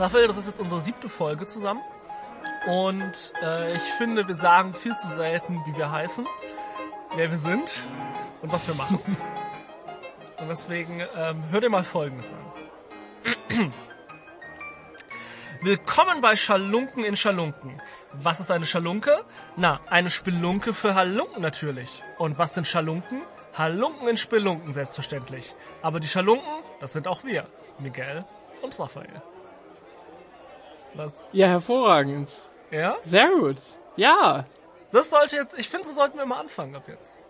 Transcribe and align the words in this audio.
Raphael, 0.00 0.28
das 0.28 0.38
ist 0.38 0.46
jetzt 0.46 0.60
unsere 0.60 0.80
siebte 0.80 1.10
Folge 1.10 1.46
zusammen. 1.46 1.82
Und 2.66 3.34
äh, 3.42 3.74
ich 3.74 3.82
finde, 3.82 4.26
wir 4.26 4.34
sagen 4.36 4.72
viel 4.72 4.96
zu 4.96 5.08
selten, 5.08 5.62
wie 5.66 5.76
wir 5.76 5.90
heißen, 5.90 6.26
wer 7.16 7.30
wir 7.30 7.38
sind 7.38 7.84
und 8.40 8.50
was 8.50 8.66
wir 8.66 8.74
machen. 8.76 8.98
deswegen 10.50 11.00
ähm, 11.16 11.44
hör 11.50 11.60
dir 11.60 11.70
mal 11.70 11.84
Folgendes 11.84 12.32
an. 12.32 13.72
Willkommen 15.62 16.20
bei 16.20 16.34
Schalunken 16.34 17.04
in 17.04 17.14
Schalunken. 17.14 17.80
Was 18.12 18.40
ist 18.40 18.50
eine 18.50 18.66
Schalunke? 18.66 19.24
Na, 19.56 19.80
eine 19.88 20.10
Spelunke 20.10 20.74
für 20.74 20.94
Halunken 20.96 21.40
natürlich. 21.40 22.02
Und 22.18 22.38
was 22.38 22.54
sind 22.54 22.66
Schalunken? 22.66 23.22
Halunken 23.56 24.08
in 24.08 24.16
Spelunken 24.16 24.72
selbstverständlich. 24.72 25.54
Aber 25.82 26.00
die 26.00 26.08
Schalunken, 26.08 26.64
das 26.80 26.92
sind 26.94 27.06
auch 27.06 27.22
wir. 27.22 27.46
Miguel 27.78 28.24
und 28.62 28.78
Raphael. 28.78 29.22
Was? 30.94 31.28
Ja, 31.32 31.46
hervorragend. 31.46 32.50
Ja? 32.72 32.96
Sehr 33.04 33.28
gut. 33.28 33.60
Ja. 33.94 34.46
Das 34.90 35.10
sollte 35.10 35.36
jetzt, 35.36 35.56
ich 35.56 35.68
finde, 35.68 35.86
so 35.86 35.92
sollten 35.92 36.18
wir 36.18 36.26
mal 36.26 36.40
anfangen 36.40 36.74
ab 36.74 36.88
jetzt. 36.88 37.20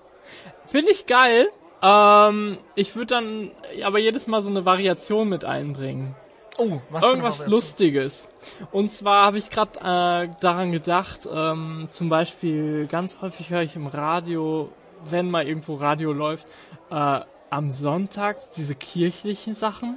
Finde 0.64 0.92
ich 0.92 1.04
geil. 1.04 1.50
Ähm, 1.82 2.58
ich 2.74 2.94
würde 2.96 3.06
dann 3.06 3.50
aber 3.82 3.98
jedes 3.98 4.26
Mal 4.26 4.42
so 4.42 4.50
eine 4.50 4.64
Variation 4.64 5.28
mit 5.28 5.44
einbringen. 5.44 6.14
Oh, 6.58 6.80
was 6.90 7.02
Irgendwas 7.02 7.46
Lustiges. 7.46 8.28
Und 8.70 8.90
zwar 8.90 9.24
habe 9.24 9.38
ich 9.38 9.48
gerade 9.48 9.78
äh, 9.78 10.28
daran 10.40 10.72
gedacht, 10.72 11.28
ähm, 11.32 11.88
zum 11.90 12.10
Beispiel 12.10 12.86
ganz 12.86 13.22
häufig 13.22 13.50
höre 13.50 13.62
ich 13.62 13.76
im 13.76 13.86
Radio, 13.86 14.70
wenn 15.02 15.30
mal 15.30 15.46
irgendwo 15.46 15.76
Radio 15.76 16.12
läuft, 16.12 16.46
äh, 16.90 17.20
am 17.48 17.70
Sonntag 17.70 18.52
diese 18.52 18.74
kirchlichen 18.74 19.54
Sachen. 19.54 19.96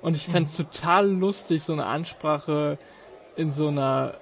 Und 0.00 0.16
ich 0.16 0.26
fände 0.26 0.48
es 0.48 0.58
mhm. 0.58 0.64
total 0.64 1.10
lustig, 1.10 1.62
so 1.62 1.74
eine 1.74 1.84
Ansprache 1.84 2.78
in 3.36 3.50
so 3.50 3.68
einer 3.68 4.14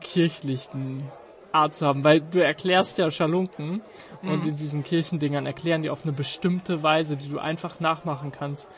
kirchlichen 0.00 1.04
Art 1.52 1.74
zu 1.74 1.86
haben, 1.86 2.04
weil 2.04 2.20
du 2.20 2.42
erklärst 2.42 2.98
ja 2.98 3.10
Schalunken 3.10 3.82
mhm. 4.22 4.30
und 4.30 4.46
in 4.46 4.56
diesen 4.56 4.82
Kirchendingern 4.82 5.46
erklären 5.46 5.82
die 5.82 5.90
auf 5.90 6.04
eine 6.04 6.12
bestimmte 6.12 6.82
Weise, 6.82 7.16
die 7.16 7.28
du 7.28 7.38
einfach 7.38 7.80
nachmachen 7.80 8.32
kannst, 8.32 8.68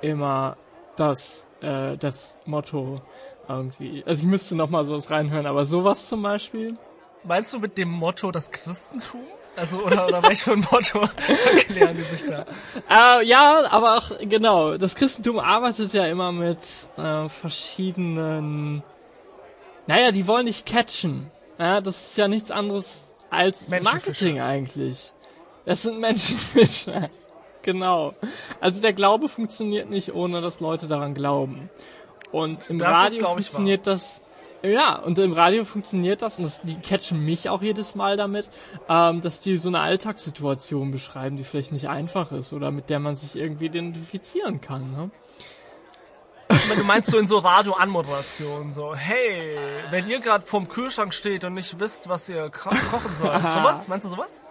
immer 0.00 0.56
das, 0.96 1.46
äh, 1.60 1.96
das 1.96 2.36
Motto 2.44 3.00
irgendwie. 3.48 4.02
Also 4.06 4.24
ich 4.24 4.28
müsste 4.28 4.56
noch 4.56 4.70
mal 4.70 4.84
sowas 4.84 5.10
reinhören, 5.10 5.46
aber 5.46 5.64
sowas 5.64 6.08
zum 6.08 6.22
Beispiel. 6.22 6.76
Meinst 7.24 7.52
du 7.54 7.58
mit 7.58 7.76
dem 7.78 7.90
Motto 7.90 8.30
das 8.30 8.50
Christentum? 8.50 9.22
Also, 9.56 9.78
oder, 9.78 10.06
oder 10.06 10.22
welch 10.22 10.46
ein 10.48 10.60
Motto 10.70 11.00
erklären 11.56 11.94
die 11.94 12.02
sich 12.02 12.26
da? 12.26 12.44
Äh, 12.90 13.24
ja, 13.26 13.64
aber 13.70 13.96
auch, 13.96 14.10
genau. 14.20 14.76
Das 14.76 14.94
Christentum 14.94 15.38
arbeitet 15.38 15.94
ja 15.94 16.06
immer 16.06 16.30
mit 16.30 16.58
äh, 16.98 17.28
verschiedenen 17.28 18.82
naja, 19.86 20.10
die 20.10 20.26
wollen 20.26 20.46
dich 20.46 20.64
catchen. 20.64 21.30
Ja, 21.58 21.80
das 21.80 22.08
ist 22.08 22.18
ja 22.18 22.28
nichts 22.28 22.50
anderes 22.50 23.14
als 23.30 23.68
Marketing 23.68 24.40
eigentlich. 24.40 25.12
Das 25.64 25.82
sind 25.82 26.00
Menschenfische. 26.00 27.08
genau. 27.62 28.14
Also 28.60 28.80
der 28.80 28.92
Glaube 28.92 29.28
funktioniert 29.28 29.90
nicht, 29.90 30.14
ohne 30.14 30.40
dass 30.40 30.60
Leute 30.60 30.86
daran 30.86 31.14
glauben. 31.14 31.70
Und 32.32 32.68
im 32.70 32.78
das 32.78 32.88
Radio 32.88 33.20
ist, 33.20 33.26
funktioniert 33.26 33.86
das. 33.86 34.22
Ja, 34.62 34.96
und 34.96 35.18
im 35.18 35.32
Radio 35.32 35.64
funktioniert 35.64 36.22
das, 36.22 36.38
und 36.38 36.44
das, 36.44 36.62
die 36.62 36.76
catchen 36.76 37.24
mich 37.24 37.48
auch 37.48 37.62
jedes 37.62 37.94
Mal 37.94 38.16
damit, 38.16 38.48
ähm, 38.88 39.20
dass 39.20 39.40
die 39.40 39.58
so 39.58 39.68
eine 39.68 39.80
Alltagssituation 39.80 40.90
beschreiben, 40.90 41.36
die 41.36 41.44
vielleicht 41.44 41.72
nicht 41.72 41.88
einfach 41.88 42.32
ist 42.32 42.52
oder 42.52 42.70
mit 42.70 42.90
der 42.90 42.98
man 42.98 43.14
sich 43.14 43.36
irgendwie 43.36 43.66
identifizieren 43.66 44.60
kann. 44.60 44.90
Ne? 44.90 45.10
Du 46.74 46.84
meinst 46.84 47.10
so 47.10 47.18
in 47.18 47.26
so 47.26 47.38
Radio-Anmoderationen, 47.38 48.72
so, 48.72 48.94
hey, 48.94 49.56
wenn 49.90 50.08
ihr 50.08 50.20
gerade 50.20 50.44
vorm 50.44 50.68
Kühlschrank 50.68 51.14
steht 51.14 51.44
und 51.44 51.54
nicht 51.54 51.78
wisst, 51.78 52.08
was 52.08 52.28
ihr 52.28 52.50
kochen 52.50 52.78
sollt. 53.18 53.42
sowas? 53.42 53.88
Meinst 53.88 54.06
du 54.06 54.10
sowas? 54.10 54.42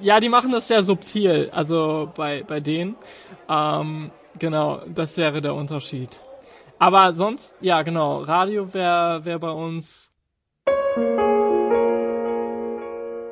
Ja, 0.00 0.20
die 0.20 0.28
machen 0.28 0.50
das 0.52 0.68
sehr 0.68 0.82
subtil, 0.82 1.50
also 1.52 2.10
bei, 2.14 2.42
bei 2.42 2.60
denen. 2.60 2.96
Ähm, 3.48 4.10
genau, 4.38 4.82
das 4.86 5.16
wäre 5.16 5.40
der 5.40 5.54
Unterschied. 5.54 6.10
Aber 6.78 7.12
sonst, 7.12 7.56
ja 7.60 7.82
genau, 7.82 8.22
Radio 8.22 8.72
wäre 8.74 9.24
wär 9.24 9.38
bei 9.38 9.50
uns 9.50 10.12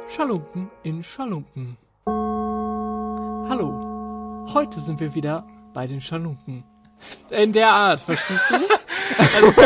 Schalunken 0.08 0.70
in 0.82 1.02
Schalunken. 1.02 1.76
Hallo, 3.48 4.46
heute 4.54 4.80
sind 4.80 5.00
wir 5.00 5.14
wieder 5.14 5.46
bei 5.74 5.86
den 5.86 6.00
Schalunken. 6.00 6.64
In 7.30 7.52
der 7.52 7.68
Art, 7.68 8.00
verstehst 8.00 8.44
du? 8.50 8.54
also, 9.36 9.62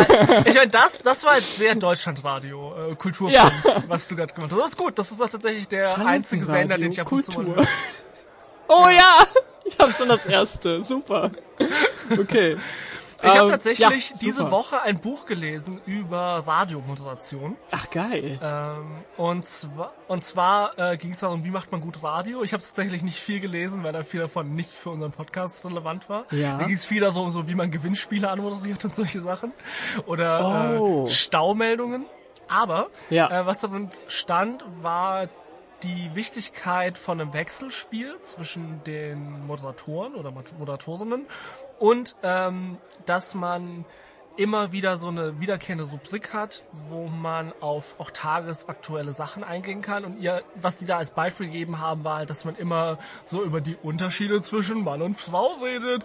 ich 0.49 0.55
meine, 0.55 0.69
das, 0.69 0.99
das 1.03 1.25
war 1.25 1.35
jetzt 1.35 1.59
sehr 1.59 1.75
Deutschlandradio, 1.75 2.91
äh, 2.91 2.95
Kultur, 2.95 3.31
ja. 3.31 3.51
was 3.89 4.07
du 4.09 4.17
gerade 4.17 4.33
gemacht 4.33 4.53
hast. 4.53 4.61
Das 4.61 4.71
ist 4.71 4.77
gut, 4.77 4.99
das 4.99 5.11
ist 5.11 5.21
auch 5.21 5.29
tatsächlich 5.29 5.69
der 5.69 5.99
einzige 6.07 6.45
Sender, 6.45 6.79
den 6.79 6.93
ich 6.93 7.01
ab 7.01 7.11
und 7.11 7.25
zu 7.25 7.33
mal 7.33 7.57
höre. 7.57 7.67
Oh 8.69 8.89
ja, 8.89 9.25
ich 9.65 9.79
habe 9.79 9.93
schon 9.93 10.09
das 10.09 10.27
erste, 10.27 10.83
super. 10.83 11.31
Okay. 12.11 12.57
Ich 13.23 13.31
habe 13.31 13.47
ähm, 13.47 13.51
tatsächlich 13.51 14.11
ja, 14.11 14.17
diese 14.21 14.51
Woche 14.51 14.83
ein 14.83 15.01
Buch 15.01 15.27
gelesen 15.27 15.81
über 15.87 16.43
Radiomoderation. 16.47 17.57
Ach 17.71 17.89
geil. 17.91 18.39
Ähm, 18.43 19.05
und 19.17 19.45
zwar, 19.45 19.95
und 20.09 20.25
zwar 20.25 20.79
äh, 20.79 20.97
ging 20.97 21.13
es 21.13 21.21
darum, 21.21 21.45
wie 21.45 21.51
macht 21.51 21.73
man 21.73 21.81
gut 21.81 22.03
Radio. 22.03 22.43
Ich 22.43 22.53
habe 22.53 22.63
tatsächlich 22.63 23.03
nicht 23.03 23.19
viel 23.19 23.41
gelesen, 23.41 23.83
weil 23.85 23.93
da 23.93 24.03
viel 24.03 24.21
davon 24.21 24.55
nicht 24.55 24.71
für 24.71 24.91
unseren 24.91 25.13
Podcast 25.13 25.65
relevant 25.65 26.09
war. 26.09 26.27
Ja. 26.31 26.59
Da 26.59 26.65
ging 26.65 26.75
es 26.75 26.85
viel 26.85 27.01
darum, 27.01 27.31
so 27.31 27.49
wie 27.49 27.55
man 27.55 27.71
Gewinnspiele 27.71 28.29
anmoderiert 28.29 28.85
und 28.85 28.95
solche 28.95 29.21
Sachen 29.21 29.53
oder 30.07 30.79
oh. 30.81 31.07
äh, 31.07 31.11
Staumeldungen. 31.11 32.07
Aber 32.49 32.89
ja. 33.11 33.41
äh, 33.41 33.47
was 33.47 33.59
darin 33.59 33.91
stand, 34.07 34.65
war 34.83 35.29
die 35.83 36.11
Wichtigkeit 36.15 36.97
von 36.97 37.21
einem 37.21 37.33
Wechselspiel 37.33 38.19
zwischen 38.21 38.83
den 38.85 39.47
Moderatoren 39.47 40.15
oder 40.15 40.31
Moderatorinnen 40.31 41.27
und 41.79 42.17
ähm, 42.23 42.79
dass 43.05 43.35
man 43.35 43.85
immer 44.37 44.73
wieder 44.73 44.97
so 44.97 45.09
eine 45.09 45.41
wiederkehrende 45.41 45.85
Rubrik 45.85 46.33
hat, 46.33 46.63
wo 46.89 47.07
man 47.07 47.53
auf 47.61 47.97
auch 47.99 48.11
tagesaktuelle 48.11 49.13
Sachen 49.13 49.45
eingehen 49.45 49.81
kann. 49.83 50.05
Und 50.05 50.19
ihr, 50.21 50.43
was 50.55 50.79
sie 50.79 50.87
da 50.87 50.99
als 50.99 51.13
Beispiel 51.13 51.47
gegeben 51.47 51.81
haben, 51.81 52.05
war 52.05 52.19
halt, 52.19 52.31
dass 52.31 52.45
man 52.45 52.57
immer 52.57 52.99
so 53.25 53.43
über 53.43 53.61
die 53.61 53.77
Unterschiede 53.77 54.41
zwischen 54.43 54.85
Mann 54.85 55.03
und 55.03 55.15
Frau 55.15 55.55
redet. 55.63 56.05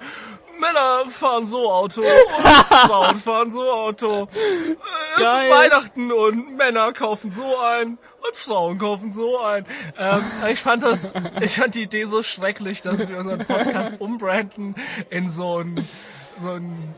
Männer 0.60 1.06
fahren 1.10 1.46
so 1.46 1.72
Auto 1.72 2.02
und 2.02 2.08
Frauen 2.88 3.18
fahren 3.18 3.52
so 3.52 3.70
Auto. 3.70 4.28
Es 4.31 5.20
Geil. 5.20 5.44
ist 5.44 5.52
Weihnachten 5.52 6.12
und 6.12 6.56
Männer 6.56 6.94
kaufen 6.94 7.31
so 7.31 7.58
ein 7.58 7.98
Frauen 8.36 8.78
kaufen 8.78 9.12
so 9.12 9.40
ein. 9.40 9.66
Ähm, 9.97 10.22
ich 10.52 10.59
fand 10.59 10.84
das, 10.84 11.08
ich 11.42 11.56
fand 11.56 11.75
die 11.75 11.84
Idee 11.84 12.06
so 12.06 12.24
schrecklich, 12.24 12.81
dass 12.81 13.08
wir 13.08 13.18
unseren 13.18 13.46
Podcast 13.46 14.02
umbranden 14.02 14.75
in 15.09 15.30
so 15.30 15.59
ein, 15.59 15.75
so 15.78 16.50
ein 16.50 16.96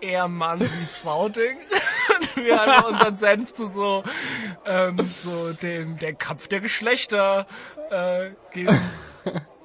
eher 0.00 0.28
Mann 0.28 0.60
wie 0.60 0.64
Frau 0.64 1.28
Ding. 1.28 1.58
und 2.16 2.36
wir 2.36 2.60
einfach 2.60 2.88
unseren 2.88 3.16
Senf 3.16 3.52
zu 3.52 3.66
so, 3.66 4.02
ähm, 4.66 4.96
so 5.22 5.52
den, 5.52 5.98
der 5.98 6.14
Kampf 6.14 6.48
der 6.48 6.60
Geschlechter 6.60 7.46
äh, 7.90 8.30
geben. 8.52 8.78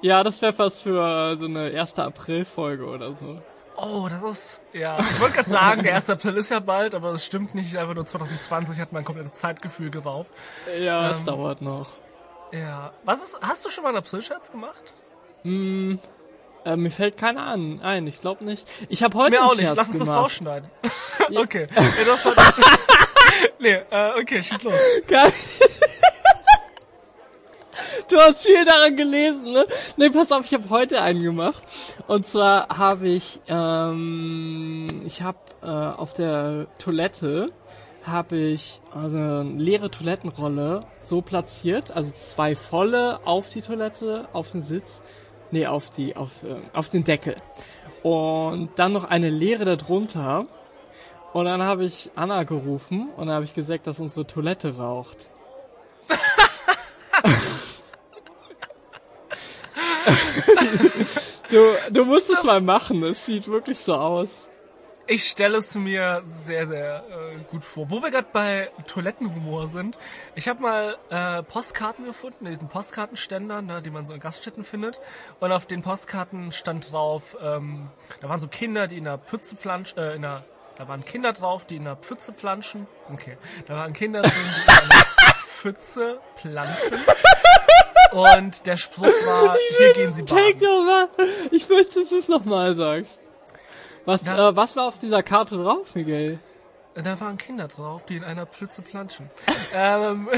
Ja, 0.02 0.22
das 0.22 0.42
wäre 0.42 0.52
fast 0.52 0.82
für 0.82 1.36
so 1.36 1.46
eine 1.46 1.76
1. 1.78 1.98
April-Folge 1.98 2.84
oder 2.84 3.14
so. 3.14 3.40
Oh, 3.76 4.08
das 4.08 4.22
ist, 4.22 4.62
ja. 4.72 4.98
Ich 5.10 5.20
wollte 5.20 5.34
gerade 5.34 5.50
sagen, 5.50 5.82
der 5.82 5.94
1. 5.94 6.10
April 6.10 6.36
ist 6.36 6.50
ja 6.50 6.60
bald, 6.60 6.94
aber 6.94 7.12
das 7.12 7.24
stimmt 7.24 7.54
nicht. 7.54 7.76
Einfach 7.76 7.94
nur 7.94 8.06
2020 8.06 8.80
hat 8.80 8.92
mein 8.92 9.04
komplettes 9.04 9.32
Zeitgefühl 9.32 9.90
geraubt. 9.90 10.30
Ja, 10.80 11.08
ähm, 11.10 11.14
es 11.14 11.24
dauert 11.24 11.62
noch. 11.62 11.88
Ja. 12.52 12.92
Was 13.04 13.22
ist, 13.22 13.38
hast 13.40 13.64
du 13.64 13.70
schon 13.70 13.82
mal 13.82 13.90
einen 13.90 13.98
April-Scherz 13.98 14.50
gemacht? 14.50 14.94
Hm, 15.42 15.98
äh, 16.64 16.76
mir 16.76 16.90
fällt 16.90 17.16
keiner 17.16 17.42
an. 17.42 17.76
Nein, 17.76 18.06
ich 18.06 18.18
glaube 18.18 18.44
nicht. 18.44 18.66
Ich 18.88 19.02
habe 19.02 19.16
heute 19.18 19.36
mir 19.36 19.40
einen 19.40 19.50
auch 19.50 19.56
nicht. 19.56 19.66
Scherz 19.66 19.76
Lass 19.76 19.88
uns 19.90 19.98
gemacht. 19.98 20.08
das 20.16 20.24
rausschneiden. 20.24 20.70
okay. 21.36 21.68
Nee, 23.58 23.80
äh, 23.90 24.20
okay, 24.20 24.42
schieß 24.42 24.62
los. 24.62 24.74
Du 28.08 28.16
hast 28.18 28.46
viel 28.46 28.64
daran 28.64 28.96
gelesen, 28.96 29.52
ne? 29.52 29.66
Nee, 29.96 30.10
pass 30.10 30.30
auf, 30.30 30.46
ich 30.46 30.54
habe 30.54 30.70
heute 30.70 31.02
einen 31.02 31.22
gemacht. 31.22 31.64
Und 32.06 32.24
zwar 32.24 32.68
habe 32.68 33.08
ich, 33.08 33.40
ähm, 33.48 35.02
ich 35.04 35.22
habe 35.22 35.38
äh, 35.62 35.66
auf 35.66 36.14
der 36.14 36.66
Toilette 36.78 37.52
habe 38.04 38.36
ich 38.36 38.80
also 38.92 39.16
eine 39.16 39.42
leere 39.42 39.90
Toilettenrolle 39.90 40.80
so 41.02 41.22
platziert, 41.22 41.90
also 41.90 42.12
zwei 42.12 42.54
volle 42.54 43.18
auf 43.24 43.50
die 43.50 43.62
Toilette, 43.62 44.28
auf 44.32 44.52
den 44.52 44.62
Sitz 44.62 45.02
Nee, 45.50 45.66
auf 45.66 45.90
die, 45.90 46.16
auf, 46.16 46.42
äh, 46.42 46.56
auf 46.72 46.88
den 46.88 47.04
Deckel. 47.04 47.36
Und 48.02 48.70
dann 48.76 48.92
noch 48.92 49.04
eine 49.04 49.30
Leere 49.30 49.76
darunter. 49.76 50.46
Und 51.32 51.44
dann 51.44 51.62
habe 51.62 51.84
ich 51.84 52.10
Anna 52.14 52.44
gerufen 52.44 53.10
und 53.16 53.26
dann 53.26 53.36
habe 53.36 53.44
ich 53.44 53.54
gesagt, 53.54 53.86
dass 53.86 54.00
unsere 54.00 54.26
Toilette 54.26 54.76
raucht. 54.76 55.30
du, 61.50 61.74
du 61.90 62.04
musst 62.04 62.30
es 62.30 62.44
mal 62.44 62.60
machen, 62.60 63.02
es 63.02 63.26
sieht 63.26 63.48
wirklich 63.48 63.78
so 63.78 63.94
aus. 63.94 64.50
Ich 65.08 65.28
stelle 65.28 65.58
es 65.58 65.72
mir 65.76 66.24
sehr, 66.26 66.66
sehr 66.66 67.04
äh, 67.08 67.38
gut 67.48 67.64
vor. 67.64 67.88
Wo 67.90 68.02
wir 68.02 68.10
gerade 68.10 68.26
bei 68.32 68.72
Toilettenhumor 68.88 69.68
sind, 69.68 69.98
ich 70.34 70.48
habe 70.48 70.60
mal 70.60 70.96
äh, 71.10 71.44
Postkarten 71.44 72.06
gefunden, 72.06 72.46
diesen 72.46 72.68
Postkartenständern, 72.68 73.66
ne, 73.66 73.82
die 73.82 73.90
man 73.90 74.04
so 74.08 74.14
in 74.14 74.18
Gaststätten 74.18 74.64
findet. 74.64 75.00
Und 75.38 75.52
auf 75.52 75.66
den 75.66 75.82
Postkarten 75.82 76.50
stand 76.50 76.90
drauf, 76.90 77.36
ähm, 77.40 77.88
da 78.20 78.28
waren 78.28 78.40
so 78.40 78.48
Kinder, 78.48 78.88
die 78.88 78.98
in 78.98 79.04
der 79.04 79.16
Pütze 79.16 79.54
planschen, 79.54 79.96
äh, 79.96 80.16
in 80.16 80.22
der, 80.22 80.44
da 80.76 80.88
waren 80.88 81.04
Kinder 81.04 81.32
drauf, 81.32 81.66
die 81.66 81.76
in 81.76 81.84
der 81.84 81.96
Pfütze 81.96 82.32
planschen. 82.32 82.88
Okay, 83.12 83.38
da 83.68 83.76
waren 83.76 83.92
Kinder 83.92 84.22
drin, 84.22 84.32
die 84.32 84.62
in 84.62 84.90
einer 84.90 85.04
Pfütze 85.36 86.18
planschen. 86.34 86.98
Und 88.12 88.66
der 88.66 88.76
Spruch 88.76 89.04
war, 89.04 89.56
hier 89.78 89.92
gehen 89.94 90.14
sie 90.14 90.22
baden. 90.22 91.08
Ich 91.50 91.68
möchte, 91.68 92.00
dass 92.00 92.08
du 92.10 92.18
es 92.18 92.28
nochmal 92.28 92.74
sagst. 92.74 93.18
Was, 94.04 94.22
da, 94.22 94.50
äh, 94.50 94.56
was 94.56 94.76
war 94.76 94.86
auf 94.86 94.98
dieser 94.98 95.22
Karte 95.22 95.56
drauf, 95.56 95.94
Miguel? 95.94 96.38
Da 96.94 97.20
waren 97.20 97.36
Kinder 97.36 97.68
drauf, 97.68 98.06
die 98.06 98.16
in 98.16 98.24
einer 98.24 98.46
Pfütze 98.46 98.80
planschen. 98.80 99.28
ähm, 99.74 100.30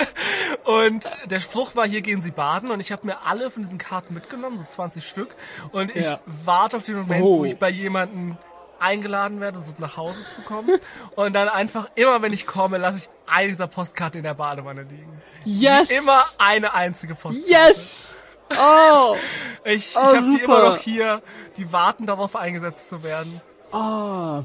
und 0.64 1.10
der 1.24 1.40
Spruch 1.40 1.74
war, 1.74 1.86
hier 1.86 2.02
gehen 2.02 2.20
sie 2.20 2.32
baden. 2.32 2.70
Und 2.70 2.80
ich 2.80 2.92
habe 2.92 3.06
mir 3.06 3.22
alle 3.24 3.50
von 3.50 3.62
diesen 3.62 3.78
Karten 3.78 4.12
mitgenommen, 4.12 4.58
so 4.58 4.64
20 4.64 5.06
Stück. 5.06 5.34
Und 5.72 5.94
ich 5.94 6.04
ja. 6.04 6.20
warte 6.44 6.76
auf 6.76 6.82
den 6.82 6.96
Moment, 6.96 7.24
oh. 7.24 7.38
wo 7.38 7.44
ich 7.46 7.58
bei 7.58 7.70
jemanden 7.70 8.36
eingeladen 8.78 9.40
werde, 9.40 9.60
so 9.60 9.72
nach 9.78 9.96
Hause 9.96 10.22
zu 10.24 10.42
kommen. 10.42 10.78
und 11.16 11.32
dann 11.32 11.48
einfach 11.48 11.88
immer, 11.94 12.22
wenn 12.22 12.32
ich 12.32 12.46
komme, 12.46 12.78
lasse 12.78 12.98
ich 12.98 13.10
eine 13.26 13.50
dieser 13.50 13.66
Postkarte 13.66 14.18
in 14.18 14.24
der 14.24 14.34
Badewanne 14.34 14.82
liegen. 14.82 15.20
Yes! 15.44 15.90
Immer 15.90 16.22
eine 16.38 16.74
einzige 16.74 17.14
Postkarte. 17.14 17.50
Yes! 17.50 18.16
Oh! 18.50 19.16
ich 19.64 19.90
ich 19.90 19.96
oh, 19.96 20.00
habe 20.00 20.20
die 20.20 20.42
immer 20.42 20.70
noch 20.70 20.78
hier 20.78 21.22
die 21.56 21.72
warten 21.72 22.06
darauf 22.06 22.36
eingesetzt 22.36 22.88
zu 22.88 23.02
werden. 23.02 23.40
Ah, 23.72 24.40
oh, 24.40 24.44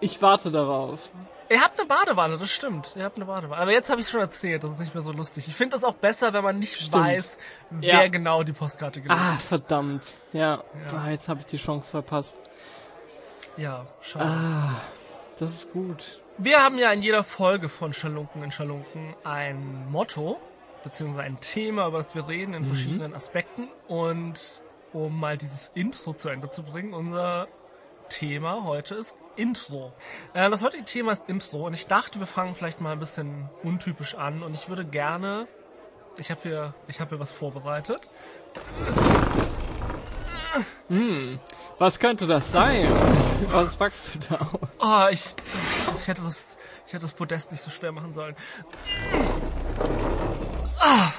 ich 0.00 0.20
warte 0.22 0.50
darauf. 0.50 1.10
Ihr 1.48 1.60
habt 1.60 1.78
eine 1.78 1.88
Badewanne, 1.88 2.38
das 2.38 2.50
stimmt. 2.50 2.94
Ihr 2.96 3.04
habt 3.04 3.16
eine 3.16 3.26
Badewanne. 3.26 3.60
Aber 3.60 3.70
jetzt 3.70 3.88
habe 3.88 4.00
ich 4.00 4.08
schon 4.08 4.20
erzählt, 4.20 4.64
das 4.64 4.72
ist 4.72 4.80
nicht 4.80 4.94
mehr 4.94 5.02
so 5.02 5.12
lustig. 5.12 5.46
Ich 5.46 5.54
finde 5.54 5.76
das 5.76 5.84
auch 5.84 5.94
besser, 5.94 6.32
wenn 6.32 6.42
man 6.42 6.58
nicht 6.58 6.74
stimmt. 6.74 6.94
weiß, 6.94 7.38
wer 7.70 8.02
ja. 8.02 8.08
genau 8.08 8.42
die 8.42 8.52
Postkarte 8.52 9.00
gelesen 9.00 9.20
hat. 9.20 9.34
Ah, 9.34 9.38
verdammt. 9.38 10.06
Ja, 10.32 10.64
ja. 10.90 10.98
Ah, 10.98 11.10
jetzt 11.10 11.28
habe 11.28 11.40
ich 11.40 11.46
die 11.46 11.56
Chance 11.56 11.90
verpasst. 11.90 12.36
Ja, 13.56 13.86
schade. 14.00 14.24
Ah, 14.24 14.74
das 15.38 15.54
ist 15.54 15.72
gut. 15.72 16.20
Wir 16.38 16.62
haben 16.62 16.78
ja 16.78 16.92
in 16.92 17.02
jeder 17.02 17.24
Folge 17.24 17.68
von 17.68 17.92
Schalunken 17.92 18.42
in 18.42 18.50
Schalunken 18.50 19.14
ein 19.24 19.90
Motto, 19.90 20.38
beziehungsweise 20.84 21.22
ein 21.22 21.40
Thema, 21.40 21.88
über 21.88 21.98
das 21.98 22.14
wir 22.14 22.28
reden 22.28 22.52
in 22.52 22.62
mhm. 22.62 22.66
verschiedenen 22.66 23.14
Aspekten. 23.14 23.68
Und 23.88 24.62
um 24.92 25.18
mal 25.20 25.36
dieses 25.36 25.70
Intro 25.74 26.14
zu 26.14 26.28
Ende 26.28 26.48
zu 26.48 26.62
bringen. 26.62 26.94
Unser 26.94 27.48
Thema 28.08 28.64
heute 28.64 28.94
ist 28.94 29.16
Intro. 29.36 29.92
Äh, 30.32 30.48
das 30.48 30.62
heutige 30.62 30.84
Thema 30.84 31.12
ist 31.12 31.28
Intro 31.28 31.66
und 31.66 31.74
ich 31.74 31.86
dachte, 31.86 32.18
wir 32.18 32.26
fangen 32.26 32.54
vielleicht 32.54 32.80
mal 32.80 32.92
ein 32.92 33.00
bisschen 33.00 33.48
untypisch 33.62 34.14
an 34.14 34.42
und 34.42 34.54
ich 34.54 34.68
würde 34.68 34.84
gerne, 34.84 35.48
ich 36.18 36.30
habe 36.30 36.40
hier, 36.42 36.74
ich 36.88 37.00
habe 37.00 37.10
hier 37.10 37.20
was 37.20 37.32
vorbereitet. 37.32 38.08
Hm, 40.88 41.38
was 41.78 41.98
könnte 41.98 42.26
das 42.26 42.50
sein? 42.52 42.88
Was 43.50 43.76
packst 43.76 44.14
du 44.14 44.18
da? 44.30 44.50
Oh, 44.78 45.06
ich, 45.10 45.34
ich 45.94 46.08
hätte 46.08 46.22
das, 46.22 46.56
ich 46.86 46.92
hätte 46.92 47.02
das 47.02 47.12
Podest 47.12 47.50
nicht 47.52 47.62
so 47.62 47.70
schwer 47.70 47.92
machen 47.92 48.12
sollen. 48.12 48.36
Ah. 50.80 51.12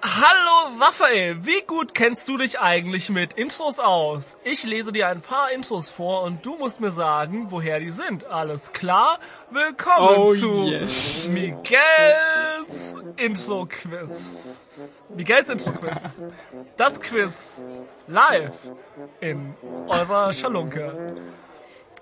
Hallo 0.00 0.80
Raphael, 0.80 1.44
wie 1.44 1.60
gut 1.66 1.92
kennst 1.92 2.28
du 2.28 2.36
dich 2.36 2.60
eigentlich 2.60 3.10
mit 3.10 3.32
Intros 3.32 3.80
aus? 3.80 4.38
Ich 4.44 4.62
lese 4.62 4.92
dir 4.92 5.08
ein 5.08 5.20
paar 5.20 5.50
Intros 5.50 5.90
vor 5.90 6.22
und 6.22 6.46
du 6.46 6.56
musst 6.56 6.80
mir 6.80 6.90
sagen, 6.90 7.50
woher 7.50 7.80
die 7.80 7.90
sind. 7.90 8.24
Alles 8.24 8.72
klar? 8.72 9.18
Willkommen 9.50 10.18
oh, 10.18 10.32
zu 10.32 10.64
yes. 10.66 11.28
Miguels 11.30 12.94
Intro-Quiz. 13.16 15.04
Miguels 15.16 15.48
Intro-Quiz. 15.48 16.28
Das 16.76 17.00
Quiz 17.00 17.62
live 18.06 18.54
in 19.20 19.54
eurer 19.88 20.32
Schalunke. 20.32 21.16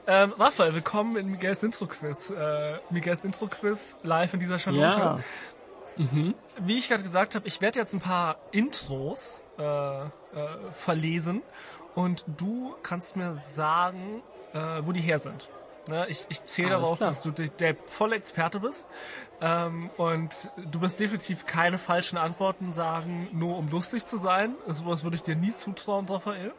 Ähm, 0.06 0.34
Raphael, 0.38 0.75
willkommen 0.75 1.16
in 1.16 1.31
Miguels 1.31 1.62
Intro-Quiz. 1.62 2.31
Äh, 2.31 2.78
Miguels 2.90 3.25
Intro-Quiz 3.25 3.99
live 4.02 4.34
in 4.34 4.40
dieser 4.40 4.58
Schalunke. 4.58 4.82
Ja. 4.82 5.20
Mhm. 5.96 6.34
Wie 6.60 6.78
ich 6.78 6.88
gerade 6.88 7.02
gesagt 7.02 7.34
habe, 7.34 7.46
ich 7.46 7.60
werde 7.60 7.78
jetzt 7.78 7.94
ein 7.94 8.00
paar 8.00 8.37
Intros 8.52 9.43
äh, 9.58 9.62
äh, 9.62 10.08
verlesen 10.72 11.43
und 11.94 12.25
du 12.37 12.75
kannst 12.82 13.16
mir 13.16 13.34
sagen, 13.34 14.22
äh, 14.52 14.58
wo 14.82 14.93
die 14.93 15.00
her 15.00 15.19
sind. 15.19 15.50
Ne? 15.88 16.06
Ich, 16.08 16.26
ich 16.28 16.43
zähle 16.44 16.70
darauf, 16.70 16.98
klar. 16.98 17.10
dass 17.10 17.22
du 17.22 17.31
der 17.31 17.76
volle 17.87 18.16
Experte 18.16 18.60
bist 18.60 18.90
ähm, 19.40 19.90
und 19.96 20.50
du 20.70 20.81
wirst 20.81 20.98
definitiv 20.98 21.46
keine 21.46 21.78
falschen 21.78 22.19
Antworten 22.19 22.72
sagen, 22.72 23.28
nur 23.32 23.56
um 23.56 23.70
lustig 23.70 24.06
zu 24.06 24.19
sein. 24.19 24.56
Sowas 24.66 25.04
würde 25.04 25.16
ich 25.16 25.22
dir 25.22 25.37
nie 25.37 25.54
zutrauen, 25.54 26.06
Raphael. 26.06 26.52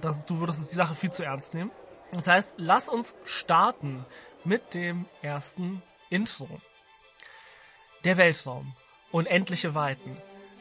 Das, 0.00 0.24
du 0.26 0.40
würdest 0.40 0.70
die 0.70 0.76
Sache 0.76 0.94
viel 0.94 1.10
zu 1.10 1.24
ernst 1.24 1.54
nehmen. 1.54 1.70
Das 2.12 2.28
heißt, 2.28 2.54
lass 2.58 2.88
uns 2.88 3.16
starten 3.24 4.04
mit 4.44 4.74
dem 4.74 5.06
ersten 5.22 5.82
Intro. 6.08 6.48
Der 8.06 8.16
Weltraum. 8.18 8.72
Unendliche 9.10 9.74
Weiten. 9.74 10.16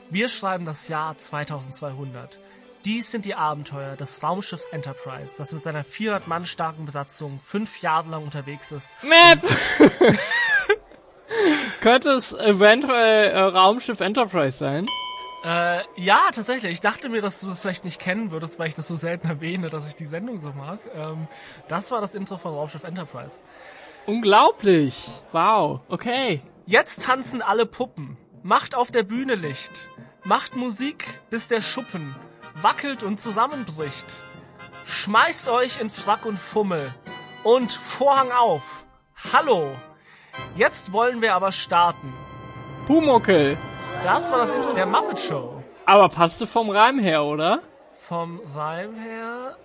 Wir 0.09 0.29
schreiben 0.29 0.65
das 0.65 0.87
Jahr 0.87 1.15
2200. 1.15 2.39
Dies 2.85 3.11
sind 3.11 3.23
die 3.23 3.35
Abenteuer 3.35 3.95
des 3.95 4.23
Raumschiffs 4.23 4.65
Enterprise, 4.71 5.35
das 5.37 5.51
mit 5.51 5.63
seiner 5.63 5.83
400 5.83 6.27
Mann 6.27 6.47
starken 6.47 6.85
Besatzung 6.85 7.39
fünf 7.39 7.83
Jahre 7.83 8.09
lang 8.09 8.23
unterwegs 8.23 8.71
ist. 8.71 8.89
Map! 9.03 9.43
Könnte 11.81 12.09
es 12.13 12.33
eventuell 12.33 13.29
äh, 13.29 13.39
Raumschiff 13.39 13.99
Enterprise 13.99 14.57
sein? 14.57 14.87
Äh, 15.43 15.83
ja, 15.97 16.21
tatsächlich. 16.33 16.71
Ich 16.71 16.81
dachte 16.81 17.09
mir, 17.09 17.21
dass 17.21 17.41
du 17.41 17.47
das 17.47 17.59
vielleicht 17.59 17.85
nicht 17.85 17.99
kennen 17.99 18.31
würdest, 18.31 18.57
weil 18.57 18.69
ich 18.69 18.75
das 18.75 18.87
so 18.87 18.95
selten 18.95 19.27
erwähne, 19.27 19.69
dass 19.69 19.87
ich 19.87 19.95
die 19.95 20.05
Sendung 20.05 20.39
so 20.39 20.49
mag. 20.49 20.79
Ähm, 20.95 21.27
das 21.67 21.91
war 21.91 22.01
das 22.01 22.15
Intro 22.15 22.37
von 22.37 22.55
Raumschiff 22.55 22.85
Enterprise. 22.85 23.39
Unglaublich. 24.07 25.21
Wow. 25.31 25.81
Okay. 25.89 26.41
Jetzt 26.67 27.03
tanzen 27.03 27.41
alle 27.41 27.65
Puppen. 27.65 28.17
Macht 28.41 28.75
auf 28.75 28.91
der 28.91 29.03
Bühne 29.03 29.35
Licht. 29.35 29.89
Macht 30.23 30.55
Musik, 30.55 31.05
bis 31.29 31.47
der 31.47 31.61
Schuppen 31.61 32.15
wackelt 32.61 33.03
und 33.03 33.19
zusammenbricht. 33.19 34.23
Schmeißt 34.85 35.49
euch 35.49 35.79
in 35.79 35.89
Frack 35.89 36.25
und 36.25 36.39
Fummel. 36.39 36.93
Und 37.43 37.71
Vorhang 37.71 38.31
auf. 38.31 38.85
Hallo. 39.33 39.75
Jetzt 40.55 40.91
wollen 40.91 41.21
wir 41.21 41.35
aber 41.35 41.51
starten. 41.51 42.13
Pumuckel. 42.87 43.57
Das 44.03 44.31
war 44.31 44.39
das 44.39 44.49
Intro 44.49 44.73
der 44.73 44.85
Muppet 44.85 45.19
Show. 45.19 45.63
Aber 45.85 46.09
passte 46.09 46.47
vom 46.47 46.69
Reim 46.69 46.99
her, 46.99 47.23
oder? 47.23 47.59
Vom 47.93 48.41
Reim 48.55 48.95
her. 48.95 49.57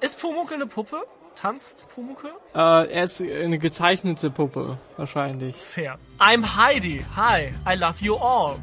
Äh, 0.00 0.04
ist 0.04 0.20
Pumuckel 0.20 0.56
eine 0.56 0.66
Puppe? 0.66 1.06
Tanzt 1.36 1.86
Pumuke? 1.94 2.28
Äh, 2.54 2.92
er 2.92 3.04
ist 3.04 3.20
eine 3.20 3.58
gezeichnete 3.58 4.30
Puppe, 4.30 4.78
wahrscheinlich. 4.96 5.56
Fair. 5.56 5.98
I'm 6.18 6.56
Heidi. 6.56 7.04
Hi, 7.14 7.52
I 7.64 7.76
love 7.76 8.00
you 8.00 8.16
all. 8.16 8.56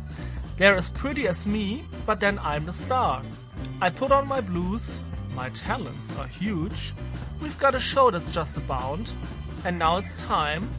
They're 0.58 0.78
as 0.78 0.90
pretty 0.90 1.28
as 1.28 1.46
me, 1.46 1.84
but 2.06 2.20
then 2.20 2.40
I'm 2.40 2.66
the 2.66 2.74
star. 2.74 3.22
I 3.82 3.90
put 3.90 4.12
on 4.12 4.28
my 4.28 4.42
blues. 4.42 5.00
My 5.36 5.50
talents 5.50 6.12
are 6.20 6.28
huge. 6.28 6.94
We've 7.42 7.58
got 7.60 7.74
a 7.74 7.80
show 7.80 8.12
that's 8.12 8.32
just 8.32 8.58
about. 8.58 9.12
And 9.66 9.80
now 9.80 9.98
it's 9.98 10.14
time. 10.22 10.70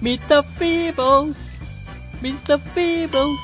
Meet 0.00 0.20
the 0.28 0.42
Feebles. 0.42 1.60
Meet 2.22 2.44
the 2.44 2.58
Feebles. 2.58 3.38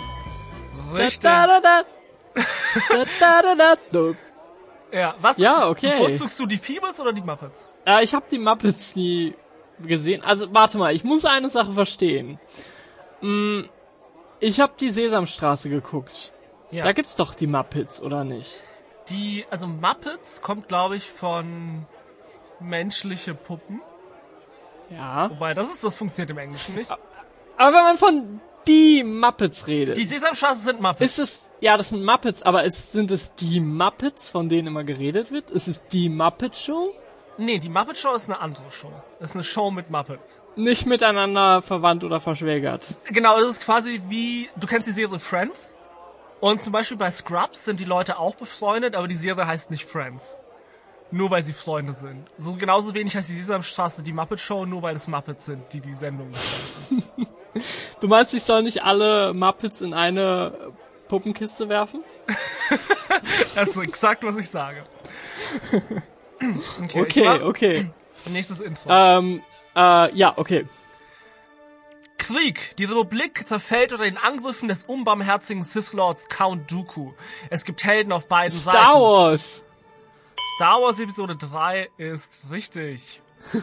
Richtig. 0.92 1.22
Da, 1.22 1.46
da, 1.46 1.60
da, 1.60 1.82
da. 1.82 2.44
da, 3.20 3.42
da, 3.42 3.54
da, 3.54 3.74
da. 3.90 4.14
Ja, 4.94 5.16
was? 5.20 5.38
Ja, 5.38 5.68
okay. 5.68 5.90
Bevorzugst 5.90 6.38
du 6.38 6.46
die 6.46 6.56
Feebles 6.56 7.00
oder 7.00 7.12
die 7.12 7.20
Muppets? 7.20 7.70
Äh, 7.84 8.04
ich 8.04 8.14
habe 8.14 8.26
die 8.30 8.38
Muppets 8.38 8.94
nie 8.94 9.34
gesehen. 9.80 10.22
Also 10.22 10.54
warte 10.54 10.78
mal, 10.78 10.94
ich 10.94 11.02
muss 11.02 11.24
eine 11.24 11.50
Sache 11.50 11.72
verstehen. 11.72 12.38
Hm, 13.20 13.68
ich 14.38 14.60
habe 14.60 14.74
die 14.78 14.90
Sesamstraße 14.90 15.68
geguckt. 15.68 16.32
Ja. 16.70 16.84
Da 16.84 16.92
gibt's 16.92 17.16
doch 17.16 17.34
die 17.34 17.48
Muppets, 17.48 18.00
oder 18.00 18.22
nicht? 18.22 18.62
Die, 19.08 19.44
also 19.50 19.66
Muppets 19.66 20.42
kommt, 20.42 20.68
glaube 20.68 20.94
ich, 20.94 21.10
von 21.10 21.86
menschliche 22.60 23.34
Puppen. 23.34 23.80
Ja. 24.90 25.28
Wobei, 25.28 25.54
das 25.54 25.70
ist, 25.70 25.82
das 25.82 25.96
funktioniert 25.96 26.30
im 26.30 26.38
Englischen 26.38 26.76
nicht. 26.76 26.90
Aber 27.56 27.76
wenn 27.76 27.82
man 27.82 27.96
von 27.96 28.40
die 28.66 29.04
Muppets 29.04 29.66
redet. 29.66 29.96
Die 29.96 30.06
Sesamstraße 30.06 30.60
sind 30.60 30.80
Muppets. 30.80 31.18
Ist 31.18 31.18
es, 31.18 31.50
ja, 31.60 31.76
das 31.76 31.90
sind 31.90 32.04
Muppets, 32.04 32.42
aber 32.42 32.64
ist, 32.64 32.92
sind 32.92 33.10
es 33.10 33.34
die 33.34 33.60
Muppets, 33.60 34.28
von 34.28 34.48
denen 34.48 34.68
immer 34.68 34.84
geredet 34.84 35.30
wird? 35.30 35.50
Ist 35.50 35.68
es 35.68 35.82
die 35.86 36.08
Muppet 36.08 36.56
Show? 36.56 36.92
Nee, 37.36 37.58
die 37.58 37.68
Muppet 37.68 37.98
Show 37.98 38.14
ist 38.14 38.28
eine 38.28 38.40
andere 38.40 38.70
Show. 38.70 38.92
Das 39.18 39.30
ist 39.30 39.36
eine 39.36 39.44
Show 39.44 39.70
mit 39.70 39.90
Muppets. 39.90 40.44
Nicht 40.56 40.86
miteinander 40.86 41.62
verwandt 41.62 42.04
oder 42.04 42.20
verschwägert. 42.20 42.86
Genau, 43.06 43.38
es 43.38 43.48
ist 43.48 43.64
quasi 43.64 44.00
wie, 44.08 44.48
du 44.56 44.66
kennst 44.66 44.86
die 44.86 44.92
Serie 44.92 45.18
Friends? 45.18 45.72
Und 46.40 46.62
zum 46.62 46.72
Beispiel 46.72 46.96
bei 46.96 47.10
Scrubs 47.10 47.64
sind 47.64 47.80
die 47.80 47.84
Leute 47.84 48.18
auch 48.18 48.34
befreundet, 48.34 48.94
aber 48.94 49.08
die 49.08 49.16
Serie 49.16 49.46
heißt 49.46 49.70
nicht 49.70 49.84
Friends. 49.84 50.40
Nur 51.14 51.30
weil 51.30 51.44
sie 51.44 51.52
Freunde 51.52 51.94
sind. 51.94 52.26
So 52.38 52.54
genauso 52.54 52.92
wenig 52.92 53.14
heißt 53.14 53.28
die 53.28 53.34
Sesamstraße 53.34 54.02
die 54.02 54.12
Muppet 54.12 54.40
Show, 54.40 54.66
nur 54.66 54.82
weil 54.82 54.96
es 54.96 55.06
Muppets 55.06 55.46
sind, 55.46 55.72
die 55.72 55.80
die 55.80 55.94
Sendung 55.94 56.28
machen. 56.28 57.04
du 58.00 58.08
meinst, 58.08 58.34
ich 58.34 58.42
soll 58.42 58.64
nicht 58.64 58.82
alle 58.82 59.32
Muppets 59.32 59.80
in 59.80 59.94
eine 59.94 60.72
Puppenkiste 61.06 61.68
werfen? 61.68 62.02
das 63.54 63.68
ist 63.68 63.76
exakt, 63.76 64.24
was 64.24 64.36
ich 64.36 64.50
sage. 64.50 64.84
Okay, 66.92 66.98
okay. 66.98 67.42
okay. 67.42 67.90
Nächstes 68.30 68.60
Intro. 68.60 68.90
Ähm, 68.90 69.40
äh, 69.74 70.14
ja, 70.14 70.36
okay. 70.36 70.66
Krieg. 72.18 72.74
Die 72.76 72.84
Republik 72.84 73.46
zerfällt 73.46 73.92
unter 73.92 74.04
den 74.04 74.18
Angriffen 74.18 74.68
des 74.68 74.84
unbarmherzigen 74.84 75.62
Sith 75.62 75.94
Lords 75.94 76.28
Count 76.28 76.70
Dooku. 76.70 77.12
Es 77.50 77.64
gibt 77.64 77.82
Helden 77.84 78.12
auf 78.12 78.26
beiden 78.28 78.52
Star 78.52 78.72
Seiten. 78.72 78.84
Star 78.84 79.00
Wars. 79.00 79.64
Star 80.54 80.80
Wars 80.80 81.00
Episode 81.00 81.34
3 81.34 81.90
ist 81.96 82.48
richtig. 82.52 83.20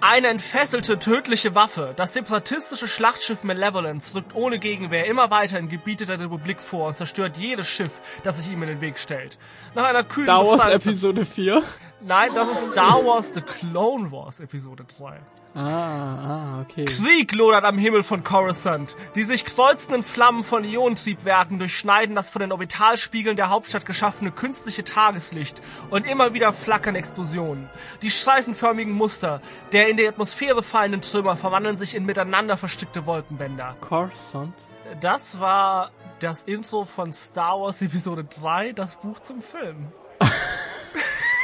Eine 0.00 0.28
entfesselte, 0.28 0.98
tödliche 0.98 1.54
Waffe. 1.54 1.92
Das 1.94 2.14
separatistische 2.14 2.88
Schlachtschiff 2.88 3.44
Malevolence 3.44 4.14
rückt 4.14 4.34
ohne 4.34 4.58
Gegenwehr 4.58 5.04
immer 5.04 5.30
weiter 5.30 5.58
in 5.58 5.68
Gebiete 5.68 6.06
der 6.06 6.18
Republik 6.20 6.62
vor 6.62 6.88
und 6.88 6.96
zerstört 6.96 7.36
jedes 7.36 7.68
Schiff, 7.68 8.00
das 8.22 8.38
sich 8.38 8.50
ihm 8.50 8.62
in 8.62 8.68
den 8.70 8.80
Weg 8.80 8.98
stellt. 8.98 9.38
Nach 9.74 9.84
einer 9.84 10.04
kühlen 10.04 10.26
Star 10.26 10.46
Wars 10.46 10.68
Episode 10.68 11.26
4? 11.26 11.62
Nein, 12.00 12.30
das 12.34 12.50
ist 12.50 12.72
Star 12.72 13.04
Wars 13.04 13.32
The 13.34 13.42
Clone 13.42 14.10
Wars 14.10 14.40
Episode 14.40 14.86
3. 14.98 15.20
Ah, 15.56 15.60
ah, 15.60 16.60
okay. 16.62 16.84
Krieg 16.84 17.32
lodert 17.32 17.64
am 17.64 17.78
Himmel 17.78 18.02
von 18.02 18.24
Coruscant. 18.24 18.96
Die 19.14 19.22
sich 19.22 19.44
kreuzenden 19.44 20.02
Flammen 20.02 20.42
von 20.42 20.64
Ionentriebwerken 20.64 21.60
durchschneiden 21.60 22.16
das 22.16 22.30
von 22.30 22.40
den 22.40 22.50
Orbitalspiegeln 22.50 23.36
der 23.36 23.50
Hauptstadt 23.50 23.86
geschaffene 23.86 24.32
künstliche 24.32 24.82
Tageslicht 24.82 25.62
und 25.90 26.08
immer 26.08 26.34
wieder 26.34 26.52
flackern 26.52 26.96
Explosionen. 26.96 27.70
Die 28.02 28.10
streifenförmigen 28.10 28.92
Muster 28.92 29.40
der 29.72 29.88
in 29.88 29.96
die 29.96 30.08
Atmosphäre 30.08 30.64
fallenden 30.64 31.02
Trümmer 31.02 31.36
verwandeln 31.36 31.76
sich 31.76 31.94
in 31.94 32.04
miteinander 32.04 32.56
verstrickte 32.56 33.06
Wolkenbänder. 33.06 33.76
Coruscant? 33.80 34.54
Das 35.00 35.38
war 35.38 35.92
das 36.18 36.42
Intro 36.44 36.84
von 36.84 37.12
Star 37.12 37.60
Wars 37.60 37.80
Episode 37.80 38.24
3, 38.24 38.72
das 38.72 38.96
Buch 38.96 39.20
zum 39.20 39.40
Film. 39.40 39.92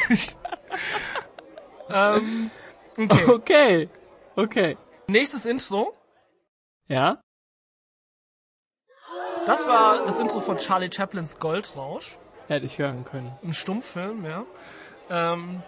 ähm, 1.93 2.50
okay. 2.99 3.25
okay. 3.29 3.88
Okay. 4.40 4.78
Nächstes 5.06 5.44
Intro. 5.44 5.92
Ja? 6.87 7.23
Das 9.47 9.66
war 9.68 10.06
das 10.06 10.18
Intro 10.18 10.40
von 10.40 10.56
Charlie 10.56 10.90
Chaplins 10.90 11.38
Goldrausch. 11.38 12.16
Hätte 12.49 12.64
ich 12.64 12.78
hören 12.78 13.04
können. 13.04 13.37
Ein 13.42 13.52
Stummfilm, 13.52 14.25
ja. 14.25 14.47
Ähm, 15.11 15.62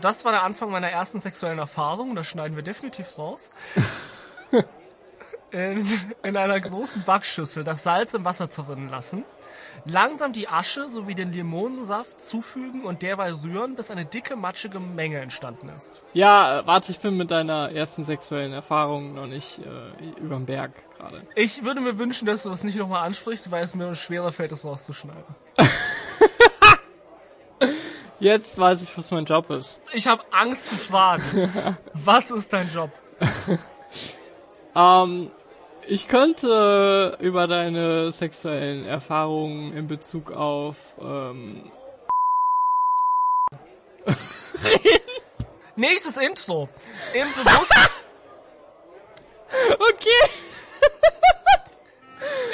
das 0.00 0.24
war 0.24 0.32
der 0.32 0.44
Anfang 0.44 0.70
meiner 0.70 0.88
ersten 0.88 1.20
sexuellen 1.20 1.58
Erfahrung. 1.58 2.14
Das 2.14 2.26
schneiden 2.26 2.56
wir 2.56 2.62
definitiv 2.62 3.18
raus. 3.18 3.50
in, 5.50 5.86
in 6.22 6.36
einer 6.38 6.58
großen 6.58 7.04
Backschüssel 7.04 7.64
das 7.64 7.82
Salz 7.82 8.14
im 8.14 8.24
Wasser 8.24 8.48
zerrinnen 8.48 8.88
lassen 8.88 9.24
langsam 9.84 10.32
die 10.32 10.48
Asche 10.48 10.88
sowie 10.88 11.14
den 11.14 11.32
Limonensaft 11.32 12.20
zufügen 12.20 12.84
und 12.84 13.02
derweil 13.02 13.34
rühren, 13.34 13.74
bis 13.76 13.90
eine 13.90 14.04
dicke, 14.04 14.36
matschige 14.36 14.80
Menge 14.80 15.20
entstanden 15.20 15.68
ist. 15.68 16.02
Ja, 16.12 16.60
äh, 16.60 16.66
warte, 16.66 16.92
ich 16.92 17.00
bin 17.00 17.16
mit 17.16 17.30
deiner 17.30 17.72
ersten 17.72 18.04
sexuellen 18.04 18.52
Erfahrung 18.52 19.14
noch 19.14 19.26
nicht 19.26 19.60
äh, 19.60 20.20
überm 20.20 20.46
Berg 20.46 20.72
gerade. 20.96 21.22
Ich 21.34 21.64
würde 21.64 21.80
mir 21.80 21.98
wünschen, 21.98 22.26
dass 22.26 22.42
du 22.42 22.50
das 22.50 22.64
nicht 22.64 22.76
nochmal 22.76 23.06
ansprichst, 23.06 23.50
weil 23.50 23.64
es 23.64 23.74
mir 23.74 23.94
schwerer 23.94 24.32
fällt, 24.32 24.52
das 24.52 24.64
rauszuschneiden. 24.64 25.24
Jetzt 28.20 28.58
weiß 28.58 28.82
ich, 28.82 28.98
was 28.98 29.10
mein 29.12 29.24
Job 29.24 29.48
ist. 29.50 29.80
Ich 29.92 30.08
habe 30.08 30.22
Angst 30.32 30.68
zu 30.70 30.76
fragen. 30.76 31.76
was 31.94 32.30
ist 32.30 32.52
dein 32.52 32.68
Job? 32.72 32.90
ähm, 34.74 35.30
ich 35.88 36.06
könnte 36.06 37.16
über 37.20 37.46
deine 37.46 38.12
sexuellen 38.12 38.84
Erfahrungen 38.84 39.72
in 39.72 39.86
Bezug 39.86 40.32
auf 40.32 40.96
ähm 41.00 41.64
Nächstes 45.76 46.16
Intro. 46.16 46.68
Im 47.14 47.28
Bewusstsein. 47.28 47.88
okay. 49.78 50.28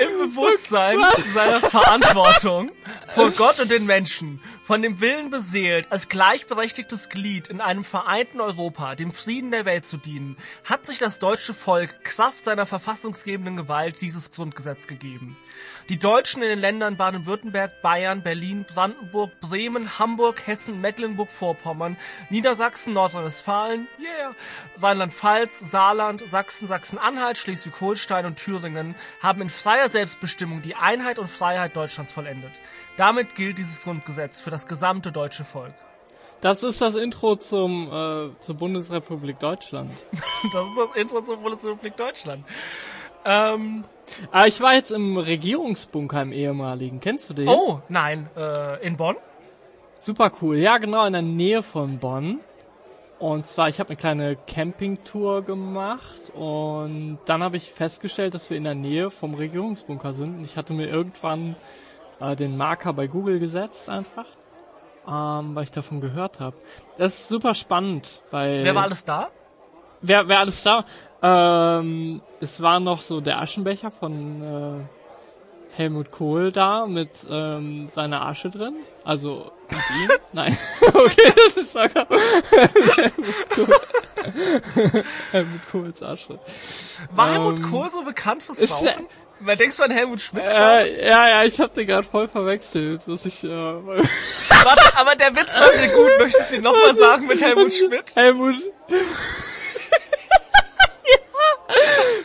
Im 0.00 0.30
Bewusstsein 0.30 0.99
seiner 1.33 1.61
Verantwortung 1.61 2.71
vor 3.06 3.30
Gott 3.30 3.61
und 3.61 3.71
den 3.71 3.87
Menschen, 3.87 4.40
von 4.62 4.83
dem 4.83 5.00
Willen 5.00 5.30
beseelt, 5.30 5.92
als 5.92 6.09
gleichberechtigtes 6.09 7.09
Glied 7.09 7.49
in 7.49 7.61
einem 7.61 7.85
vereinten 7.85 8.40
Europa 8.40 8.94
dem 8.94 9.12
Frieden 9.12 9.50
der 9.50 9.64
Welt 9.64 9.87
zu 9.87 9.97
dienen, 9.99 10.37
hat 10.64 10.87
sich 10.87 10.99
das 10.99 11.18
deutsche 11.18 11.54
Volk 11.54 12.02
Kraft 12.02 12.42
seiner 12.44 12.66
verfassungsgebenden 12.66 13.56
Gewalt 13.56 14.00
dieses 14.00 14.30
Grundgesetz 14.30 14.87
gegeben. 14.87 15.37
Die 15.90 15.99
Deutschen 15.99 16.42
in 16.42 16.49
den 16.49 16.59
Ländern 16.59 16.97
Baden-Württemberg, 16.97 17.83
Bayern, 17.83 18.23
Berlin, 18.23 18.64
Brandenburg, 18.66 19.38
Bremen, 19.40 19.99
Hamburg, 19.99 20.47
Hessen, 20.47 20.80
Mecklenburg-Vorpommern, 20.80 21.97
Niedersachsen, 22.30 22.94
Nordrhein-Westfalen, 22.94 23.87
yeah, 24.00 24.35
Rheinland-Pfalz, 24.80 25.71
Saarland, 25.71 26.25
Sachsen, 26.28 26.66
Sachsen-Anhalt, 26.66 27.37
Schleswig-Holstein 27.38 28.25
und 28.26 28.37
Thüringen 28.37 28.94
haben 29.21 29.42
in 29.42 29.50
freier 29.54 29.88
Selbstbestimmung 29.88 30.62
die 30.62 30.75
Einheit 30.75 31.18
und 31.18 31.28
Freiheit 31.28 31.76
Deutschlands 31.76 32.12
vollendet. 32.12 32.52
Damit 32.96 33.34
gilt 33.34 33.58
dieses 33.58 33.82
Grundgesetz 33.82 34.40
für 34.40 34.50
das 34.50 34.66
gesamte 34.66 35.12
deutsche 35.12 35.44
Volk. 35.44 35.75
Das 36.40 36.62
ist 36.62 36.82
das 36.82 36.94
Intro 36.94 37.37
zum 37.37 37.88
äh, 37.88 38.40
zur 38.40 38.54
Bundesrepublik 38.56 39.38
Deutschland. 39.38 39.90
das 40.12 40.23
ist 40.68 40.76
das 40.76 40.96
Intro 40.96 41.23
zur 41.23 41.38
Bundesrepublik 41.38 41.96
Deutschland. 41.96 42.44
Ähm, 43.25 43.84
ah, 44.30 44.46
ich 44.46 44.61
war 44.61 44.75
jetzt 44.75 44.90
im 44.90 45.16
Regierungsbunker 45.16 46.20
im 46.20 46.32
ehemaligen. 46.32 47.00
Kennst 47.00 47.30
du 47.30 47.34
den? 47.34 47.49
Oh, 47.49 47.80
nein. 47.88 48.28
Äh, 48.37 48.87
in 48.87 48.96
Bonn? 48.96 49.16
Super 49.99 50.30
cool. 50.42 50.58
Ja, 50.58 50.76
genau, 50.76 51.06
in 51.06 51.14
der 51.14 51.23
Nähe 51.23 51.62
von 51.62 51.99
Bonn. 51.99 52.40
Und 53.18 53.47
zwar, 53.47 53.68
ich 53.68 53.80
habe 53.80 53.90
eine 53.90 53.97
kleine 53.97 54.37
Campingtour 54.37 55.42
gemacht 55.42 56.33
und 56.35 57.18
dann 57.26 57.42
habe 57.42 57.56
ich 57.56 57.71
festgestellt, 57.71 58.35
dass 58.35 58.50
wir 58.50 58.56
in 58.56 58.64
der 58.64 58.75
Nähe 58.75 59.11
vom 59.11 59.35
Regierungsbunker 59.35 60.12
sind. 60.12 60.38
Und 60.38 60.44
ich 60.44 60.56
hatte 60.56 60.73
mir 60.73 60.88
irgendwann 60.88 61.56
äh, 62.21 62.35
den 62.37 62.56
Marker 62.56 62.92
bei 62.92 63.06
Google 63.06 63.38
gesetzt 63.38 63.88
einfach, 63.88 64.26
ähm, 65.09 65.54
weil 65.54 65.64
ich 65.64 65.71
davon 65.71 66.00
gehört 66.00 66.40
habe. 66.40 66.56
Das 66.99 67.14
ist 67.14 67.28
super 67.28 67.54
spannend, 67.54 68.23
weil... 68.30 68.64
Wer 68.64 68.75
war 68.75 68.83
alles 68.83 69.04
da? 69.04 69.28
Wer, 70.00 70.28
wer 70.28 70.40
alles 70.40 70.62
da? 70.62 70.85
Ähm, 71.23 72.21
es 72.40 72.61
war 72.61 72.80
noch 72.80 73.00
so 73.00 73.21
der 73.21 73.40
Aschenbecher 73.40 73.90
von 73.90 74.42
äh, 74.42 75.76
Helmut 75.76 76.11
Kohl 76.11 76.52
da 76.52 76.87
mit 76.87 77.25
ähm, 77.30 77.88
seiner 77.88 78.26
Asche 78.26 78.50
drin. 78.50 78.75
Also 79.04 79.52
mit 79.70 79.78
ihm? 79.78 80.11
Nein. 80.32 80.58
okay, 80.94 81.32
das 81.37 81.56
ist 81.56 81.73
sogar 81.73 82.06
Helmut, 82.96 83.50
Kohl. 83.54 83.80
Helmut 85.30 85.61
Kohls 85.70 86.02
Asche. 86.02 86.38
War 87.11 87.32
Helmut 87.32 87.58
ähm, 87.58 87.70
Kohl 87.70 87.90
so 87.90 88.02
bekannt 88.02 88.42
fürs 88.42 88.70
Rauchen? 88.70 89.06
Weil 89.40 89.56
denkst 89.56 89.76
du 89.76 89.82
an 89.82 89.90
Helmut 89.90 90.20
Schmidt? 90.20 90.44
Äh, 90.44 91.06
ja, 91.06 91.28
ja, 91.28 91.44
ich 91.44 91.61
hab 91.61 91.75
den 91.75 91.87
gerade 91.87 92.06
voll 92.06 92.28
verwechselt, 92.28 93.02
dass 93.06 93.26
ich. 93.26 93.44
Äh, 93.44 93.49
Warte, 93.49 94.96
aber 94.96 95.16
der 95.16 95.34
Witz 95.34 95.58
war 95.58 95.70
sehr 95.70 95.88
gut. 95.88 96.11
Möchtest 96.18 96.50
du 96.50 96.54
den 96.56 96.64
nochmal 96.64 96.94
sagen 96.94 97.26
mit 97.26 97.42
Helmut 97.42 97.75
Schmidt? 97.75 98.14
Helmut. 98.14 98.54
ja. 98.88 98.96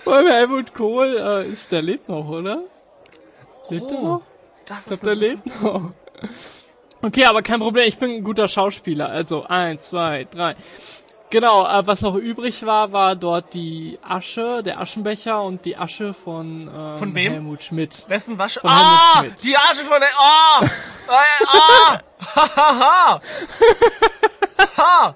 Vor 0.03 0.13
allem 0.13 0.27
Helmut 0.27 0.73
Kohl 0.73 1.17
äh, 1.17 1.51
ist 1.51 1.71
der 1.71 1.81
lebt 1.81 2.07
noch, 2.07 2.29
oder? 2.29 2.61
Lebt 3.69 3.85
oh, 3.87 3.95
er 3.95 4.01
noch? 4.01 4.21
Das 4.65 4.77
ich 4.79 4.85
glaub, 4.85 5.01
der 5.01 5.15
lebt 5.15 5.61
noch. 5.61 5.91
Okay, 7.01 7.25
aber 7.25 7.41
kein 7.41 7.59
Problem. 7.59 7.87
Ich 7.87 7.97
bin 7.97 8.11
ein 8.11 8.23
guter 8.23 8.47
Schauspieler. 8.47 9.09
Also 9.09 9.45
eins, 9.45 9.89
zwei, 9.89 10.25
drei. 10.25 10.55
Genau, 11.29 11.65
äh, 11.65 11.85
was 11.85 12.01
noch 12.01 12.15
übrig 12.15 12.65
war, 12.65 12.91
war 12.91 13.15
dort 13.15 13.53
die 13.53 13.99
Asche, 14.01 14.63
der 14.63 14.79
Aschenbecher 14.79 15.43
und 15.43 15.63
die 15.63 15.77
Asche 15.77 16.13
von, 16.15 16.67
ähm, 16.67 16.97
von 16.97 17.13
wem? 17.13 17.33
Helmut 17.33 17.61
Schmidt. 17.61 18.03
Wessen 18.07 18.39
Wasche? 18.39 18.61
Von 18.61 18.69
ah, 18.71 19.23
die 19.43 19.55
Asche 19.55 19.83
von 19.83 19.99
der, 19.99 20.09
ah, 20.17 20.61
ah, 21.07 21.99
ha, 22.35 22.55
ha, 22.55 23.21
ha, 24.57 24.77
ha. 24.77 25.15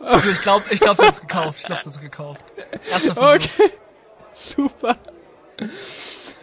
Also 0.00 0.30
ich 0.30 0.42
glaube, 0.42 0.64
ich 0.70 0.80
glaube, 0.80 1.02
sie 1.02 1.06
hat's 1.08 1.20
gekauft. 1.20 1.58
Ich 1.58 1.66
glaube, 1.66 1.82
sie 1.82 1.88
hat's 1.88 2.00
gekauft. 2.00 2.44
Okay. 3.16 3.70
Super. 4.32 4.96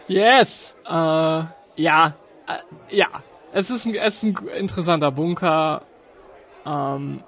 Yes. 0.08 0.76
Äh, 0.84 0.90
ja. 0.90 1.48
Äh, 1.76 2.58
ja. 2.90 3.08
Es 3.52 3.70
ist, 3.70 3.86
ein, 3.86 3.94
es 3.94 4.22
ist 4.22 4.24
ein 4.24 4.48
interessanter 4.58 5.10
Bunker. 5.10 5.82
Ähm, 6.64 7.22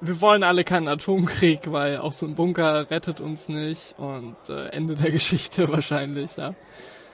wir 0.00 0.20
wollen 0.20 0.42
alle 0.42 0.64
keinen 0.64 0.88
Atomkrieg, 0.88 1.70
weil 1.70 1.98
auch 1.98 2.12
so 2.12 2.26
ein 2.26 2.34
Bunker 2.34 2.90
rettet 2.90 3.20
uns 3.20 3.48
nicht 3.48 3.94
und 3.98 4.36
äh, 4.48 4.68
Ende 4.68 4.94
der 4.94 5.10
Geschichte 5.12 5.68
wahrscheinlich, 5.68 6.36
ja. 6.36 6.54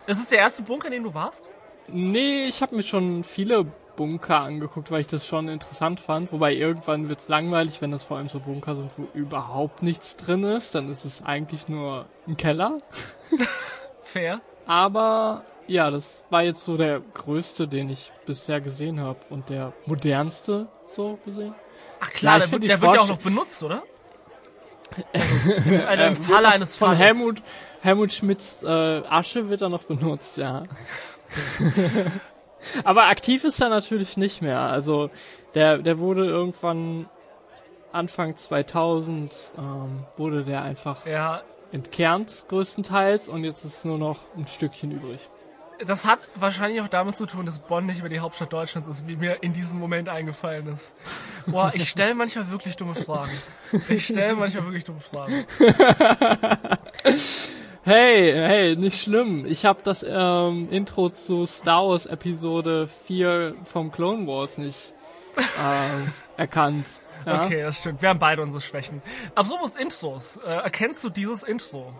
Das 0.07 0.19
ist 0.19 0.31
der 0.31 0.39
erste 0.39 0.63
Bunker, 0.63 0.87
in 0.87 0.95
dem 0.95 1.05
du 1.05 1.15
warst? 1.15 1.49
Nee, 1.89 2.47
ich 2.47 2.63
habe 2.63 2.77
mir 2.77 2.83
schon 2.83 3.25
viele 3.25 3.67
Bunker 3.99 4.41
angeguckt, 4.41 4.91
weil 4.91 5.01
ich 5.01 5.07
das 5.07 5.27
schon 5.27 5.49
interessant 5.49 6.01
fand. 6.01 6.33
Wobei 6.33 6.55
irgendwann 6.55 7.09
wird's 7.09 7.29
langweilig, 7.29 7.83
wenn 7.83 7.91
das 7.91 8.05
vor 8.05 8.17
allem 8.17 8.29
so 8.29 8.39
Bunker 8.39 8.75
sind, 8.75 8.91
wo 8.97 9.09
überhaupt 9.13 9.83
nichts 9.83 10.17
drin 10.17 10.45
ist. 10.45 10.75
Dann 10.75 10.89
ist 10.89 11.05
es 11.05 11.25
eigentlich 11.25 11.69
nur 11.69 12.07
ein 12.27 12.37
Keller. 12.37 12.79
Fair. 14.03 14.41
Aber 14.67 15.43
ja, 15.69 15.91
das 15.91 16.25
war 16.31 16.43
jetzt 16.43 16.65
so 16.65 16.77
der 16.77 17.01
größte, 17.01 17.69
den 17.69 17.91
ich 17.91 18.13
bisher 18.27 18.61
gesehen 18.61 19.01
habe 19.01 19.19
und 19.31 19.49
der 19.51 19.73
modernste 19.87 20.67
so 20.87 21.19
gesehen. 21.25 21.55
Ach 22.01 22.11
klar, 22.11 22.39
ja, 22.39 22.47
der, 22.47 22.53
wird, 22.53 22.63
der 22.65 22.81
wird 22.81 22.95
ja 22.95 23.01
auch 23.01 23.09
noch 23.09 23.19
benutzt, 23.19 23.63
oder? 23.63 23.83
Also, 25.13 25.77
also 25.77 26.03
Im 26.03 26.17
Falle 26.17 26.49
eines 26.49 26.77
Von 26.77 26.97
Helmut, 26.97 27.43
Helmut 27.83 28.11
Schmidts 28.11 28.63
äh, 28.63 29.03
Asche 29.07 29.51
wird 29.51 29.61
er 29.61 29.69
noch 29.69 29.85
benutzt, 29.85 30.39
ja. 30.39 30.63
Aber 32.85 33.05
aktiv 33.09 33.45
ist 33.45 33.61
er 33.61 33.69
natürlich 33.69 34.17
nicht 34.17 34.41
mehr. 34.41 34.61
Also 34.61 35.11
der, 35.55 35.77
der 35.79 35.99
wurde 35.99 36.25
irgendwann 36.25 37.07
Anfang 37.93 38.35
2000 38.35 39.53
ähm, 39.59 40.05
wurde 40.17 40.45
der 40.45 40.63
einfach 40.63 41.07
ja. 41.07 41.43
entkernt 41.71 42.47
größtenteils 42.49 43.29
und 43.29 43.45
jetzt 43.45 43.65
ist 43.65 43.85
nur 43.85 43.99
noch 43.99 44.19
ein 44.37 44.47
Stückchen 44.47 44.91
übrig. 44.91 45.29
Das 45.87 46.05
hat 46.05 46.19
wahrscheinlich 46.35 46.81
auch 46.81 46.89
damit 46.89 47.17
zu 47.17 47.27
tun, 47.27 47.47
dass 47.47 47.61
Bonn 47.61 47.87
nicht 47.87 48.01
mehr 48.01 48.11
die 48.11 48.21
Hauptstadt 48.21 48.53
Deutschlands 48.53 48.89
ist, 48.89 49.07
wie 49.07 49.17
mir 49.17 49.43
in 49.43 49.53
diesem 49.53 49.79
Moment 49.79 50.09
eingefallen 50.09 50.67
ist. 50.67 50.93
Boah, 51.47 51.71
ich 51.75 51.89
stelle 51.89 52.15
manchmal 52.15 52.51
wirklich 52.51 52.77
dumme 52.77 52.95
Fragen. 52.95 53.31
Ich 53.89 54.07
stelle 54.07 54.35
manchmal 54.35 54.65
wirklich 54.65 54.85
dumme 54.85 55.01
Fragen. 55.01 55.45
Hey, 57.85 58.33
hey, 58.35 58.77
nicht 58.77 59.03
schlimm. 59.03 59.47
Ich 59.47 59.65
habe 59.65 59.81
das 59.83 60.05
ähm, 60.07 60.69
Intro 60.71 61.09
zu 61.09 61.47
Star 61.47 61.89
Wars 61.89 62.05
Episode 62.05 62.87
4 62.87 63.55
vom 63.65 63.91
Clone 63.91 64.27
Wars 64.27 64.59
nicht 64.59 64.93
ähm, 65.59 66.13
erkannt. 66.37 67.01
Ja? 67.25 67.45
Okay, 67.45 67.63
das 67.63 67.79
stimmt. 67.79 68.03
Wir 68.03 68.11
haben 68.11 68.19
beide 68.19 68.43
unsere 68.43 68.61
Schwächen. 68.61 69.01
Apropos 69.35 69.77
Intros. 69.77 70.39
Äh, 70.45 70.51
erkennst 70.51 71.03
du 71.03 71.09
dieses 71.09 71.43
Intro? 71.43 71.95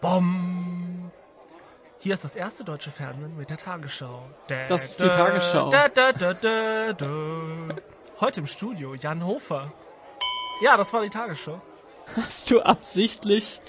Bom. 0.00 1.12
Hier 2.00 2.14
ist 2.14 2.22
das 2.22 2.36
erste 2.36 2.62
deutsche 2.62 2.92
Fernsehen 2.92 3.36
mit 3.36 3.50
der 3.50 3.56
Tagesschau. 3.56 4.22
Da, 4.46 4.66
das 4.66 4.84
ist 4.84 5.00
die 5.00 5.04
da, 5.04 5.16
Tagesschau. 5.16 5.68
Da, 5.68 5.88
Heute 8.20 8.40
im 8.40 8.46
Studio 8.46 8.94
Jan 8.94 9.26
Hofer. 9.26 9.72
Ja, 10.62 10.76
das 10.76 10.92
war 10.92 11.02
die 11.02 11.10
Tagesschau. 11.10 11.60
Hast 12.16 12.52
du 12.52 12.60
absichtlich 12.60 13.60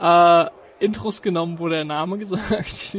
äh, 0.00 0.46
Intros 0.78 1.20
genommen, 1.20 1.58
wo 1.58 1.68
der 1.68 1.84
Name 1.84 2.16
gesagt 2.24 2.96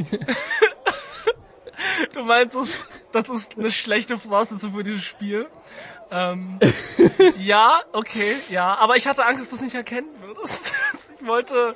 Du 2.14 2.24
meinst, 2.24 2.56
das, 2.56 2.88
das 3.12 3.30
ist 3.30 3.58
eine 3.58 3.72
schlechte 3.72 4.20
Voraussetzung 4.20 4.74
für 4.74 4.84
dieses 4.84 5.04
Spiel? 5.04 5.50
Ähm, 6.12 6.60
ja, 7.40 7.82
okay, 7.94 8.36
ja. 8.50 8.76
Aber 8.76 8.96
ich 8.96 9.08
hatte 9.08 9.26
Angst, 9.26 9.42
dass 9.42 9.50
du 9.50 9.56
es 9.56 9.62
nicht 9.62 9.76
erkennen 9.76 10.10
würdest. 10.20 10.76
ich 11.20 11.28
wollte... 11.28 11.76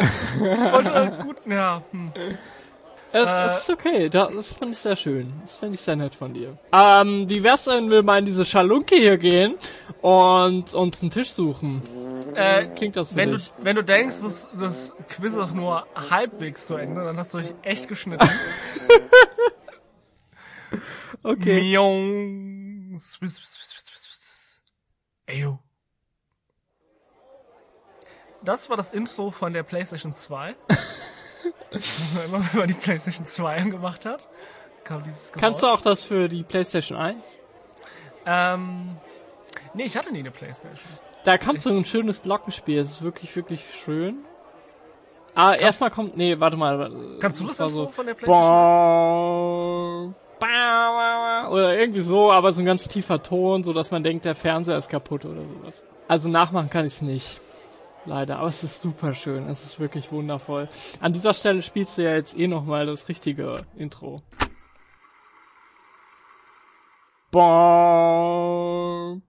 Ich 0.00 0.72
wollte 0.72 1.18
gut... 1.22 1.36
Ja, 1.46 1.82
hm. 1.90 2.12
Es, 3.12 3.28
äh, 3.28 3.46
ist 3.46 3.70
okay, 3.70 4.08
das 4.08 4.52
finde 4.52 4.72
ich 4.72 4.78
sehr 4.78 4.94
schön. 4.94 5.32
Das 5.42 5.58
finde 5.58 5.74
ich 5.74 5.80
sehr 5.80 5.96
nett 5.96 6.14
von 6.14 6.32
dir. 6.32 6.56
Ähm, 6.72 7.28
wie 7.28 7.42
wär's, 7.42 7.66
wenn 7.66 7.90
wir 7.90 8.04
mal 8.04 8.20
in 8.20 8.24
diese 8.24 8.44
Schalunke 8.44 8.94
hier 8.94 9.18
gehen 9.18 9.56
und 10.00 10.72
uns 10.74 11.02
einen 11.02 11.10
Tisch 11.10 11.30
suchen? 11.30 11.82
Äh, 12.36 12.68
Klingt 12.68 12.94
das 12.94 13.10
für 13.10 13.16
wenn 13.16 13.32
dich? 13.32 13.50
Du, 13.50 13.64
wenn 13.64 13.76
du 13.76 13.82
denkst, 13.82 14.14
das, 14.22 14.48
das 14.58 14.94
Quiz 15.08 15.34
ist 15.34 15.54
nur 15.54 15.86
halbwegs 15.94 16.66
zu 16.66 16.76
Ende, 16.76 17.02
dann 17.02 17.16
hast 17.16 17.34
du 17.34 17.38
dich 17.38 17.52
echt 17.62 17.88
geschnitten. 17.88 18.28
okay. 21.24 21.62
Miong. 21.62 22.96
Eyo. 25.26 25.58
Das 28.42 28.70
war 28.70 28.76
das 28.76 28.90
Intro 28.90 29.30
von 29.30 29.52
der 29.52 29.62
PlayStation 29.62 30.14
2. 30.14 30.50
Immer 30.50 30.56
wenn 32.52 32.58
man 32.58 32.68
die 32.68 32.74
PlayStation 32.74 33.26
2 33.26 33.56
angemacht 33.56 34.06
hat, 34.06 34.28
kam 34.84 35.02
dieses 35.02 35.32
Geräusch. 35.32 35.40
Kannst 35.40 35.62
du 35.62 35.66
auch 35.66 35.82
das 35.82 36.04
für 36.04 36.28
die 36.28 36.42
PlayStation 36.42 36.98
1? 36.98 37.38
Ähm, 38.26 38.96
nee, 39.74 39.84
ich 39.84 39.96
hatte 39.96 40.12
nie 40.12 40.20
eine 40.20 40.30
PlayStation. 40.30 40.78
Da 41.24 41.36
kommt 41.36 41.60
so 41.60 41.70
ein 41.70 41.84
schönes 41.84 42.22
Glockenspiel. 42.22 42.78
Es 42.78 42.92
ist 42.92 43.02
wirklich, 43.02 43.34
wirklich 43.36 43.66
schön. 43.84 44.24
Ah, 45.34 45.54
erstmal 45.54 45.90
kommt, 45.90 46.16
nee, 46.16 46.40
warte 46.40 46.56
mal. 46.56 46.90
Kannst 47.20 47.40
du 47.40 47.46
das, 47.46 47.58
das 47.58 47.72
so 47.72 47.88
von 47.88 48.06
der 48.06 48.14
PlayStation? 48.14 50.14
Oder 51.50 51.78
irgendwie 51.78 52.00
so, 52.00 52.32
aber 52.32 52.52
so 52.52 52.62
ein 52.62 52.66
ganz 52.66 52.88
tiefer 52.88 53.22
Ton, 53.22 53.62
so 53.62 53.74
dass 53.74 53.90
man 53.90 54.02
denkt, 54.02 54.24
der 54.24 54.34
Fernseher 54.34 54.76
ist 54.76 54.88
kaputt 54.88 55.26
oder 55.26 55.46
sowas. 55.46 55.84
Also 56.08 56.28
nachmachen 56.28 56.70
kann 56.70 56.86
ich 56.86 56.94
es 56.94 57.02
nicht. 57.02 57.40
Leider, 58.06 58.38
aber 58.38 58.48
es 58.48 58.64
ist 58.64 58.80
super 58.80 59.12
schön. 59.14 59.48
Es 59.48 59.64
ist 59.64 59.78
wirklich 59.78 60.10
wundervoll. 60.10 60.68
An 61.00 61.12
dieser 61.12 61.34
Stelle 61.34 61.62
spielst 61.62 61.98
du 61.98 62.02
ja 62.02 62.14
jetzt 62.14 62.36
eh 62.36 62.48
nochmal 62.48 62.86
das 62.86 63.08
richtige 63.08 63.66
Intro. 63.76 64.22
Bom. 67.30 69.22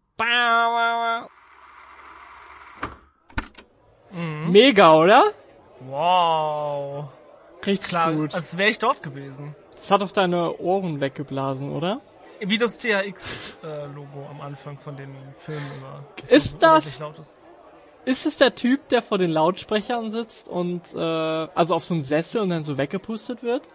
Mhm. 4.12 4.52
Mega, 4.52 4.94
oder? 4.96 5.24
Wow. 5.82 7.10
Richtig 7.66 7.90
Klar, 7.90 8.14
gut. 8.14 8.34
Als 8.34 8.58
wäre 8.58 8.70
ich 8.70 8.80
dort 8.80 9.04
gewesen. 9.04 9.56
Das 9.76 9.92
hat 9.92 10.02
doch 10.02 10.12
deine 10.12 10.58
Ohren 10.60 11.00
weggeblasen, 11.00 11.72
oder? 11.72 12.02
Wie 12.40 12.58
das 12.58 12.78
THX-Logo 12.78 14.28
am 14.30 14.42
Anfang 14.42 14.80
von 14.80 14.96
Filmen 14.96 15.16
immer. 15.78 16.04
Das 16.20 16.32
ist 16.32 16.64
das? 16.64 16.86
Ist. 16.88 17.41
Ist 18.06 18.26
es 18.26 18.38
der 18.38 18.56
Typ, 18.56 18.88
der 18.90 19.02
vor 19.02 19.18
den 19.18 19.32
Lautsprechern 19.32 20.12
sitzt 20.12 20.48
und 20.48 20.94
äh, 20.94 20.98
also 20.98 21.76
auf 21.76 21.86
so 21.86 21.94
einem 21.94 22.04
Sessel 22.04 22.42
und 22.42 22.50
dann 22.50 22.64
so 22.64 22.78
weggepustet 22.78 23.44
wird? 23.44 23.68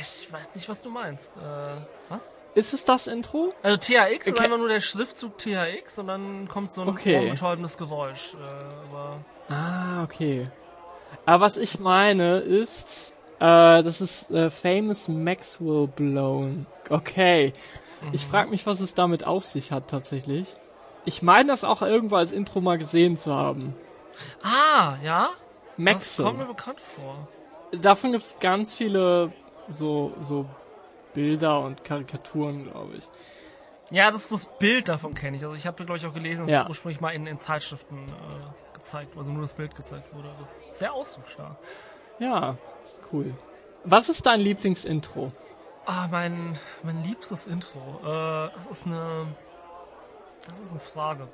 Ich 0.00 0.32
weiß 0.32 0.54
nicht, 0.54 0.68
was 0.68 0.82
du 0.82 0.90
meinst. 0.90 1.36
Äh, 1.36 1.40
was? 2.08 2.36
Ist 2.54 2.74
es 2.74 2.84
das 2.84 3.06
Intro? 3.06 3.54
Also 3.62 3.78
THX 3.78 3.94
okay. 3.94 4.30
ist 4.30 4.40
einfach 4.40 4.58
nur 4.58 4.68
der 4.68 4.80
Schriftzug 4.80 5.38
THX 5.38 5.98
und 5.98 6.06
dann 6.06 6.48
kommt 6.48 6.70
so 6.70 6.82
ein 6.82 6.88
okay. 6.88 7.34
Geräusch. 7.78 8.34
Äh, 8.34 8.90
aber 8.90 9.24
ah, 9.48 10.02
okay. 10.04 10.48
Aber 11.24 11.44
was 11.44 11.56
ich 11.56 11.78
meine 11.78 12.38
ist, 12.38 13.14
äh, 13.38 13.82
das 13.82 14.00
ist 14.00 14.30
äh, 14.30 14.50
Famous 14.50 15.08
Maxwell 15.08 15.88
Blown. 15.88 16.66
Okay. 16.88 17.52
Mhm. 18.02 18.10
Ich 18.12 18.26
frage 18.26 18.50
mich, 18.50 18.66
was 18.66 18.80
es 18.80 18.94
damit 18.94 19.26
auf 19.26 19.44
sich 19.44 19.72
hat 19.72 19.88
tatsächlich. 19.88 20.46
Ich 21.04 21.22
meine 21.22 21.48
das 21.48 21.64
auch 21.64 21.82
irgendwo 21.82 22.16
als 22.16 22.32
Intro 22.32 22.60
mal 22.60 22.78
gesehen 22.78 23.16
zu 23.16 23.34
haben. 23.34 23.74
Ah, 24.42 24.94
ja? 25.02 25.30
Maxwell. 25.76 26.24
Das 26.24 26.32
kommt 26.32 26.38
mir 26.38 26.46
bekannt 26.46 26.80
vor. 26.94 27.28
Davon 27.72 28.12
gibt 28.12 28.22
es 28.22 28.38
ganz 28.38 28.74
viele 28.76 29.32
so, 29.68 30.12
so 30.20 30.46
Bilder 31.14 31.60
und 31.60 31.84
Karikaturen, 31.84 32.64
glaube 32.64 32.96
ich. 32.96 33.04
Ja, 33.90 34.10
das 34.10 34.24
ist 34.24 34.32
das 34.32 34.58
Bild 34.58 34.88
davon 34.88 35.14
kenne 35.14 35.36
ich. 35.36 35.44
Also 35.44 35.54
ich 35.54 35.66
habe 35.66 35.84
glaube 35.84 35.98
ich 35.98 36.06
auch 36.06 36.14
gelesen, 36.14 36.42
dass 36.42 36.50
ja. 36.50 36.62
es 36.62 36.68
ursprünglich 36.68 37.00
mal 37.00 37.10
in, 37.10 37.26
in 37.26 37.38
Zeitschriften 37.38 38.06
äh, 38.06 38.74
gezeigt, 38.74 39.16
also 39.16 39.30
nur 39.32 39.42
das 39.42 39.52
Bild 39.52 39.74
gezeigt 39.74 40.14
wurde. 40.14 40.30
Das 40.40 40.50
ist 40.50 40.78
sehr 40.78 40.94
ausdrucksstark. 40.94 41.56
Ja, 42.18 42.56
ist 42.84 43.02
cool. 43.12 43.34
Was 43.84 44.08
ist 44.08 44.24
dein 44.24 44.40
Lieblingsintro? 44.40 45.32
Ah, 45.84 46.08
mein 46.10 46.58
mein 46.82 47.02
liebstes 47.02 47.46
Intro. 47.46 47.80
Äh, 48.02 48.50
das 48.56 48.66
ist 48.70 48.86
eine 48.86 49.26
das 50.46 50.60
ist 50.60 50.70
eine 50.70 50.80
Frage. 50.80 51.28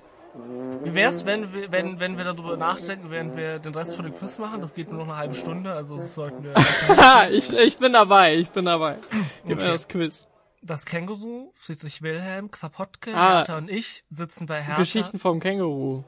Wie 0.84 0.94
wär's, 0.94 1.24
wenn 1.24 1.52
wir, 1.52 1.72
wenn, 1.72 1.98
wenn 1.98 2.16
wir 2.16 2.24
darüber 2.24 2.56
nachdenken, 2.56 3.10
während 3.10 3.36
wir 3.36 3.58
den 3.58 3.74
Rest 3.74 3.96
von 3.96 4.04
dem 4.04 4.14
Quiz 4.14 4.38
machen? 4.38 4.60
Das 4.60 4.74
geht 4.74 4.90
nur 4.90 4.98
noch 4.98 5.08
eine 5.08 5.16
halbe 5.16 5.34
Stunde, 5.34 5.72
also 5.72 5.96
das 5.96 6.14
sollten 6.14 6.44
wir. 6.44 6.54
ich, 7.30 7.52
ich 7.52 7.78
bin 7.78 7.92
dabei, 7.92 8.36
ich 8.36 8.50
bin 8.50 8.66
dabei. 8.66 8.98
Gib 9.46 9.56
okay. 9.56 9.66
mir 9.66 9.72
das 9.72 9.88
Quiz. 9.88 10.26
Das 10.60 10.84
Känguru, 10.84 11.50
Friedrich 11.54 12.02
Wilhelm, 12.02 12.50
Krapotke, 12.50 13.14
ah, 13.14 13.38
Hertha 13.38 13.56
und 13.56 13.70
ich 13.70 14.04
sitzen 14.10 14.46
bei 14.46 14.60
Hertha. 14.60 14.80
Geschichten 14.80 15.18
vom 15.18 15.40
Känguru. 15.40 16.04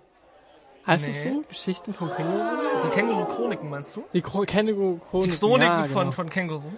Heißt 0.87 1.07
nee. 1.07 1.11
es 1.13 1.23
so? 1.23 1.43
Geschichten 1.49 1.95
vom 1.95 2.11
Känguru? 2.11 2.43
Die 2.85 2.89
Känguru-Chroniken 2.89 3.71
meinst 3.71 3.97
du? 3.97 4.05
Die 4.13 4.23
Känguru-Chroniken. 4.23 5.31
Die 5.31 5.39
Chroniken 5.39 5.63
ja, 5.63 5.83
genau. 5.83 5.95
von, 5.95 6.13
von 6.13 6.29
Känguru. 6.29 6.73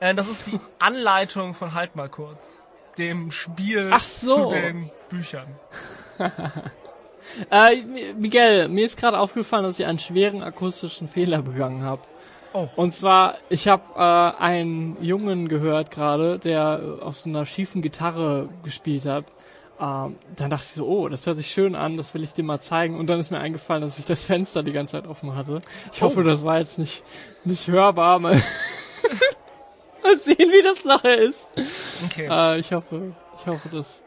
Äh, 0.00 0.14
das 0.14 0.28
ist 0.28 0.46
die 0.46 0.60
Anleitung 0.78 1.54
von 1.54 1.74
Halt 1.74 1.96
mal 1.96 2.08
kurz. 2.08 2.62
Dem 2.98 3.30
Spiel 3.30 3.92
so. 4.02 4.48
zu 4.48 4.54
den 4.54 4.90
Büchern. 5.08 5.48
Äh, 7.50 7.82
Miguel, 8.16 8.68
mir 8.68 8.86
ist 8.86 8.98
gerade 8.98 9.18
aufgefallen, 9.18 9.64
dass 9.64 9.78
ich 9.78 9.84
einen 9.84 9.98
schweren 9.98 10.42
akustischen 10.42 11.08
Fehler 11.08 11.42
begangen 11.42 11.82
habe. 11.82 12.02
Oh. 12.52 12.68
Und 12.76 12.92
zwar, 12.92 13.36
ich 13.50 13.68
habe 13.68 13.82
äh, 13.94 14.42
einen 14.42 14.96
Jungen 15.02 15.48
gehört 15.48 15.90
gerade, 15.90 16.38
der 16.38 16.80
auf 17.02 17.18
so 17.18 17.28
einer 17.28 17.44
schiefen 17.44 17.82
Gitarre 17.82 18.48
gespielt 18.62 19.04
hat. 19.04 19.26
Ähm, 19.78 20.16
dann 20.36 20.48
dachte 20.48 20.64
ich 20.66 20.72
so, 20.72 20.86
oh, 20.86 21.08
das 21.08 21.26
hört 21.26 21.36
sich 21.36 21.48
schön 21.48 21.74
an, 21.74 21.98
das 21.98 22.14
will 22.14 22.24
ich 22.24 22.32
dir 22.32 22.44
mal 22.44 22.60
zeigen. 22.60 22.98
Und 22.98 23.08
dann 23.08 23.20
ist 23.20 23.30
mir 23.30 23.40
eingefallen, 23.40 23.82
dass 23.82 23.98
ich 23.98 24.06
das 24.06 24.24
Fenster 24.24 24.62
die 24.62 24.72
ganze 24.72 24.92
Zeit 24.92 25.06
offen 25.06 25.34
hatte. 25.34 25.60
Ich 25.92 26.02
oh. 26.02 26.06
hoffe, 26.06 26.24
das 26.24 26.44
war 26.44 26.58
jetzt 26.58 26.78
nicht, 26.78 27.02
nicht 27.44 27.68
hörbar. 27.68 28.20
Mal, 30.06 30.18
sehen, 30.18 30.36
wie 30.38 30.62
das 30.62 30.84
nachher 30.84 31.18
ist. 31.18 31.48
Okay. 32.06 32.28
Äh, 32.30 32.58
ich 32.58 32.72
hoffe, 32.72 33.14
ich 33.38 33.46
hoffe, 33.46 33.68
das, 33.70 34.04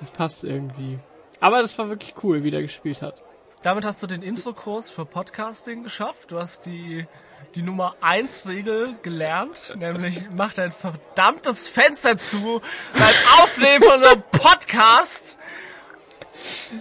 das 0.00 0.10
passt 0.10 0.44
irgendwie. 0.44 0.98
Aber 1.40 1.60
das 1.60 1.78
war 1.78 1.88
wirklich 1.88 2.14
cool, 2.22 2.42
wie 2.42 2.50
der 2.50 2.62
gespielt 2.62 3.02
hat. 3.02 3.22
Damit 3.62 3.84
hast 3.84 4.02
du 4.02 4.06
den 4.06 4.22
Intro-Kurs 4.22 4.90
für 4.90 5.06
Podcasting 5.06 5.82
geschafft. 5.82 6.32
Du 6.32 6.38
hast 6.38 6.66
die 6.66 7.06
die 7.54 7.62
Nummer 7.62 7.94
1 8.00 8.48
Regel 8.48 8.96
gelernt, 9.02 9.74
nämlich 9.78 10.28
mach 10.30 10.54
dein 10.54 10.72
verdammtes 10.72 11.68
Fenster 11.68 12.18
zu 12.18 12.60
beim 12.92 13.42
Aufnehmen 13.42 13.84
von 13.84 13.94
unserem 13.94 14.22
Podcast. 14.32 15.38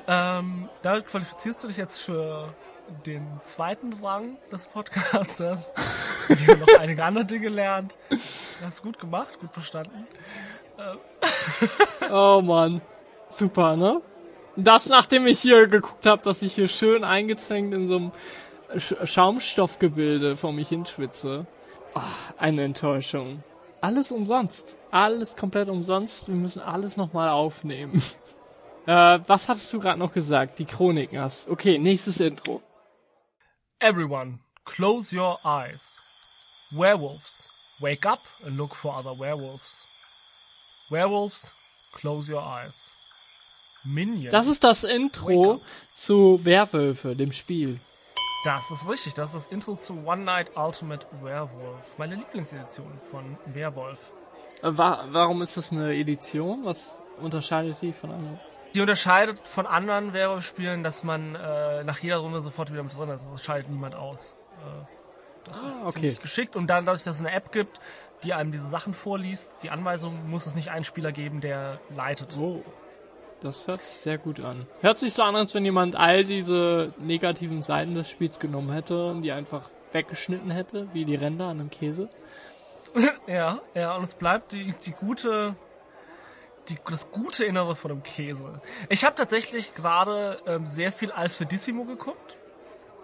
Ähm, 0.07 0.69
damit 0.81 1.05
qualifizierst 1.05 1.63
du 1.63 1.67
dich 1.67 1.77
jetzt 1.77 1.99
für 1.99 2.53
den 3.05 3.39
zweiten 3.41 3.93
Rang 4.01 4.37
des 4.51 4.67
Podcasters. 4.67 5.71
Ich 6.29 6.47
habe 6.47 6.59
noch 6.59 6.79
einige 6.79 7.03
andere 7.03 7.25
Dinge 7.25 7.41
gelernt. 7.41 7.95
Du 8.63 8.67
hast 8.67 8.81
gut 8.81 8.97
gemacht, 8.97 9.37
gut 9.41 9.51
verstanden. 9.51 10.07
Oh 12.09 12.41
Mann. 12.41 12.81
Super, 13.27 13.75
ne? 13.75 14.01
Das, 14.55 14.87
nachdem 14.87 15.27
ich 15.27 15.41
hier 15.41 15.67
geguckt 15.67 16.05
habe, 16.05 16.21
dass 16.21 16.41
ich 16.41 16.55
hier 16.55 16.69
schön 16.69 17.03
eingezwängt 17.03 17.73
in 17.73 17.89
so 17.89 17.97
einem 17.97 18.11
Sch 18.77 18.95
Schaumstoffgebilde 19.03 20.37
vor 20.37 20.53
mich 20.53 20.69
hinschwitze. 20.69 21.45
Oh, 21.93 21.99
eine 22.37 22.63
Enttäuschung. 22.63 23.43
Alles 23.81 24.13
umsonst. 24.13 24.77
Alles 24.91 25.35
komplett 25.35 25.67
umsonst. 25.67 26.29
Wir 26.29 26.35
müssen 26.35 26.61
alles 26.61 26.95
nochmal 26.95 27.27
aufnehmen. 27.31 28.01
äh, 28.85 29.19
was 29.27 29.49
hattest 29.49 29.73
du 29.73 29.79
gerade 29.81 29.99
noch 29.99 30.13
gesagt? 30.13 30.57
Die 30.59 30.65
Chroniken 30.65 31.19
hast. 31.19 31.49
Okay, 31.49 31.77
nächstes 31.77 32.21
Intro. 32.21 32.61
Everyone, 33.79 34.39
close 34.63 35.13
your 35.13 35.37
eyes. 35.43 35.99
Werewolves, 36.71 37.42
wake 37.79 38.05
up 38.05 38.21
and 38.45 38.57
look 38.57 38.75
for 38.75 38.93
other 38.95 39.13
werewolves. 39.13 39.83
Werewolves, 40.89 41.51
close 41.93 42.29
your 42.31 42.41
eyes. 42.41 42.91
Minions. 43.85 44.31
Das 44.31 44.47
ist 44.47 44.63
das 44.63 44.83
Intro 44.83 45.59
zu 45.93 46.43
Werwölfe, 46.43 47.15
dem 47.15 47.31
Spiel. 47.31 47.79
Das 48.45 48.71
ist 48.71 48.87
richtig, 48.89 49.13
das 49.13 49.33
ist 49.33 49.45
das 49.45 49.51
Intro 49.51 49.75
zu 49.75 50.05
One 50.05 50.23
Night 50.23 50.51
Ultimate 50.55 51.05
Werewolf. 51.21 51.97
Meine 51.97 52.15
Lieblingsedition 52.15 52.99
von 53.09 53.37
Werwolf. 53.45 54.11
Äh, 54.61 54.71
warum 54.77 55.41
ist 55.41 55.55
das 55.57 55.71
eine 55.71 55.93
Edition? 55.93 56.65
Was 56.65 56.99
unterscheidet 57.21 57.81
die 57.81 57.93
von 57.93 58.11
anderen? 58.11 58.39
Die 58.75 58.81
unterscheidet 58.81 59.47
von 59.47 59.67
anderen 59.67 60.13
Werwolf-Spielen, 60.13 60.83
dass 60.83 61.03
man 61.03 61.35
äh, 61.35 61.83
nach 61.83 61.99
jeder 61.99 62.17
Runde 62.17 62.41
sofort 62.41 62.71
wieder 62.71 62.83
mit 62.83 62.97
drin 62.97 63.09
ist. 63.09 63.25
Das 63.31 63.43
schaltet 63.43 63.69
niemand 63.69 63.95
aus. 63.95 64.35
Äh, 64.59 65.02
das 65.45 65.55
ah, 65.55 65.67
ist 65.67 65.85
okay. 65.85 66.17
geschickt. 66.21 66.55
Und 66.55 66.67
dadurch, 66.67 67.03
dass 67.03 67.15
es 67.15 67.21
eine 67.21 67.31
App 67.31 67.51
gibt, 67.51 67.79
die 68.23 68.33
einem 68.33 68.51
diese 68.51 68.67
Sachen 68.67 68.93
vorliest, 68.93 69.51
die 69.63 69.69
Anweisungen, 69.69 70.29
muss 70.29 70.45
es 70.45 70.55
nicht 70.55 70.69
einen 70.69 70.85
Spieler 70.85 71.11
geben, 71.11 71.41
der 71.41 71.79
leitet. 71.95 72.37
Oh. 72.37 72.63
Das 73.41 73.67
hört 73.67 73.83
sich 73.83 73.97
sehr 73.97 74.17
gut 74.17 74.39
an. 74.39 74.65
Hört 74.79 74.97
sich 74.97 75.13
so 75.13 75.21
an, 75.23 75.35
als 75.35 75.53
wenn 75.53 75.65
jemand 75.65 75.97
all 75.97 76.23
diese 76.23 76.93
negativen 76.97 77.61
Seiten 77.61 77.93
des 77.93 78.09
Spiels 78.09 78.39
genommen 78.39 78.71
hätte 78.71 79.07
und 79.07 79.21
die 79.21 79.33
einfach 79.33 79.69
weggeschnitten 79.91 80.49
hätte, 80.49 80.87
wie 80.93 81.03
die 81.03 81.15
Ränder 81.15 81.47
an 81.47 81.59
einem 81.59 81.69
Käse. 81.69 82.09
ja, 83.27 83.59
ja, 83.73 83.95
und 83.95 84.03
es 84.03 84.15
bleibt 84.15 84.53
die, 84.53 84.73
die 84.85 84.91
gute, 84.91 85.55
die, 86.69 86.77
das 86.89 87.11
gute 87.11 87.43
Innere 87.43 87.75
von 87.75 87.89
dem 87.89 88.03
Käse. 88.03 88.61
Ich 88.87 89.03
habe 89.03 89.15
tatsächlich 89.15 89.73
gerade 89.73 90.39
ähm, 90.47 90.65
sehr 90.65 90.93
viel 90.93 91.11
Alfredissimo 91.11 91.83
geguckt. 91.83 92.37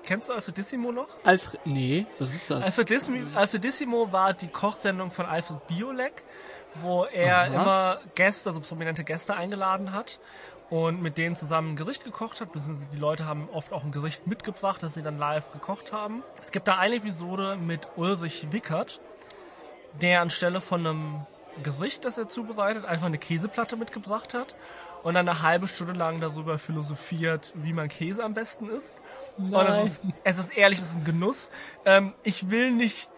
Kennst 0.06 0.30
du 0.30 0.34
Alfredissimo 0.34 0.92
noch? 0.92 1.08
Alfred, 1.24 1.62
nee, 1.66 2.06
was 2.18 2.34
ist 2.34 2.50
das? 2.50 2.64
Alfredissimo, 2.64 3.36
Alfredissimo 3.36 4.12
war 4.12 4.34
die 4.34 4.48
Kochsendung 4.48 5.12
von 5.12 5.26
Alfred 5.26 5.66
Biolek 5.68 6.24
wo 6.76 7.06
er 7.06 7.38
Aha. 7.38 7.46
immer 7.46 8.00
Gäste, 8.16 8.50
also 8.50 8.62
prominente 8.62 9.04
Gäste 9.04 9.36
eingeladen 9.36 9.94
hat 9.94 10.20
und 10.70 11.02
mit 11.02 11.18
denen 11.18 11.36
zusammen 11.36 11.72
ein 11.72 11.76
Gericht 11.76 12.04
gekocht 12.04 12.42
hat, 12.42 12.52
beziehungsweise 12.52 12.90
die 12.94 13.00
Leute 13.00 13.26
haben 13.26 13.50
oft 13.52 13.74
auch 13.74 13.84
ein 13.84 13.92
Gericht 13.92 14.28
mitgebracht, 14.28 14.84
das 14.84 14.94
sie 14.94 15.02
dann 15.02 15.18
live 15.18 15.52
gekocht 15.52 15.92
haben. 15.92 16.24
Es 16.42 16.52
gibt 16.52 16.68
da 16.68 16.78
eine 16.78 16.96
Episode 16.96 17.58
mit 17.58 17.88
Ulrich 17.96 18.52
Wickert, 18.52 19.00
der 20.02 20.22
anstelle 20.22 20.62
von 20.62 20.86
einem 20.86 21.26
Gericht, 21.64 22.06
das 22.06 22.18
er 22.18 22.28
zubereitet, 22.28 22.86
einfach 22.86 23.08
eine 23.08 23.18
Käseplatte 23.18 23.76
mitgebracht 23.76 24.34
hat 24.34 24.56
und 25.04 25.14
dann 25.14 25.28
eine 25.28 25.42
halbe 25.42 25.68
Stunde 25.68 25.94
lang 25.94 26.20
darüber 26.20 26.58
philosophiert, 26.58 27.54
wie 27.56 27.74
man 27.74 27.90
Käse 27.90 28.24
am 28.24 28.34
besten 28.34 28.70
isst. 28.70 29.02
Nein. 29.38 29.54
Und 29.54 29.68
es 29.68 29.90
ist, 29.90 30.04
es 30.24 30.38
ist 30.38 30.58
ehrlich, 30.58 30.80
es 30.80 30.90
ist 30.90 30.98
ein 30.98 31.06
Genuss. 31.06 31.52
Ähm, 31.86 32.14
ich 32.24 32.50
will 32.50 32.72
nicht 32.72 33.10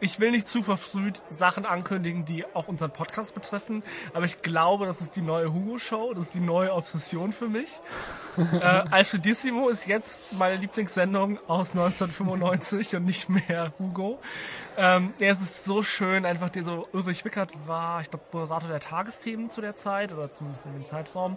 ich 0.00 0.20
will 0.20 0.30
nicht 0.30 0.46
zu 0.46 0.62
verfrüht 0.62 1.22
Sachen 1.30 1.64
ankündigen, 1.64 2.24
die 2.24 2.44
auch 2.54 2.68
unseren 2.68 2.90
Podcast 2.90 3.34
betreffen, 3.34 3.82
aber 4.12 4.24
ich 4.24 4.42
glaube, 4.42 4.86
das 4.86 5.00
ist 5.00 5.16
die 5.16 5.22
neue 5.22 5.52
Hugo-Show, 5.52 6.14
das 6.14 6.26
ist 6.26 6.34
die 6.34 6.40
neue 6.40 6.72
Obsession 6.72 7.32
für 7.32 7.48
mich. 7.48 7.80
äh, 8.52 8.58
Alfredissimo 8.60 9.68
ist 9.68 9.86
jetzt 9.86 10.34
meine 10.38 10.56
Lieblingssendung 10.56 11.38
aus 11.48 11.70
1995 11.70 12.96
und 12.96 13.04
nicht 13.04 13.28
mehr 13.28 13.72
Hugo. 13.78 14.18
Ähm, 14.76 15.14
ja, 15.18 15.28
es 15.28 15.40
ist 15.40 15.64
so 15.64 15.82
schön, 15.82 16.26
einfach 16.26 16.50
dieser 16.50 16.66
so, 16.66 16.88
Ulrich 16.92 17.24
Wickert 17.24 17.52
war, 17.66 18.00
ich 18.00 18.10
glaube, 18.10 18.24
Moderator 18.32 18.68
der 18.68 18.80
Tagesthemen 18.80 19.48
zu 19.48 19.60
der 19.60 19.76
Zeit 19.76 20.12
oder 20.12 20.30
zumindest 20.30 20.66
in 20.66 20.72
dem 20.72 20.86
Zeitraum. 20.86 21.36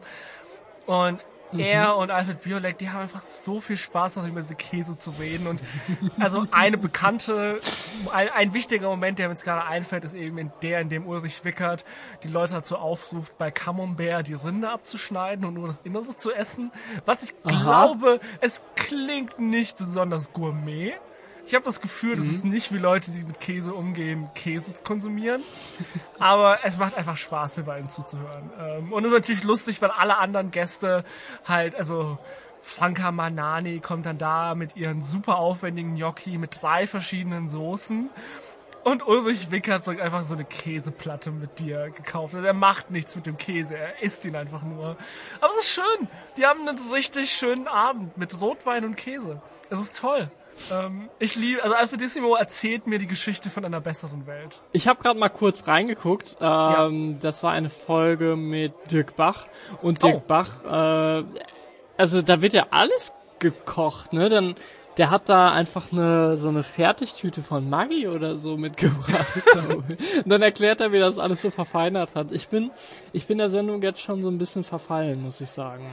Und. 0.85 1.23
Er 1.57 1.97
und 1.97 2.11
Alfred 2.11 2.41
Biolek, 2.41 2.77
die 2.77 2.89
haben 2.89 3.01
einfach 3.01 3.21
so 3.21 3.59
viel 3.59 3.77
Spaß, 3.77 4.17
noch 4.17 4.27
über 4.27 4.41
diese 4.41 4.55
Käse 4.55 4.97
zu 4.97 5.11
reden. 5.11 5.47
Und 5.47 5.61
also 6.19 6.45
eine 6.51 6.77
bekannte, 6.77 7.59
ein, 8.13 8.29
ein 8.29 8.53
wichtiger 8.53 8.87
Moment, 8.87 9.19
der 9.19 9.27
mir 9.27 9.33
jetzt 9.33 9.43
gerade 9.43 9.65
einfällt, 9.65 10.03
ist 10.03 10.13
eben 10.13 10.51
der, 10.61 10.81
in 10.81 10.89
dem 10.89 11.07
Ulrich 11.07 11.43
Wickert 11.45 11.85
die 12.23 12.27
Leute 12.27 12.53
dazu 12.53 12.77
aufruft, 12.77 13.37
bei 13.37 13.51
Camembert 13.51 14.27
die 14.27 14.35
Rinde 14.35 14.69
abzuschneiden 14.69 15.45
und 15.45 15.55
nur 15.55 15.67
das 15.67 15.81
Innere 15.81 16.15
zu 16.15 16.31
essen. 16.33 16.71
Was 17.05 17.23
ich 17.23 17.33
Aha. 17.43 17.63
glaube, 17.63 18.19
es 18.41 18.61
klingt 18.75 19.39
nicht 19.39 19.77
besonders 19.77 20.33
gourmet. 20.33 20.95
Ich 21.49 21.55
habe 21.55 21.65
das 21.65 21.81
Gefühl, 21.81 22.15
mhm. 22.15 22.19
das 22.19 22.27
ist 22.27 22.45
nicht 22.45 22.71
wie 22.71 22.77
Leute, 22.77 23.09
die 23.09 23.23
mit 23.23 23.39
Käse 23.39 23.73
umgehen, 23.73 24.29
Käse 24.35 24.71
konsumieren. 24.83 25.41
Aber 26.19 26.59
es 26.63 26.77
macht 26.77 26.95
einfach 26.95 27.17
Spaß, 27.17 27.55
den 27.55 27.65
beiden 27.65 27.89
zuzuhören. 27.89 28.51
Ähm, 28.59 28.93
und 28.93 29.03
es 29.03 29.11
ist 29.11 29.17
natürlich 29.17 29.43
lustig, 29.43 29.81
weil 29.81 29.89
alle 29.89 30.19
anderen 30.19 30.51
Gäste 30.51 31.03
halt, 31.45 31.73
also 31.73 32.19
Franka 32.61 33.11
Manani 33.11 33.79
kommt 33.79 34.05
dann 34.05 34.19
da 34.19 34.53
mit 34.53 34.75
ihren 34.75 35.01
super 35.01 35.39
aufwendigen 35.39 35.95
Gnocchi 35.95 36.37
mit 36.37 36.61
drei 36.61 36.85
verschiedenen 36.85 37.47
Soßen. 37.47 38.11
Und 38.83 39.07
Ulrich 39.07 39.49
Wickert 39.49 39.85
bringt 39.85 40.01
einfach 40.01 40.21
so 40.25 40.35
eine 40.35 40.45
Käseplatte 40.45 41.31
mit 41.31 41.59
dir 41.59 41.89
gekauft. 41.89 42.35
Also 42.35 42.45
er 42.45 42.53
macht 42.53 42.91
nichts 42.91 43.15
mit 43.15 43.25
dem 43.25 43.37
Käse, 43.37 43.75
er 43.75 44.03
isst 44.03 44.23
ihn 44.23 44.35
einfach 44.35 44.61
nur. 44.61 44.97
Aber 45.41 45.53
es 45.57 45.63
ist 45.63 45.71
schön. 45.73 46.07
Die 46.37 46.45
haben 46.45 46.67
einen 46.67 46.77
richtig 46.93 47.31
schönen 47.31 47.67
Abend 47.67 48.19
mit 48.19 48.39
Rotwein 48.39 48.85
und 48.85 48.95
Käse. 48.95 49.41
Es 49.71 49.79
ist 49.79 49.97
toll. 49.97 50.29
Ähm, 50.71 51.09
ich 51.19 51.35
liebe, 51.35 51.63
also 51.63 51.75
Alfredissimo 51.75 52.35
erzählt 52.35 52.87
mir 52.87 52.99
die 52.99 53.07
Geschichte 53.07 53.49
von 53.49 53.65
einer 53.65 53.81
besseren 53.81 54.27
Welt. 54.27 54.61
Ich 54.71 54.87
habe 54.87 55.01
gerade 55.01 55.19
mal 55.19 55.29
kurz 55.29 55.67
reingeguckt. 55.67 56.37
Ähm, 56.39 57.11
ja. 57.11 57.17
Das 57.19 57.43
war 57.43 57.51
eine 57.51 57.69
Folge 57.69 58.35
mit 58.35 58.73
Dirk 58.91 59.15
Bach 59.15 59.47
und 59.81 60.03
Dirk 60.03 60.15
oh. 60.15 60.23
Bach. 60.27 61.19
Äh, 61.19 61.23
also 61.97 62.21
da 62.21 62.41
wird 62.41 62.53
ja 62.53 62.67
alles 62.71 63.13
gekocht, 63.39 64.13
ne? 64.13 64.29
Dann 64.29 64.55
der 64.97 65.11
hat 65.11 65.29
da 65.29 65.53
einfach 65.53 65.93
eine 65.93 66.37
so 66.37 66.49
eine 66.49 66.61
Fertigtüte 66.61 67.41
von 67.41 67.69
Maggi 67.69 68.07
oder 68.07 68.37
so 68.37 68.57
mitgebracht. 68.57 69.43
und 69.75 69.97
dann 70.25 70.41
erklärt 70.41 70.81
er, 70.81 70.91
wie 70.91 70.99
das 70.99 71.17
alles 71.17 71.41
so 71.41 71.49
verfeinert 71.49 72.15
hat. 72.15 72.33
Ich 72.33 72.49
bin 72.49 72.69
ich 73.13 73.25
bin 73.25 73.37
der 73.37 73.49
Sendung 73.49 73.81
jetzt 73.81 74.01
schon 74.01 74.21
so 74.21 74.29
ein 74.29 74.37
bisschen 74.37 74.65
verfallen, 74.65 75.21
muss 75.21 75.39
ich 75.39 75.49
sagen. 75.49 75.85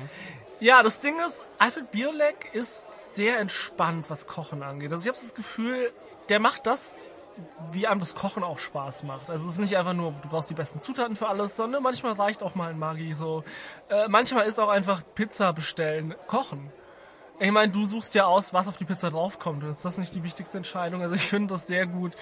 Ja, 0.59 0.83
das 0.83 1.01
Ding 1.01 1.17
ist, 1.27 1.45
Alfred 1.59 1.91
Biolek 1.91 2.51
ist 2.55 3.15
sehr 3.15 3.39
entspannt, 3.39 4.09
was 4.09 4.27
Kochen 4.27 4.63
angeht. 4.63 4.93
Also 4.93 5.03
ich 5.03 5.09
habe 5.09 5.19
das 5.19 5.35
Gefühl, 5.35 5.93
der 6.29 6.41
macht 6.41 6.67
das, 6.67 6.99
wie 7.73 7.87
einem 7.87 8.01
das 8.01 8.15
Kochen 8.15 8.43
auch 8.43 8.59
Spaß 8.59 9.03
macht. 9.03 9.29
Also 9.29 9.47
es 9.47 9.55
ist 9.55 9.59
nicht 9.59 9.77
einfach 9.77 9.93
nur, 9.93 10.13
du 10.13 10.29
brauchst 10.29 10.49
die 10.49 10.55
besten 10.55 10.81
Zutaten 10.81 11.15
für 11.17 11.29
alles, 11.29 11.57
sondern 11.57 11.83
manchmal 11.83 12.15
reicht 12.15 12.43
auch 12.43 12.55
mal 12.55 12.71
ein 12.71 12.79
Magi 12.79 13.13
so. 13.13 13.45
Äh, 13.91 14.09
manchmal 14.09 14.47
ist 14.47 14.59
auch 14.59 14.71
einfach 14.71 15.03
Pizza 15.15 15.53
bestellen, 15.53 16.15
kochen. 16.27 16.71
Ich 17.39 17.51
meine, 17.51 17.71
du 17.71 17.85
suchst 17.85 18.15
ja 18.15 18.25
aus, 18.25 18.55
was 18.55 18.67
auf 18.67 18.79
die 18.79 18.87
Pizza 18.87 19.11
draufkommt. 19.11 19.63
Ist 19.65 19.85
das 19.85 19.99
nicht 19.99 20.15
die 20.15 20.23
wichtigste 20.23 20.57
Entscheidung? 20.57 21.03
Also 21.03 21.15
ich 21.17 21.29
finde 21.29 21.53
das 21.53 21.67
sehr 21.67 21.87
gut, 21.87 22.13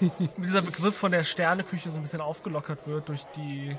wie 0.00 0.10
dieser 0.42 0.62
Begriff 0.62 0.96
von 0.96 1.12
der 1.12 1.22
Sterneküche 1.22 1.90
so 1.90 1.96
ein 1.96 2.02
bisschen 2.02 2.20
aufgelockert 2.20 2.88
wird 2.88 3.08
durch 3.08 3.24
die 3.36 3.76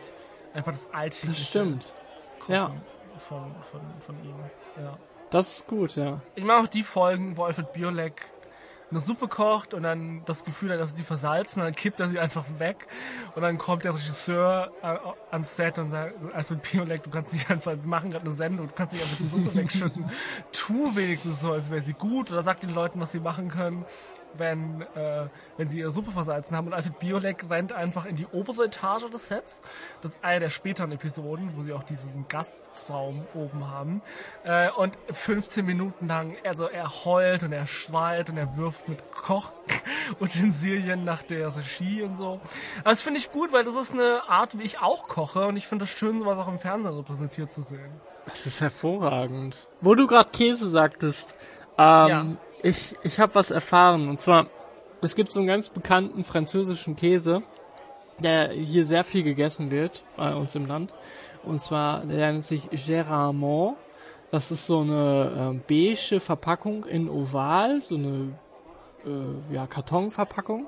einfach 0.54 0.72
das 0.72 0.88
alltägliche 0.94 1.42
Das 1.42 1.50
stimmt. 1.50 1.94
Kochen. 2.40 2.54
Ja. 2.54 2.72
Von, 3.18 3.56
von, 3.72 3.82
von 4.00 4.16
ihm. 4.24 4.36
Ja. 4.78 4.98
Das 5.30 5.58
ist 5.58 5.68
gut, 5.68 5.96
ja. 5.96 6.22
Ich 6.36 6.44
mag 6.44 6.64
auch 6.64 6.68
die 6.68 6.84
Folgen, 6.84 7.38
wo 7.38 7.44
Alfred 7.44 7.74
Biolek 7.74 8.30
eine 8.92 9.00
Suppe 9.00 9.28
kocht 9.28 9.74
und 9.74 9.84
dann 9.84 10.22
das 10.26 10.46
Gefühl 10.46 10.72
hat, 10.72 10.80
dass 10.80 10.96
sie 10.96 11.04
versalzen, 11.04 11.64
dann 11.64 11.74
kippt 11.74 12.00
er 12.00 12.08
sie 12.08 12.20
einfach 12.20 12.46
weg 12.60 12.88
und 13.36 13.42
dann 13.42 13.58
kommt 13.58 13.84
der 13.84 13.96
Regisseur 13.96 14.72
äh, 14.84 14.98
ans 15.32 15.56
Set 15.56 15.80
und 15.80 15.90
sagt, 15.90 16.14
also 16.34 16.56
Biolek, 16.56 17.04
du 17.04 17.10
kannst 17.10 17.34
nicht 17.34 17.50
einfach, 17.50 17.72
wir 17.72 17.80
machen 17.84 18.12
gerade 18.12 18.26
eine 18.26 18.34
Sendung, 18.34 18.68
du 18.68 18.74
kannst 18.74 18.94
nicht 18.94 19.04
einfach 19.04 19.18
die 19.18 19.28
Suppe 19.28 19.56
wegschütten. 19.56 20.06
Tu 20.52 20.96
wenigstens 20.96 21.42
so, 21.42 21.52
als 21.52 21.72
wäre 21.72 21.82
sie 21.82 21.94
gut 21.94 22.32
oder 22.32 22.44
sag 22.44 22.60
den 22.60 22.74
Leuten, 22.74 23.00
was 23.00 23.12
sie 23.12 23.20
machen 23.20 23.50
können 23.50 23.86
wenn, 24.38 24.82
äh, 24.96 25.28
wenn 25.58 25.70
sie 25.70 25.80
ihre 25.80 25.92
Suppe 25.92 26.12
versalzen 26.12 26.56
haben 26.56 26.68
und 26.68 26.74
Alfred 26.74 27.00
Biolek 27.00 27.50
rennt 27.50 27.74
einfach 27.74 28.06
in 28.06 28.16
die 28.16 28.28
obere 28.28 28.66
Etage 28.66 29.10
des 29.12 29.28
Sets. 29.28 29.62
Das 30.02 30.12
ist 30.14 30.24
eine 30.24 30.42
der 30.42 30.50
späteren 30.50 30.92
Episoden, 30.92 31.52
wo 31.56 31.64
sie 31.64 31.74
auch 31.74 31.84
diesen 31.84 32.28
Gastraum 32.28 33.26
oben 33.34 33.70
haben. 33.70 34.02
Äh, 34.44 34.70
und 34.72 34.98
15 35.12 35.66
Minuten 35.66 36.08
lang, 36.08 36.36
also 36.44 36.68
er 36.68 37.06
heult 37.06 37.44
und 37.44 37.52
er 37.52 37.66
schreit 37.66 38.30
und 38.30 38.38
er 38.38 38.58
wirft 38.58 38.88
mit 38.90 39.12
Kochutensilien 39.12 41.04
nach 41.06 41.24
der 41.24 41.56
Regie 41.56 42.04
und 42.04 42.18
so. 42.18 42.40
Aber 42.82 42.90
das 42.90 43.02
finde 43.02 43.20
ich 43.20 43.32
gut, 43.32 43.52
weil 43.52 43.64
das 43.64 43.76
ist 43.76 43.94
eine 43.94 44.28
Art, 44.28 44.58
wie 44.58 44.64
ich 44.64 44.80
auch 44.80 45.08
koche 45.08 45.46
und 45.48 45.56
ich 45.56 45.68
finde 45.68 45.86
es 45.86 45.92
schön, 45.92 46.20
sowas 46.20 46.38
auch 46.38 46.48
im 46.48 46.60
Fernsehen 46.60 46.96
repräsentiert 46.96 47.52
zu 47.52 47.62
sehen. 47.62 47.92
Das 48.26 48.46
ist 48.46 48.62
hervorragend. 48.62 49.68
Wo 49.82 49.94
du 49.94 50.08
gerade 50.08 50.30
Käse 50.30 50.68
sagtest, 50.68 51.36
ähm, 51.78 52.08
ja. 52.08 52.26
Ich, 52.66 52.96
ich 53.04 53.20
habe 53.20 53.36
was 53.36 53.52
erfahren. 53.52 54.10
Und 54.10 54.20
zwar, 54.20 54.48
es 55.04 55.14
gibt 55.14 55.32
so 55.32 55.40
einen 55.40 55.48
ganz 55.48 55.70
bekannten 55.70 56.24
französischen 56.24 56.96
Käse, 56.96 57.44
der 58.18 58.50
hier 58.54 58.86
sehr 58.86 59.04
viel 59.04 59.22
gegessen 59.22 59.70
wird 59.70 60.04
bei 60.18 60.34
uns 60.34 60.56
im 60.56 60.66
Land. 60.66 60.92
Und 61.44 61.62
zwar, 61.62 62.04
der 62.08 62.32
nennt 62.32 62.44
sich 62.44 62.64
Géramont. 62.72 63.76
Das 64.32 64.50
ist 64.50 64.66
so 64.66 64.80
eine 64.80 65.54
äh, 65.54 65.60
beige 65.68 66.20
Verpackung 66.20 66.86
in 66.86 67.08
Oval, 67.08 67.84
so 67.84 67.98
eine 67.98 68.34
äh, 69.06 69.54
ja, 69.54 69.68
Kartonverpackung. 69.68 70.66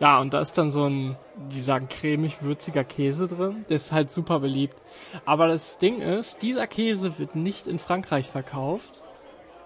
Ja, 0.00 0.20
und 0.20 0.34
da 0.34 0.40
ist 0.42 0.58
dann 0.58 0.70
so 0.70 0.84
ein, 0.84 1.16
die 1.50 1.62
sagen 1.62 1.88
cremig 1.88 2.42
würziger 2.42 2.84
Käse 2.84 3.26
drin. 3.26 3.64
Der 3.70 3.76
ist 3.76 3.90
halt 3.90 4.10
super 4.10 4.40
beliebt. 4.40 4.76
Aber 5.24 5.48
das 5.48 5.78
Ding 5.78 6.02
ist, 6.02 6.42
dieser 6.42 6.66
Käse 6.66 7.18
wird 7.18 7.36
nicht 7.36 7.66
in 7.66 7.78
Frankreich 7.78 8.26
verkauft, 8.28 9.02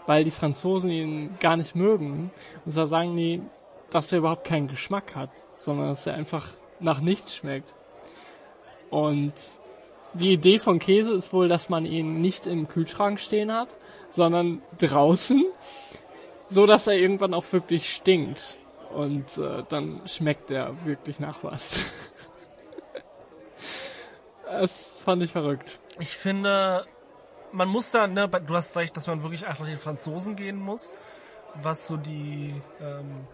weil 0.07 0.25
die 0.25 0.31
Franzosen 0.31 0.91
ihn 0.91 1.37
gar 1.41 1.57
nicht 1.57 1.75
mögen. 1.75 2.31
Und 2.65 2.73
zwar 2.73 2.87
sagen 2.87 3.17
die, 3.17 3.43
dass 3.91 4.13
er 4.13 4.19
überhaupt 4.19 4.45
keinen 4.45 4.69
Geschmack 4.69 5.15
hat, 5.15 5.31
sondern 5.57 5.89
dass 5.89 6.07
er 6.07 6.15
einfach 6.15 6.49
nach 6.81 7.01
nichts 7.01 7.37
schmeckt. 7.37 7.75
Und 8.91 9.33
die 10.15 10.33
Idee 10.33 10.59
von 10.59 10.79
Käse 10.79 11.13
ist 11.13 11.33
wohl, 11.33 11.49
dass 11.49 11.69
man 11.69 11.85
ihn 11.85 12.21
nicht 12.21 12.47
im 12.47 12.69
Kühlschrank 12.69 13.21
stehen 13.21 13.53
hat, 13.53 13.75
sondern 14.11 14.63
draußen, 14.79 15.45
so 16.49 16.67
dass 16.67 16.87
er 16.87 16.95
irgendwann 16.95 17.35
auch 17.35 17.53
wirklich 17.53 17.93
stinkt. 17.93 18.57
Und 18.95 19.37
äh, 19.39 19.63
dann 19.69 20.01
schmeckt 20.07 20.51
er 20.51 20.87
wirklich 20.87 21.21
nach 21.21 21.43
was. 21.43 21.91
das 24.45 24.93
fand 25.03 25.23
ich 25.23 25.33
verrückt. 25.33 25.79
Ich 25.99 26.17
finde, 26.17 26.87
man 27.57 27.69
muss 27.69 27.91
da, 27.91 28.07
ne, 28.07 28.29
du 28.29 28.55
hast 28.55 28.77
recht, 28.77 28.97
dass 28.97 29.07
man 29.07 29.23
wirklich 29.23 29.47
einfach 29.47 29.65
den 29.65 29.79
Franzosen 29.79 30.37
gehen 30.37 30.59
muss, 30.59 30.95
was 31.63 31.87
so 31.87 31.97
die 31.97 32.55
ähm, 32.81 33.27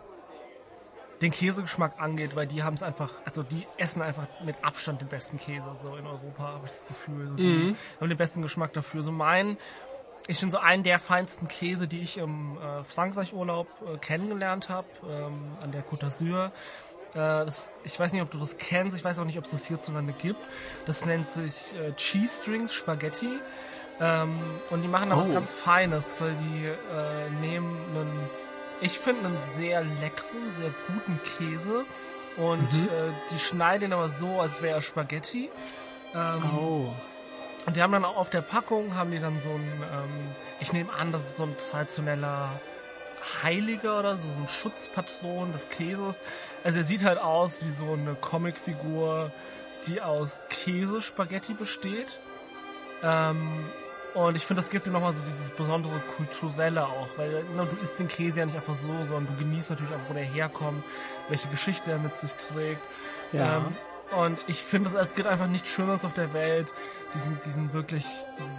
den 1.21 1.33
Käsegeschmack 1.33 2.01
angeht, 2.01 2.35
weil 2.35 2.47
die 2.47 2.63
haben 2.63 2.75
es 2.75 2.83
einfach, 2.83 3.13
also 3.25 3.43
die 3.43 3.67
essen 3.77 4.03
einfach 4.03 4.27
mit 4.45 4.57
Abstand 4.65 5.03
den 5.03 5.09
besten 5.09 5.39
Käse 5.39 5.71
so 5.75 5.97
in 5.97 6.07
Europa, 6.07 6.43
habe 6.43 6.67
ich 6.67 6.71
das 6.71 6.87
Gefühl. 6.87 7.29
So, 7.29 7.35
die 7.35 7.47
mhm. 7.47 7.77
haben 8.01 8.09
den 8.09 8.19
besten 8.19 8.43
Geschmack 8.43 8.73
dafür. 8.73 9.03
So 9.03 9.13
mein, 9.13 9.57
ich 10.27 10.41
bin 10.41 10.51
so 10.51 10.59
einen 10.59 10.83
der 10.83 10.99
feinsten 10.99 11.49
Käse, 11.49 11.87
die 11.89 12.01
ich 12.01 12.19
im 12.19 12.59
äh, 12.59 12.85
Frankreich-Urlaub 12.85 13.69
äh, 13.87 13.99
kennengelernt 13.99 14.69
habe, 14.69 14.87
ähm, 15.09 15.53
an 15.63 15.73
der 15.73 15.85
Côte 15.85 16.07
d'Azur. 16.07 16.47
Äh, 16.47 17.45
das, 17.45 17.73
ich 17.85 17.99
weiß 17.99 18.13
nicht, 18.13 18.23
ob 18.23 18.31
du 18.31 18.39
das 18.39 18.57
kennst, 18.59 18.97
ich 18.97 19.05
weiß 19.05 19.19
auch 19.19 19.25
nicht, 19.25 19.39
ob 19.39 19.45
es 19.45 19.51
das 19.51 19.67
hierzulande 19.67 20.13
gibt. 20.13 20.41
Das 20.87 21.05
nennt 21.07 21.29
sich 21.29 21.75
äh, 21.75 21.93
Cheese 21.95 22.43
Strings 22.43 22.75
Spaghetti. 22.75 23.39
Ähm, 24.01 24.39
und 24.71 24.83
die 24.83 24.89
machen 24.89 25.11
da 25.11 25.17
oh. 25.17 25.21
was 25.21 25.33
ganz 25.33 25.53
Feines, 25.53 26.17
weil 26.19 26.35
die 26.35 26.67
äh, 26.67 27.31
nehmen 27.41 27.77
einen, 27.95 28.31
ich 28.81 28.99
finde 28.99 29.27
einen 29.27 29.39
sehr 29.39 29.83
leckeren, 29.83 30.55
sehr 30.59 30.71
guten 30.89 31.21
Käse 31.37 31.85
und 32.37 32.73
mhm. 32.73 32.89
äh, 32.89 33.13
die 33.31 33.39
schneiden 33.39 33.89
ihn 33.89 33.93
aber 33.93 34.09
so, 34.09 34.41
als 34.41 34.63
wäre 34.63 34.77
er 34.77 34.83
Spaghetti. 34.83 35.51
Ähm, 36.15 36.43
oh. 36.57 36.95
Und 37.67 37.77
die 37.77 37.83
haben 37.83 37.93
dann 37.93 38.05
auch 38.05 38.17
auf 38.17 38.31
der 38.31 38.41
Packung, 38.41 38.97
haben 38.97 39.11
die 39.11 39.21
dann 39.21 39.39
so 39.39 39.51
ein, 39.51 39.73
ähm, 39.93 40.35
ich 40.61 40.73
nehme 40.73 40.93
an, 40.93 41.13
das 41.13 41.27
ist 41.27 41.37
so 41.37 41.45
ein 41.45 41.57
traditioneller 41.71 42.49
Heiliger 43.43 44.01
oder 44.01 44.17
so, 44.17 44.29
so 44.33 44.41
ein 44.41 44.49
Schutzpatron 44.49 45.53
des 45.53 45.69
Käses. 45.69 46.23
Also 46.65 46.79
er 46.79 46.85
sieht 46.85 47.05
halt 47.05 47.19
aus 47.19 47.65
wie 47.65 47.71
so 47.71 47.93
eine 47.93 48.15
Comicfigur, 48.15 49.31
die 49.87 50.01
aus 50.01 50.41
Käsespaghetti 50.49 51.55
besteht. 51.55 52.19
Ähm, 53.03 53.71
und 54.15 54.37
ich 54.37 54.45
finde, 54.45 54.63
das 54.63 54.71
gibt 54.71 54.87
dir 54.87 54.91
nochmal 54.91 55.15
so 55.15 55.23
dieses 55.27 55.51
besondere 55.51 55.99
Kulturelle 56.17 56.85
auch, 56.87 57.09
weil 57.17 57.45
ne, 57.57 57.67
du 57.69 57.77
isst 57.77 57.99
den 57.99 58.09
Käse 58.09 58.41
ja 58.41 58.47
nicht 58.47 58.57
einfach 58.57 58.75
so, 58.75 58.89
sondern 59.07 59.27
du 59.27 59.45
genießt 59.45 59.71
natürlich 59.71 59.93
auch, 59.95 60.09
wo 60.09 60.15
der 60.15 60.25
herkommt, 60.25 60.85
welche 61.29 61.49
Geschichte 61.49 61.91
er 61.91 61.99
mit 61.99 62.15
sich 62.15 62.33
trägt. 62.35 62.83
Ja. 63.33 63.59
Ähm, 63.59 63.77
und 64.17 64.39
ich 64.47 64.63
finde 64.63 64.91
es, 64.99 65.15
gibt 65.15 65.27
einfach 65.27 65.47
nichts 65.47 65.71
Schöneres 65.71 66.05
auf 66.05 66.13
der 66.13 66.35
Welt, 66.35 66.75
diesen, 67.15 67.39
diesen 67.47 67.73
wirklich 67.73 68.07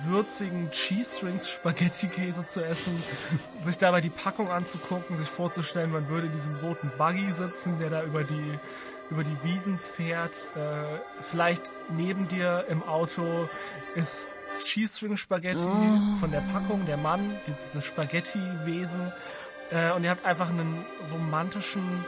würzigen 0.06 0.72
Cheese 0.72 1.18
Strings 1.18 1.48
Spaghetti 1.48 2.08
Käse 2.08 2.46
zu 2.48 2.66
essen, 2.66 3.02
sich 3.62 3.78
dabei 3.78 4.02
die 4.02 4.10
Packung 4.10 4.50
anzugucken, 4.50 5.18
sich 5.18 5.28
vorzustellen, 5.28 5.92
man 5.92 6.10
würde 6.10 6.28
in 6.28 6.34
diesem 6.34 6.56
roten 6.56 6.92
Buggy 6.98 7.32
sitzen, 7.32 7.78
der 7.78 7.92
da 7.92 8.04
über 8.04 8.24
die 8.24 8.60
über 9.12 9.24
die 9.24 9.44
Wiesen 9.44 9.78
fährt. 9.78 10.34
Äh, 10.56 11.22
vielleicht 11.22 11.72
neben 11.90 12.28
dir 12.28 12.66
im 12.70 12.82
Auto 12.84 13.48
ist 13.96 14.28
Cheese 14.62 15.18
Spaghetti 15.18 15.66
oh. 15.66 16.20
von 16.20 16.32
der 16.32 16.42
Packung, 16.42 16.86
der 16.86 16.98
Mann, 16.98 17.38
dieses 17.48 17.86
Spaghetti-Wesen. 17.86 19.12
Äh, 19.72 19.92
und 19.92 20.04
ihr 20.04 20.10
habt 20.10 20.26
einfach 20.26 20.50
einen 20.50 20.86
romantischen, 21.12 22.06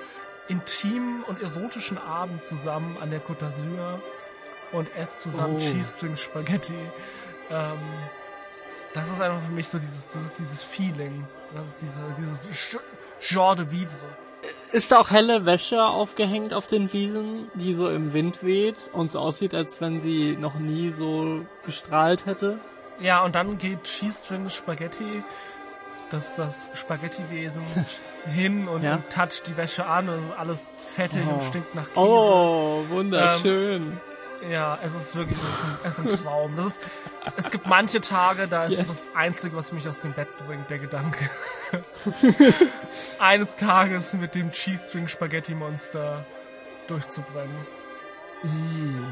intimen 0.47 1.23
und 1.23 1.41
erotischen 1.41 1.97
Abend 1.97 2.43
zusammen 2.43 2.97
an 3.01 3.09
der 3.09 3.21
Côte 3.21 3.45
d'Azur 3.45 3.99
und 4.71 4.87
esst 4.95 5.21
zusammen 5.21 5.55
oh. 5.55 5.59
Cheese 5.59 5.93
Spaghetti. 6.15 6.73
Ähm, 7.49 7.79
das 8.93 9.09
ist 9.09 9.21
einfach 9.21 9.41
für 9.41 9.51
mich 9.51 9.67
so 9.67 9.77
dieses, 9.77 10.11
das 10.11 10.23
ist 10.23 10.39
dieses 10.39 10.63
Feeling. 10.63 11.27
Das 11.53 11.67
ist 11.67 11.81
diese, 11.81 11.99
dieses 12.17 12.77
Genre 13.19 13.55
de 13.55 13.71
vivre. 13.71 14.24
Ist 14.75 14.91
da 14.91 14.99
auch 14.99 15.09
helle 15.09 15.45
Wäsche 15.45 15.85
aufgehängt 15.85 16.53
auf 16.53 16.67
den 16.67 16.91
Wiesen, 16.91 17.49
die 17.53 17.73
so 17.73 17.89
im 17.89 18.11
Wind 18.11 18.43
weht 18.43 18.89
und 18.91 19.09
so 19.09 19.19
aussieht, 19.19 19.53
als 19.53 19.79
wenn 19.79 20.01
sie 20.01 20.35
noch 20.35 20.55
nie 20.55 20.89
so 20.89 21.45
gestrahlt 21.65 22.25
hätte? 22.25 22.59
Ja, 22.99 23.23
und 23.23 23.35
dann 23.35 23.57
geht 23.57 23.85
Cheese 23.85 24.25
String 24.25 24.49
Spaghetti, 24.49 25.23
das 26.09 26.31
ist 26.31 26.39
das 26.39 26.71
Spaghetti-Wesen, 26.73 27.63
hin 28.35 28.67
und, 28.67 28.83
ja? 28.83 28.95
und 28.95 29.09
toucht 29.09 29.47
die 29.47 29.55
Wäsche 29.55 29.85
an 29.85 30.09
und 30.09 30.15
es 30.15 30.23
ist 30.25 30.37
alles 30.37 30.69
fettig 30.93 31.23
oh. 31.25 31.35
und 31.35 31.43
stinkt 31.43 31.73
nach 31.73 31.87
Käse. 31.87 31.99
Oh, 32.01 32.83
wunderschön. 32.89 33.81
Ähm, 33.81 34.01
ja, 34.49 34.77
es 34.83 34.93
ist 34.93 35.15
wirklich 35.15 35.37
es 35.37 35.85
ist 35.85 35.99
ein 35.99 36.23
Traum. 36.23 36.55
Das 36.55 36.65
ist, 36.65 36.81
es 37.37 37.49
gibt 37.49 37.67
manche 37.67 38.01
Tage, 38.01 38.47
da 38.47 38.65
ist 38.65 38.77
yes. 38.77 38.87
das 38.87 39.15
Einzige, 39.15 39.55
was 39.55 39.71
mich 39.71 39.87
aus 39.87 40.01
dem 40.01 40.13
Bett 40.13 40.27
bringt, 40.45 40.69
der 40.69 40.79
Gedanke. 40.79 41.29
Eines 43.19 43.55
Tages 43.55 44.13
mit 44.13 44.35
dem 44.35 44.51
Cheese 44.51 44.83
String 44.87 45.07
Spaghetti 45.07 45.53
Monster 45.53 46.25
durchzubrennen. 46.87 47.55
Mm, 48.43 49.05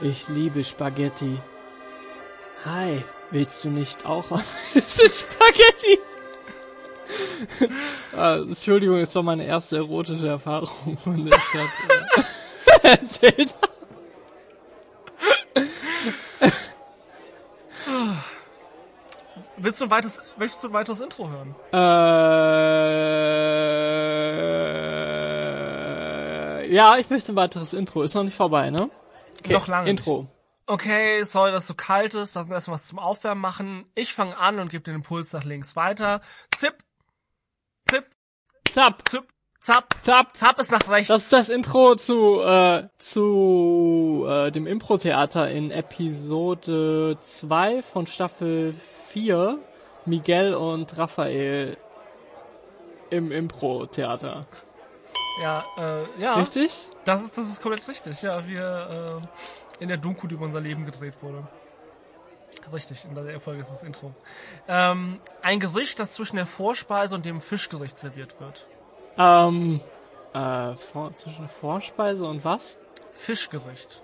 ich 0.00 0.28
liebe 0.28 0.64
Spaghetti. 0.64 1.38
Hi, 2.64 3.04
willst 3.30 3.64
du 3.64 3.70
nicht 3.70 4.06
auch 4.06 4.30
ein 4.30 4.42
bisschen 4.72 5.10
Spaghetti? 5.12 6.00
ah, 8.16 8.36
Entschuldigung, 8.36 8.96
es 8.96 9.14
war 9.14 9.22
meine 9.22 9.44
erste 9.44 9.76
erotische 9.76 10.28
Erfahrung 10.28 10.96
von 10.96 11.22
der 11.24 11.38
Stadt 11.38 11.68
äh, 12.82 12.88
erzählt. 12.88 13.54
Willst 19.56 19.80
du 19.80 19.84
ein 19.84 19.90
weiteres, 19.90 20.20
möchtest 20.36 20.64
du 20.64 20.68
ein 20.68 20.72
weiteres 20.72 21.00
Intro 21.00 21.30
hören? 21.30 21.54
Äh, 21.72 21.78
ja, 26.72 26.96
ich 26.96 27.08
möchte 27.10 27.32
ein 27.32 27.36
weiteres 27.36 27.72
Intro. 27.72 28.02
Ist 28.02 28.14
noch 28.14 28.24
nicht 28.24 28.36
vorbei, 28.36 28.70
ne? 28.70 28.90
Okay. 29.40 29.52
Noch 29.52 29.68
lange. 29.68 29.88
Intro. 29.90 30.22
Nicht. 30.22 30.30
Okay, 30.66 31.22
sorry, 31.24 31.52
dass 31.52 31.64
es 31.64 31.68
so 31.68 31.74
kalt 31.74 32.14
ist. 32.14 32.34
Lass 32.34 32.44
uns 32.44 32.52
erstmal 32.52 32.76
was 32.76 32.86
zum 32.86 32.98
Aufwärmen 32.98 33.42
machen. 33.42 33.84
Ich 33.94 34.14
fange 34.14 34.36
an 34.36 34.58
und 34.58 34.70
gebe 34.70 34.82
den 34.82 34.94
Impuls 34.94 35.32
nach 35.32 35.44
links 35.44 35.76
weiter. 35.76 36.22
Zip, 36.56 36.82
zip, 37.88 38.06
zap, 38.70 39.06
zip, 39.08 39.26
Zap, 39.64 39.94
zap, 40.02 40.36
zap 40.36 40.58
ist 40.58 40.70
nach 40.70 40.90
rechts. 40.90 41.08
Das 41.08 41.22
ist 41.22 41.32
das 41.32 41.48
Intro 41.48 41.94
zu, 41.94 42.42
äh, 42.42 42.82
zu 42.98 44.26
äh, 44.28 44.50
dem 44.50 44.66
Impro-Theater 44.66 45.50
in 45.50 45.70
Episode 45.70 47.16
2 47.18 47.82
von 47.82 48.06
Staffel 48.06 48.74
4. 48.74 49.58
Miguel 50.04 50.54
und 50.54 50.98
Raphael 50.98 51.78
im 53.08 53.32
Impro-Theater. 53.32 54.46
Ja, 55.40 55.64
äh, 55.78 56.20
ja. 56.20 56.34
Richtig? 56.34 56.90
Das 57.06 57.22
ist, 57.22 57.38
das 57.38 57.46
ist 57.46 57.62
komplett 57.62 57.88
richtig. 57.88 58.20
Ja, 58.20 58.46
wir 58.46 59.22
äh, 59.80 59.82
in 59.82 59.88
der 59.88 59.96
Doku, 59.96 60.26
die 60.26 60.34
über 60.34 60.44
unser 60.44 60.60
Leben 60.60 60.84
gedreht 60.84 61.14
wurde. 61.22 61.48
Richtig, 62.70 63.06
in 63.06 63.14
der 63.14 63.24
Erfolge 63.28 63.62
ist 63.62 63.70
das 63.70 63.82
Intro. 63.82 64.14
Ähm, 64.68 65.20
ein 65.40 65.58
Gericht, 65.58 65.98
das 65.98 66.12
zwischen 66.12 66.36
der 66.36 66.44
Vorspeise 66.44 67.14
und 67.14 67.24
dem 67.24 67.40
Fischgericht 67.40 67.98
serviert 67.98 68.38
wird. 68.40 68.66
Ähm, 69.16 69.80
äh, 70.32 70.74
vor, 70.74 71.14
zwischen 71.14 71.48
Vorspeise 71.48 72.24
und 72.24 72.44
was? 72.44 72.78
Fischgericht. 73.12 74.02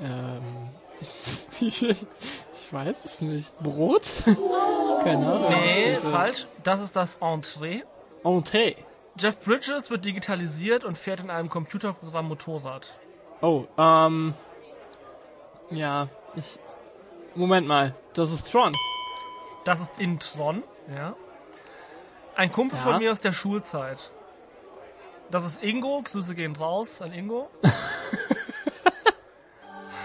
Ähm, 0.00 0.70
ich, 1.00 1.82
ich 1.88 2.72
weiß 2.72 3.04
es 3.04 3.20
nicht. 3.22 3.58
Brot? 3.60 4.02
Keine 5.04 5.26
Ahnung. 5.26 5.50
Nee, 5.50 5.96
falsch. 5.96 6.46
Das 6.62 6.82
ist 6.82 6.94
das 6.94 7.16
Entree. 7.16 7.82
Entree. 8.22 8.74
Jeff 9.18 9.40
Bridges 9.40 9.90
wird 9.90 10.04
digitalisiert 10.04 10.84
und 10.84 10.96
fährt 10.96 11.20
in 11.20 11.30
einem 11.30 11.48
Computerprogramm 11.48 12.28
Motorrad. 12.28 12.94
Oh, 13.42 13.64
ähm, 13.76 14.34
ja, 15.70 16.08
ich, 16.36 16.58
Moment 17.34 17.66
mal, 17.66 17.94
das 18.14 18.32
ist 18.32 18.50
Tron. 18.50 18.72
Das 19.64 19.80
ist 19.80 19.98
in 19.98 20.18
Tron, 20.18 20.62
ja. 20.94 21.14
Ein 22.36 22.52
Kumpel 22.52 22.78
ja. 22.78 22.84
von 22.84 22.98
mir 22.98 23.12
aus 23.12 23.20
der 23.20 23.32
Schulzeit. 23.32 24.10
Das 25.30 25.46
ist 25.46 25.62
Ingo, 25.62 26.02
Grüße 26.02 26.34
gehen 26.34 26.56
raus 26.56 27.00
an 27.00 27.12
Ingo. 27.12 27.48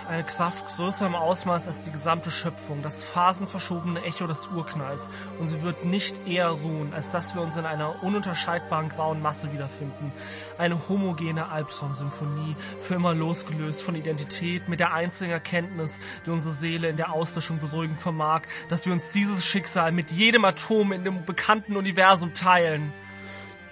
Eine 0.07 0.23
Kraft 0.23 0.67
größer 0.67 1.07
im 1.07 1.15
Ausmaß 1.15 1.65
als 1.65 1.83
die 1.85 1.89
gesamte 1.89 2.29
Schöpfung, 2.29 2.83
das 2.83 3.03
phasenverschobene 3.03 4.03
Echo 4.03 4.27
des 4.27 4.47
Urknalls. 4.49 5.09
Und 5.39 5.47
sie 5.47 5.63
wird 5.63 5.83
nicht 5.83 6.27
eher 6.27 6.49
ruhen, 6.49 6.93
als 6.93 7.09
dass 7.09 7.33
wir 7.33 7.41
uns 7.41 7.57
in 7.57 7.65
einer 7.65 8.03
ununterscheidbaren 8.03 8.89
grauen 8.89 9.19
Masse 9.19 9.51
wiederfinden. 9.51 10.13
Eine 10.59 10.87
homogene 10.87 11.49
Albtraumsymphonie, 11.49 12.55
für 12.79 12.93
immer 12.93 13.15
losgelöst 13.15 13.81
von 13.81 13.95
Identität, 13.95 14.69
mit 14.69 14.79
der 14.79 14.93
einzigen 14.93 15.31
Erkenntnis, 15.31 15.99
die 16.27 16.29
unsere 16.29 16.53
Seele 16.53 16.89
in 16.89 16.97
der 16.97 17.11
Auslöschung 17.11 17.57
beruhigen 17.57 17.95
vermag, 17.95 18.43
dass 18.69 18.85
wir 18.85 18.93
uns 18.93 19.11
dieses 19.11 19.43
Schicksal 19.43 19.91
mit 19.91 20.11
jedem 20.11 20.45
Atom 20.45 20.91
in 20.91 21.03
dem 21.03 21.25
bekannten 21.25 21.75
Universum 21.77 22.35
teilen. 22.35 22.93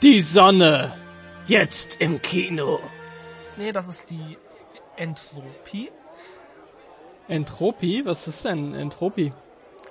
Die 0.02 0.20
Sonne! 0.20 1.03
Jetzt 1.46 2.00
im 2.00 2.22
Kino. 2.22 2.80
Nee, 3.58 3.74
das 3.74 3.88
ist 3.88 4.10
die 4.10 4.38
Entropie. 4.96 5.92
Entropie? 7.28 8.06
Was 8.06 8.28
ist 8.28 8.46
denn 8.46 8.74
Entropie? 8.74 9.34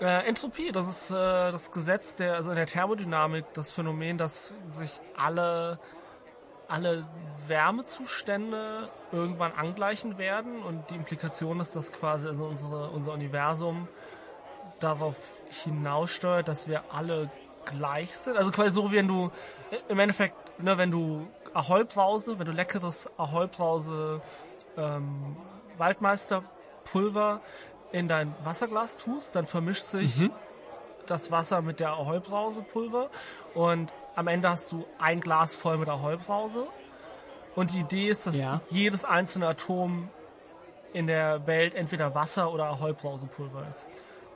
Äh, 0.01 0.27
Entropie, 0.27 0.73
das 0.73 0.89
ist 0.89 1.11
äh, 1.11 1.15
das 1.15 1.71
Gesetz 1.71 2.17
der, 2.17 2.35
also 2.35 2.51
in 2.51 2.57
der 2.57 2.67
Thermodynamik, 2.67 3.45
das 3.53 3.71
Phänomen, 3.71 4.17
dass 4.17 4.55
sich 4.67 4.99
alle, 5.15 5.79
alle 6.69 7.07
Wärmezustände 7.47 8.89
irgendwann 9.13 9.53
angleichen 9.53 10.17
werden 10.17 10.63
und 10.63 10.89
die 10.91 10.95
Implikation 10.95 11.61
ist, 11.61 11.77
dass 11.77 11.93
quasi 11.93 12.29
also 12.29 12.47
unsere, 12.47 12.89
unser 12.91 13.13
Universum 13.13 13.89
darauf 14.81 15.17
hinaussteuert, 15.51 16.49
dass 16.49 16.67
wir 16.67 16.83
alle 16.93 17.31
gleich 17.67 18.17
sind. 18.17 18.37
Also 18.37 18.51
quasi 18.51 18.71
so, 18.71 18.91
wie 18.91 18.97
wenn 18.97 19.09
du 19.09 19.31
im 19.89 19.99
Endeffekt, 19.99 20.35
ne, 20.59 20.79
wenn 20.79 20.91
du 20.91 21.29
Ahoi-Brause, 21.55 22.39
wenn 22.39 22.47
du 22.47 22.53
leckeres 22.53 23.11
Ahoi-Brause 23.19 24.21
ähm, 24.77 25.37
Waldmeisterpulver 25.77 27.41
in 27.93 28.09
dein 28.09 28.35
Wasserglas 28.45 28.97
tust, 28.97 29.37
dann 29.37 29.47
vermischt 29.47 29.85
sich 29.85 30.19
mhm. 30.19 30.33
das 31.07 31.31
Wasser 31.31 31.63
mit 31.63 31.81
der 31.81 31.93
Ahoi-Brausepulver 31.93 33.11
und 33.55 33.93
am 34.15 34.29
Ende 34.29 34.51
hast 34.51 34.73
du 34.73 34.85
ein 34.99 35.21
Glas 35.21 35.57
voll 35.57 35.79
mit 35.79 35.89
Ahoi-Brause. 35.89 36.67
Und 37.55 37.75
die 37.75 37.81
Idee 37.81 38.09
ist, 38.09 38.27
dass 38.27 38.39
ja. 38.39 38.61
jedes 38.71 39.05
einzelne 39.05 39.49
Atom 39.49 40.09
in 40.93 41.07
der 41.07 41.47
Welt 41.47 41.75
entweder 41.75 42.15
Wasser 42.15 42.53
oder 42.53 42.67
Ahoi-Brausepulver 42.67 43.67
ist. 43.69 43.91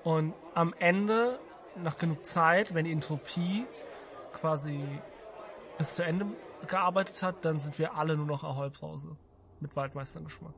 Und 0.05 0.35
am 0.55 0.75
Ende, 0.79 1.39
nach 1.77 1.99
genug 1.99 2.25
Zeit, 2.25 2.75
wenn 2.75 2.85
die 2.85 2.93
Entropie 2.93 3.67
quasi 4.33 4.81
bis 5.79 5.95
zu 5.97 6.05
Ende 6.05 6.27
gearbeitet 6.67 7.23
hat, 7.23 7.45
dann 7.45 7.61
sind 7.61 7.79
wir 7.79 7.95
alle 7.95 8.17
nur 8.17 8.27
noch 8.27 8.45
Ahoi-Brause. 8.45 9.17
Mit 9.61 9.75
Waldmeistergeschmack. 9.75 10.53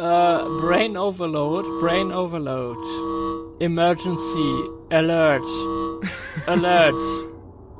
Uh, 0.00 0.60
brain 0.60 0.96
overload, 0.96 1.64
brain 1.80 2.12
overload. 2.12 2.78
Emergency, 3.60 4.62
alert. 4.92 5.42
alert. 6.46 6.94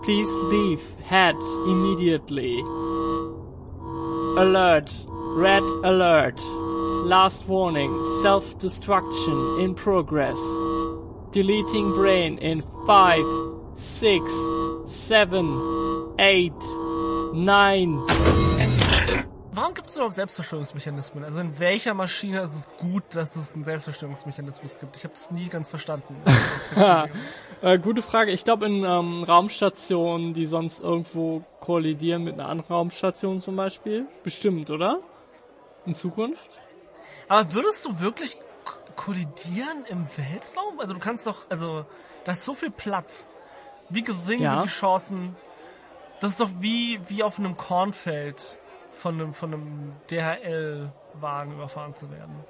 Please 0.02 0.30
leave, 0.50 0.80
head, 1.04 1.36
immediately. 1.66 2.60
Alert, 4.36 4.90
red 5.36 5.62
alert. 5.84 6.40
Last 7.06 7.46
warning, 7.46 7.92
self-destruction 8.22 9.60
in 9.60 9.74
progress. 9.74 10.40
Deleting 11.30 11.92
brain 11.92 12.38
in 12.38 12.62
5, 12.86 13.24
6, 13.76 14.32
7, 14.86 16.16
8, 16.18 16.52
Nein. 17.38 18.02
Warum 19.52 19.72
gibt 19.72 19.88
es 19.88 19.94
überhaupt 19.94 20.16
Selbstzerstörungsmechanismen? 20.16 21.22
Also 21.22 21.40
in 21.40 21.56
welcher 21.60 21.94
Maschine 21.94 22.40
ist 22.40 22.52
es 22.52 22.70
gut, 22.78 23.04
dass 23.12 23.36
es 23.36 23.54
einen 23.54 23.62
Selbstzerstörungsmechanismus 23.62 24.76
gibt? 24.80 24.96
Ich 24.96 25.04
habe 25.04 25.14
das 25.14 25.30
nie 25.30 25.46
ganz 25.46 25.68
verstanden. 25.68 26.16
äh, 27.62 27.78
gute 27.78 28.02
Frage. 28.02 28.32
Ich 28.32 28.42
glaube 28.42 28.66
in 28.66 28.82
ähm, 28.84 29.22
Raumstationen, 29.22 30.34
die 30.34 30.46
sonst 30.46 30.80
irgendwo 30.80 31.44
kollidieren 31.60 32.24
mit 32.24 32.34
einer 32.34 32.48
anderen 32.48 32.74
Raumstation 32.74 33.40
zum 33.40 33.54
Beispiel. 33.54 34.06
Bestimmt, 34.24 34.70
oder? 34.70 34.98
In 35.86 35.94
Zukunft? 35.94 36.60
Aber 37.28 37.52
würdest 37.52 37.84
du 37.84 38.00
wirklich 38.00 38.36
kollidieren 38.96 39.84
im 39.88 40.08
Weltraum? 40.16 40.80
Also 40.80 40.92
du 40.92 40.98
kannst 40.98 41.28
doch, 41.28 41.48
also 41.50 41.86
da 42.24 42.32
ist 42.32 42.44
so 42.44 42.54
viel 42.54 42.72
Platz. 42.72 43.30
Wie 43.90 44.02
gering 44.02 44.40
ja. 44.40 44.54
sind 44.54 44.64
die 44.64 44.68
Chancen, 44.68 45.36
das 46.20 46.32
ist 46.32 46.40
doch 46.40 46.50
wie, 46.58 47.00
wie 47.08 47.22
auf 47.22 47.38
einem 47.38 47.56
Kornfeld 47.56 48.58
von 48.90 49.14
einem, 49.14 49.34
von 49.34 49.54
einem 49.54 49.92
DHL-Wagen 50.10 51.52
überfahren 51.52 51.94
zu 51.94 52.10
werden. 52.10 52.44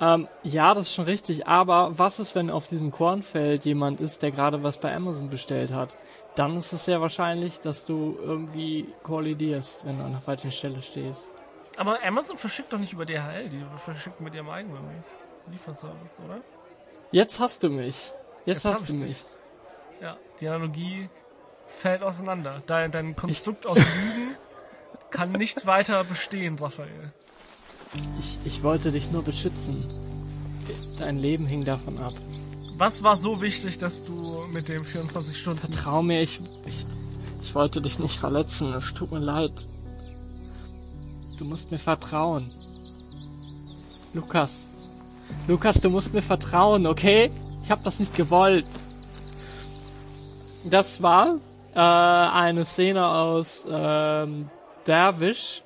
Ähm, 0.00 0.28
ja, 0.42 0.74
das 0.74 0.88
ist 0.88 0.94
schon 0.94 1.04
richtig, 1.04 1.46
aber 1.46 1.98
was 1.98 2.18
ist, 2.18 2.34
wenn 2.34 2.50
auf 2.50 2.66
diesem 2.66 2.90
Kornfeld 2.90 3.64
jemand 3.64 4.00
ist, 4.00 4.22
der 4.22 4.32
gerade 4.32 4.62
was 4.62 4.78
bei 4.78 4.94
Amazon 4.94 5.30
bestellt 5.30 5.72
hat? 5.72 5.94
Dann 6.34 6.56
ist 6.56 6.72
es 6.72 6.84
sehr 6.84 7.00
wahrscheinlich, 7.00 7.60
dass 7.60 7.86
du 7.86 8.18
irgendwie 8.20 8.88
kollidierst, 9.04 9.86
wenn 9.86 9.98
du 9.98 10.04
an 10.04 10.12
der 10.12 10.20
falschen 10.20 10.50
Stelle 10.50 10.82
stehst. 10.82 11.30
Aber 11.76 12.02
Amazon 12.02 12.36
verschickt 12.36 12.72
doch 12.72 12.78
nicht 12.78 12.92
über 12.92 13.04
DHL, 13.04 13.48
die 13.48 13.64
verschicken 13.76 14.24
mit 14.24 14.34
ihrem 14.34 14.50
eigenen 14.50 15.04
Lieferservice, 15.50 16.20
oder? 16.24 16.40
Jetzt 17.12 17.38
hast 17.38 17.62
du 17.62 17.70
mich. 17.70 17.86
Jetzt, 17.86 18.14
Jetzt 18.46 18.64
hast 18.64 18.88
du 18.88 18.94
mich. 18.94 19.10
Dich. 19.10 19.24
Ja, 20.00 20.16
die 20.40 20.48
Analogie 20.48 21.08
fällt 21.66 22.02
auseinander. 22.02 22.62
Dein, 22.66 22.90
dein 22.90 23.16
Konstrukt 23.16 23.66
aus 23.66 23.78
Lügen 23.78 24.36
kann 25.10 25.32
nicht 25.32 25.66
weiter 25.66 26.02
bestehen, 26.04 26.58
Raphael. 26.58 27.12
Ich, 28.18 28.38
ich 28.44 28.62
wollte 28.62 28.90
dich 28.90 29.10
nur 29.12 29.22
beschützen. 29.22 29.84
Dein 30.98 31.16
Leben 31.16 31.46
hing 31.46 31.64
davon 31.64 31.98
ab. 31.98 32.14
Was 32.76 33.02
war 33.02 33.16
so 33.16 33.40
wichtig, 33.40 33.78
dass 33.78 34.04
du 34.04 34.44
mit 34.52 34.68
dem 34.68 34.84
24 34.84 35.36
Stunden... 35.36 35.60
Vertrau 35.60 36.02
mir, 36.02 36.20
ich, 36.20 36.40
ich, 36.66 36.84
ich 37.42 37.54
wollte 37.54 37.80
dich 37.80 38.00
nicht 38.00 38.18
verletzen. 38.18 38.72
Es 38.72 38.94
tut 38.94 39.12
mir 39.12 39.20
leid. 39.20 39.68
Du 41.38 41.44
musst 41.44 41.70
mir 41.70 41.78
vertrauen. 41.78 42.52
Lukas. 44.12 44.68
Lukas, 45.46 45.80
du 45.80 45.90
musst 45.90 46.12
mir 46.12 46.22
vertrauen, 46.22 46.86
okay? 46.86 47.30
Ich 47.62 47.70
hab 47.70 47.82
das 47.84 48.00
nicht 48.00 48.14
gewollt. 48.14 48.68
Das 50.64 51.02
war 51.02 51.38
äh, 51.74 51.78
eine 51.78 52.64
Szene 52.64 53.06
aus 53.06 53.66
ähm, 53.70 54.50
Derwisch, 54.86 55.62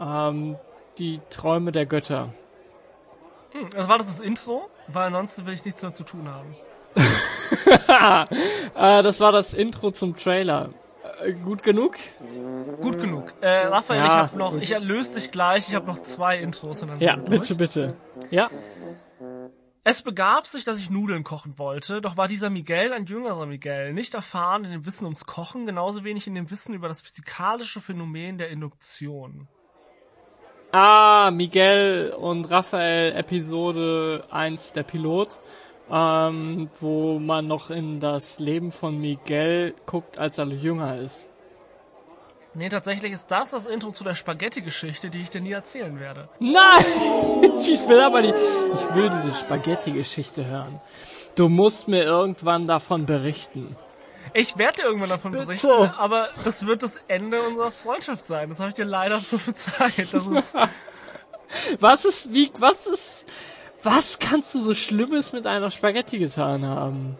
ähm, 0.00 0.56
die 0.98 1.20
Träume 1.30 1.72
der 1.72 1.86
Götter. 1.86 2.30
Hm, 3.50 3.68
also 3.76 3.88
war 3.88 3.98
das 3.98 4.06
das 4.06 4.20
Intro? 4.20 4.68
Weil 4.88 5.06
ansonsten 5.06 5.46
will 5.46 5.54
ich 5.54 5.64
nichts 5.64 5.82
mehr 5.82 5.94
zu 5.94 6.04
tun 6.04 6.28
haben. 6.28 6.56
äh, 8.74 9.02
das 9.02 9.20
war 9.20 9.32
das 9.32 9.54
Intro 9.54 9.90
zum 9.90 10.16
Trailer. 10.16 10.70
Äh, 11.22 11.32
gut 11.32 11.62
genug? 11.62 11.96
Gut 12.80 13.00
genug. 13.00 13.34
Äh, 13.40 13.66
Raphael, 13.66 14.00
ja, 14.00 14.06
ich 14.06 14.12
habe 14.12 14.38
noch, 14.38 14.56
ich 14.56 14.72
erlöse 14.72 15.14
dich 15.14 15.30
gleich, 15.30 15.68
ich 15.68 15.74
habe 15.74 15.86
noch 15.86 16.00
zwei 16.00 16.38
Intros. 16.38 16.82
Und 16.82 16.88
dann 16.88 17.00
ja, 17.00 17.16
bitte, 17.16 17.54
bitte. 17.54 17.96
Ja. 18.30 18.48
Es 19.90 20.02
begab 20.02 20.46
sich, 20.46 20.64
dass 20.64 20.76
ich 20.76 20.90
Nudeln 20.90 21.24
kochen 21.24 21.58
wollte, 21.58 22.02
doch 22.02 22.18
war 22.18 22.28
dieser 22.28 22.50
Miguel 22.50 22.92
ein 22.92 23.06
jüngerer 23.06 23.46
Miguel, 23.46 23.94
nicht 23.94 24.12
erfahren 24.12 24.66
in 24.66 24.70
dem 24.70 24.84
Wissen 24.84 25.06
ums 25.06 25.24
Kochen, 25.24 25.64
genauso 25.64 26.04
wenig 26.04 26.26
in 26.26 26.34
dem 26.34 26.50
Wissen 26.50 26.74
über 26.74 26.88
das 26.88 27.00
physikalische 27.00 27.80
Phänomen 27.80 28.36
der 28.36 28.50
Induktion. 28.50 29.48
Ah, 30.72 31.30
Miguel 31.32 32.14
und 32.18 32.44
Raphael 32.50 33.14
Episode 33.14 34.26
1 34.30 34.74
der 34.74 34.82
Pilot, 34.82 35.40
ähm, 35.90 36.68
wo 36.80 37.18
man 37.18 37.46
noch 37.46 37.70
in 37.70 37.98
das 37.98 38.40
Leben 38.40 38.70
von 38.70 39.00
Miguel 39.00 39.74
guckt, 39.86 40.18
als 40.18 40.36
er 40.36 40.48
jünger 40.48 40.98
ist. 40.98 41.30
Nee, 42.54 42.68
tatsächlich 42.68 43.12
ist 43.12 43.26
das 43.28 43.50
das 43.50 43.66
Intro 43.66 43.92
zu 43.92 44.04
der 44.04 44.14
Spaghetti-Geschichte, 44.14 45.10
die 45.10 45.20
ich 45.20 45.30
dir 45.30 45.40
nie 45.40 45.52
erzählen 45.52 45.98
werde. 46.00 46.28
Nein! 46.38 46.54
Ich 47.60 47.86
will 47.88 48.00
aber 48.00 48.22
die, 48.22 48.28
ich 48.28 48.94
will 48.94 49.10
diese 49.10 49.34
Spaghetti-Geschichte 49.34 50.46
hören. 50.46 50.80
Du 51.34 51.48
musst 51.48 51.86
mir 51.86 52.02
irgendwann 52.04 52.66
davon 52.66 53.04
berichten. 53.04 53.76
Ich 54.32 54.56
werde 54.56 54.78
dir 54.78 54.84
irgendwann 54.84 55.10
davon 55.10 55.32
Bitte. 55.32 55.46
berichten, 55.46 55.68
aber 55.98 56.28
das 56.44 56.66
wird 56.66 56.82
das 56.82 56.94
Ende 57.08 57.40
unserer 57.42 57.70
Freundschaft 57.70 58.26
sein. 58.26 58.48
Das 58.48 58.58
habe 58.58 58.68
ich 58.70 58.74
dir 58.74 58.84
leider 58.84 59.20
zu 59.20 59.38
verzeiht. 59.38 60.12
Das 60.14 60.26
ist 60.26 60.54
was 61.80 62.04
ist, 62.04 62.32
wie, 62.32 62.50
was 62.58 62.86
ist, 62.86 63.26
was 63.82 64.18
kannst 64.18 64.54
du 64.54 64.62
so 64.62 64.74
Schlimmes 64.74 65.32
mit 65.32 65.46
einer 65.46 65.70
Spaghetti 65.70 66.18
getan 66.18 66.64
haben? 66.66 67.16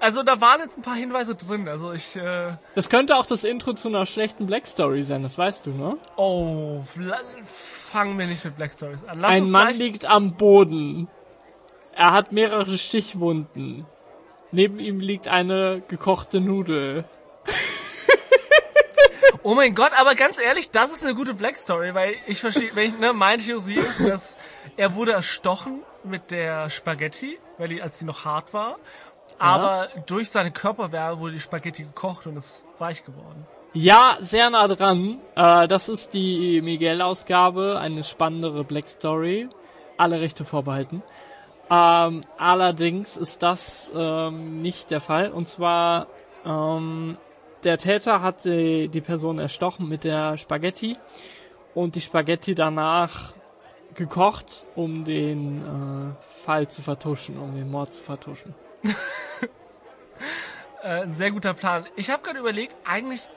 Also 0.00 0.22
da 0.22 0.40
waren 0.40 0.60
jetzt 0.60 0.76
ein 0.78 0.82
paar 0.82 0.96
Hinweise 0.96 1.34
drin. 1.34 1.68
Also 1.68 1.92
ich. 1.92 2.16
Äh 2.16 2.56
das 2.74 2.88
könnte 2.88 3.16
auch 3.16 3.26
das 3.26 3.44
Intro 3.44 3.72
zu 3.72 3.88
einer 3.88 4.06
schlechten 4.06 4.46
Black 4.46 4.66
Story 4.66 5.02
sein. 5.02 5.22
Das 5.22 5.38
weißt 5.38 5.66
du, 5.66 5.70
ne? 5.70 5.96
Oh, 6.16 6.82
fangen 7.44 8.18
wir 8.18 8.26
nicht 8.26 8.44
mit 8.44 8.56
Black 8.56 8.72
Stories 8.72 9.04
an. 9.04 9.20
Lass 9.20 9.30
ein 9.30 9.50
Mann 9.50 9.74
liegt 9.74 10.06
am 10.06 10.34
Boden. 10.34 11.08
Er 11.94 12.12
hat 12.12 12.32
mehrere 12.32 12.76
Stichwunden. 12.76 13.86
Neben 14.52 14.78
ihm 14.78 15.00
liegt 15.00 15.28
eine 15.28 15.82
gekochte 15.88 16.40
Nudel. 16.40 17.04
oh 19.42 19.54
mein 19.54 19.74
Gott, 19.74 19.92
aber 19.96 20.14
ganz 20.14 20.38
ehrlich, 20.38 20.70
das 20.70 20.92
ist 20.92 21.04
eine 21.04 21.14
gute 21.14 21.34
Black 21.34 21.56
Story, 21.56 21.94
weil 21.94 22.14
ich 22.26 22.40
verstehe, 22.40 22.70
wenn 22.74 22.90
ich, 22.90 22.98
ne, 22.98 23.12
meine 23.12 23.42
Theorie 23.42 23.74
ist, 23.74 24.06
dass 24.06 24.36
er 24.76 24.94
wurde 24.94 25.12
erstochen 25.12 25.82
mit 26.04 26.30
der 26.30 26.70
Spaghetti, 26.70 27.38
weil 27.58 27.68
die, 27.68 27.82
als 27.82 27.98
die 27.98 28.04
noch 28.04 28.24
hart 28.24 28.52
war 28.52 28.76
aber 29.38 29.88
ja. 29.94 30.02
durch 30.06 30.30
seine 30.30 30.50
Körperwärme 30.50 31.20
wurde 31.20 31.34
die 31.34 31.40
Spaghetti 31.40 31.84
gekocht 31.84 32.26
und 32.26 32.36
ist 32.36 32.64
weich 32.78 33.04
geworden. 33.04 33.46
Ja, 33.72 34.16
sehr 34.20 34.48
nah 34.48 34.68
dran. 34.68 35.18
Äh, 35.34 35.68
das 35.68 35.88
ist 35.88 36.14
die 36.14 36.62
Miguel-Ausgabe, 36.62 37.78
eine 37.78 38.04
spannendere 38.04 38.64
Black 38.64 38.86
Story. 38.86 39.48
Alle 39.98 40.20
Rechte 40.20 40.44
vorbehalten. 40.44 41.02
Ähm, 41.70 42.20
allerdings 42.38 43.16
ist 43.16 43.42
das 43.42 43.90
ähm, 43.94 44.62
nicht 44.62 44.90
der 44.90 45.00
Fall. 45.00 45.30
Und 45.30 45.46
zwar, 45.46 46.06
ähm, 46.44 47.18
der 47.64 47.78
Täter 47.78 48.22
hat 48.22 48.44
die, 48.44 48.88
die 48.88 49.00
Person 49.00 49.38
erstochen 49.38 49.88
mit 49.88 50.04
der 50.04 50.38
Spaghetti 50.38 50.96
und 51.74 51.94
die 51.96 52.00
Spaghetti 52.00 52.54
danach 52.54 53.32
gekocht, 53.94 54.64
um 54.74 55.04
den 55.04 55.62
äh, 55.62 56.22
Fall 56.22 56.68
zu 56.68 56.82
vertuschen, 56.82 57.38
um 57.38 57.54
den 57.54 57.70
Mord 57.70 57.92
zu 57.92 58.02
vertuschen. 58.02 58.54
Äh, 60.86 61.02
ein 61.02 61.14
sehr 61.14 61.32
guter 61.32 61.52
Plan. 61.52 61.84
Ich 61.96 62.10
habe 62.10 62.22
gerade 62.22 62.38
überlegt, 62.38 62.76
eigentlich 62.84 63.28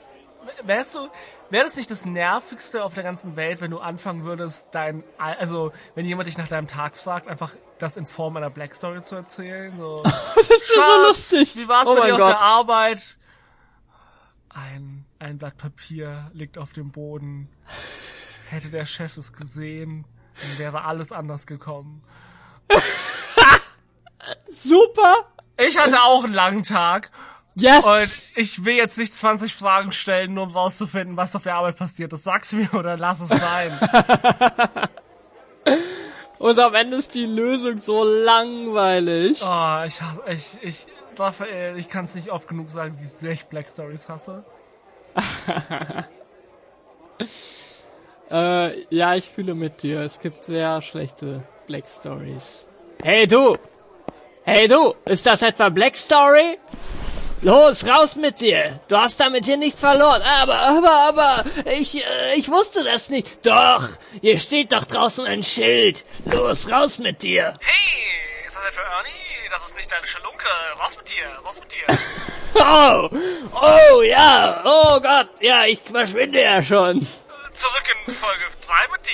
wärst 0.62 0.94
du, 0.94 1.08
wäre 1.50 1.64
das 1.64 1.74
nicht 1.74 1.90
das 1.90 2.04
nervigste 2.04 2.84
auf 2.84 2.94
der 2.94 3.02
ganzen 3.02 3.34
Welt, 3.34 3.60
wenn 3.60 3.72
du 3.72 3.80
anfangen 3.80 4.24
würdest, 4.24 4.68
dein, 4.70 5.02
also 5.18 5.72
wenn 5.96 6.06
jemand 6.06 6.28
dich 6.28 6.38
nach 6.38 6.46
deinem 6.46 6.68
Tag 6.68 6.96
fragt, 6.96 7.26
einfach 7.26 7.56
das 7.78 7.96
in 7.96 8.06
Form 8.06 8.36
einer 8.36 8.50
Black 8.50 8.72
Story 8.72 9.02
zu 9.02 9.16
erzählen. 9.16 9.76
So, 9.76 9.96
das 10.04 10.48
ist 10.48 10.72
Schatz, 10.72 10.76
so 10.76 11.06
lustig. 11.08 11.56
Wie 11.56 11.68
war's 11.68 11.88
oh 11.88 11.96
bei 11.96 12.06
dir 12.06 12.12
Gott. 12.12 12.20
auf 12.20 12.28
der 12.28 12.40
Arbeit? 12.40 13.18
Ein, 14.50 15.04
ein 15.18 15.38
Blatt 15.38 15.56
Papier 15.56 16.30
liegt 16.32 16.56
auf 16.56 16.72
dem 16.72 16.92
Boden. 16.92 17.48
Hätte 18.50 18.68
der 18.68 18.84
Chef 18.84 19.16
es 19.16 19.32
gesehen, 19.32 20.04
dann 20.40 20.58
wäre 20.58 20.84
alles 20.84 21.10
anders 21.10 21.46
gekommen. 21.46 22.04
Super! 24.50 25.26
Ich 25.56 25.78
hatte 25.78 26.02
auch 26.02 26.24
einen 26.24 26.34
langen 26.34 26.62
Tag. 26.62 27.10
Yes! 27.54 27.84
Und 27.84 28.10
ich 28.36 28.64
will 28.64 28.74
jetzt 28.74 28.96
nicht 28.98 29.14
20 29.14 29.54
Fragen 29.54 29.92
stellen, 29.92 30.34
nur 30.34 30.44
um 30.44 30.50
rauszufinden, 30.50 31.16
was 31.16 31.36
auf 31.36 31.42
der 31.42 31.56
Arbeit 31.56 31.76
passiert 31.76 32.12
ist. 32.12 32.24
Sag's 32.24 32.52
mir 32.52 32.72
oder 32.74 32.96
lass 32.96 33.20
es 33.20 33.28
sein. 33.28 33.80
Und 36.38 36.58
am 36.58 36.74
Ende 36.74 36.96
ist 36.96 37.14
die 37.14 37.26
Lösung 37.26 37.76
so 37.76 38.02
langweilig. 38.02 39.42
Oh, 39.42 39.82
ich 39.84 40.00
hasse, 40.00 40.22
ich, 40.26 40.58
ich, 40.62 40.86
Raphael, 41.18 41.76
ich 41.76 41.90
kann 41.90 42.06
es 42.06 42.14
nicht 42.14 42.30
oft 42.30 42.48
genug 42.48 42.70
sagen, 42.70 42.96
wie 42.98 43.06
sehr 43.06 43.32
ich 43.32 43.44
Black 43.44 43.68
Stories 43.68 44.08
hasse. 44.08 44.42
äh, 48.30 48.84
ja, 48.94 49.14
ich 49.16 49.28
fühle 49.28 49.54
mit 49.54 49.82
dir. 49.82 50.00
Es 50.00 50.18
gibt 50.18 50.46
sehr 50.46 50.80
schlechte 50.80 51.42
Black 51.66 51.84
Stories. 51.86 52.64
Hey 53.02 53.26
du! 53.26 53.58
Hey 54.52 54.66
du, 54.66 54.96
ist 55.04 55.24
das 55.26 55.42
etwa 55.42 55.68
Black 55.68 55.96
Story? 55.96 56.58
Los, 57.40 57.86
raus 57.86 58.16
mit 58.16 58.40
dir. 58.40 58.80
Du 58.88 58.96
hast 58.96 59.20
damit 59.20 59.44
hier 59.44 59.56
nichts 59.56 59.78
verloren. 59.78 60.20
Aber, 60.22 60.58
aber, 60.58 60.90
aber, 60.90 61.44
ich, 61.66 62.04
äh, 62.04 62.34
ich 62.34 62.48
wusste 62.48 62.82
das 62.82 63.10
nicht. 63.10 63.46
Doch, 63.46 63.88
hier 64.20 64.40
steht 64.40 64.72
doch 64.72 64.84
draußen 64.86 65.24
ein 65.24 65.44
Schild. 65.44 66.04
Los, 66.24 66.68
raus 66.68 66.98
mit 66.98 67.22
dir. 67.22 67.54
Hey, 67.60 68.44
ist 68.44 68.56
das 68.56 68.64
etwa 68.66 68.80
Ernie? 68.80 69.48
Das 69.50 69.68
ist 69.68 69.76
nicht 69.76 69.92
deine 69.92 70.04
Schalunke. 70.08 70.48
Raus 70.82 70.96
mit 70.96 71.08
dir, 71.08 71.28
raus 71.44 71.60
mit 71.60 71.70
dir. 71.70 71.86
oh, 72.56 73.08
oh, 73.54 74.02
ja, 74.02 74.62
oh 74.64 75.00
Gott, 75.00 75.28
ja, 75.40 75.64
ich 75.66 75.80
verschwinde 75.80 76.42
ja 76.42 76.60
schon. 76.60 77.06
Zurück 77.52 77.84
in 78.04 78.14
Folge 78.14 78.46
3 78.66 78.88
mit 78.90 79.06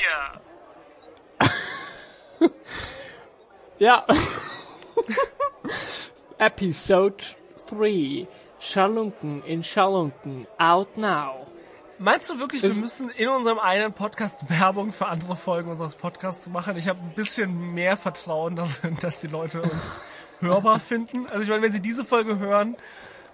dir. 2.41 2.51
ja. 3.87 4.07
Episode 6.39 7.25
3. 7.71 8.27
Schalunken 8.59 9.43
in 9.45 9.63
Schalunken. 9.63 10.47
Out 10.59 10.97
now. 10.97 11.47
Meinst 11.99 12.29
du 12.29 12.39
wirklich, 12.39 12.63
wir 12.63 12.75
müssen 12.75 13.09
in 13.11 13.29
unserem 13.29 13.59
einen 13.59 13.93
Podcast 13.93 14.51
Werbung 14.51 14.93
für 14.93 15.07
andere 15.07 15.35
Folgen 15.35 15.71
unseres 15.71 15.95
Podcasts 15.95 16.47
machen? 16.49 16.77
Ich 16.77 16.89
habe 16.89 17.01
ein 17.01 17.15
bisschen 17.15 17.73
mehr 17.73 17.97
Vertrauen, 17.97 18.55
dass, 18.55 18.83
dass 19.01 19.21
die 19.21 19.29
Leute 19.29 19.63
uns 19.63 20.03
hörbar 20.41 20.79
finden. 20.79 21.27
Also 21.27 21.43
ich 21.43 21.49
meine, 21.49 21.63
wenn 21.63 21.73
sie 21.73 21.81
diese 21.81 22.05
Folge 22.05 22.39
hören, 22.39 22.77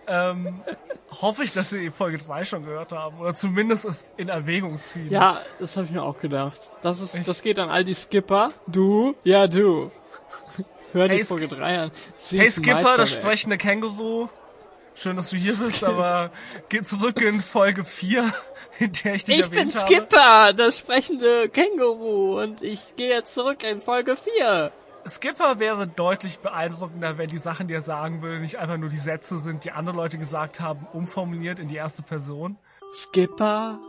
ähm, 0.07 0.62
hoffe 1.11 1.43
ich, 1.43 1.53
dass 1.53 1.70
sie 1.70 1.91
Folge 1.91 2.18
3 2.18 2.45
schon 2.45 2.64
gehört 2.64 2.93
haben 2.93 3.18
oder 3.18 3.35
zumindest 3.35 3.85
es 3.85 4.07
in 4.16 4.29
Erwägung 4.29 4.81
ziehen. 4.81 5.11
Ja, 5.11 5.41
das 5.59 5.77
habe 5.77 5.87
ich 5.87 5.93
mir 5.93 6.03
auch 6.03 6.18
gedacht. 6.18 6.70
Das 6.83 7.01
ist, 7.01 7.18
ich 7.18 7.27
das 7.27 7.43
geht 7.43 7.59
an 7.59 7.68
all 7.68 7.85
die 7.85 7.95
Skipper. 7.95 8.53
Du, 8.66 9.14
ja 9.25 9.47
du. 9.49 9.91
Hör 10.93 11.09
die 11.09 11.16
hey, 11.16 11.24
Folge 11.24 11.49
3 11.49 11.78
an. 11.80 11.90
Sie 12.16 12.38
hey 12.38 12.51
Skipper, 12.51 12.74
Meister, 12.74 12.97
das 12.99 13.12
sprechende 13.12 13.57
Känguru. 13.57 14.28
Schön, 14.95 15.16
dass 15.16 15.30
du 15.30 15.36
hier 15.38 15.55
bist, 15.55 15.82
aber 15.84 16.30
geh 16.68 16.82
zurück 16.82 17.20
in 17.22 17.40
Folge 17.40 17.82
4, 17.82 18.30
in 18.78 18.93
der 18.93 19.14
ich 19.14 19.24
dich 19.24 19.38
Ich 19.38 19.51
bin 19.51 19.70
Skipper, 19.70 20.53
das 20.53 20.78
sprechende 20.78 21.49
Känguru 21.49 22.40
und 22.40 22.61
ich 22.61 22.95
gehe 22.97 23.09
jetzt 23.09 23.32
zurück 23.32 23.62
in 23.62 23.80
Folge 23.80 24.16
4. 24.16 24.70
Skipper 25.09 25.59
wäre 25.59 25.86
deutlich 25.86 26.40
beeindruckender, 26.40 27.16
wenn 27.16 27.28
die 27.28 27.38
Sachen, 27.38 27.68
die 27.68 27.74
er 27.74 27.82
sagen 27.82 28.22
will, 28.22 28.38
nicht 28.38 28.59
einfach 28.59 28.76
nur 28.76 28.90
die 28.90 28.99
Sätze 28.99 29.38
sind, 29.38 29.64
die 29.64 29.72
andere 29.72 29.97
Leute 29.97 30.18
gesagt 30.18 30.61
haben, 30.61 30.86
umformuliert 30.93 31.59
in 31.59 31.68
die 31.68 31.76
erste 31.76 32.03
Person. 32.03 32.59
Skipper, 32.93 33.80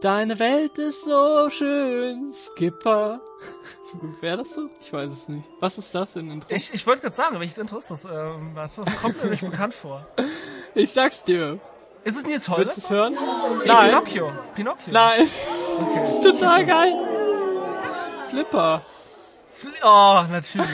Deine 0.00 0.38
Welt 0.38 0.78
ist 0.78 1.04
so 1.04 1.50
schön, 1.50 2.32
Skipper. 2.32 3.20
Wäre 4.20 4.38
das 4.38 4.54
so? 4.54 4.70
Ich 4.80 4.92
weiß 4.92 5.10
es 5.10 5.28
nicht. 5.28 5.48
Was 5.60 5.78
ist 5.78 5.94
das 5.94 6.16
in 6.16 6.30
Intro? 6.30 6.48
Ich, 6.50 6.72
ich 6.72 6.86
wollte 6.86 7.02
gerade 7.02 7.16
sagen, 7.16 7.40
welches 7.40 7.58
Intro 7.58 7.78
ist 7.78 7.90
das? 7.90 8.04
Ähm, 8.04 8.52
das 8.54 8.76
kommt 9.00 9.22
mir 9.22 9.30
nicht 9.30 9.44
bekannt 9.44 9.74
vor. 9.74 10.06
Ich 10.74 10.92
sag's 10.92 11.24
dir. 11.24 11.58
Ist 12.04 12.18
es 12.18 12.24
Nils 12.24 12.48
Holder? 12.48 12.66
Willst 12.66 12.76
du 12.76 12.80
es 12.82 12.90
hören? 12.90 13.16
Nein. 13.64 13.88
Pinocchio. 13.88 14.32
Pinocchio. 14.54 14.92
Nein. 14.92 15.26
Okay. 15.80 16.00
Das 16.00 16.14
ist 16.14 16.22
total 16.22 16.64
geil. 16.64 16.94
Flipper. 18.30 18.82
Fli 19.50 19.72
oh, 19.82 20.24
natürlich. 20.30 20.68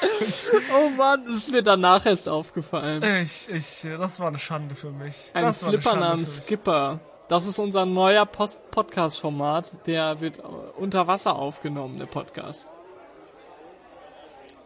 oh 0.74 0.90
Mann, 0.90 1.24
das 1.26 1.36
ist 1.36 1.52
mir 1.52 1.62
danach 1.62 2.04
erst 2.06 2.28
aufgefallen. 2.28 3.02
Ich, 3.22 3.48
ich, 3.50 3.86
das 3.98 4.20
war 4.20 4.28
eine 4.28 4.38
Schande 4.38 4.74
für 4.74 4.90
mich. 4.90 5.16
Ein 5.34 5.44
das 5.44 5.64
Flipper 5.64 5.96
namens 5.96 6.38
Skipper. 6.38 7.00
Das 7.28 7.46
ist 7.46 7.58
unser 7.58 7.84
neuer 7.84 8.24
Podcast-Format. 8.24 9.86
Der 9.86 10.20
wird 10.20 10.38
unter 10.78 11.06
Wasser 11.06 11.36
aufgenommen, 11.36 11.98
der 11.98 12.06
Podcast. 12.06 12.68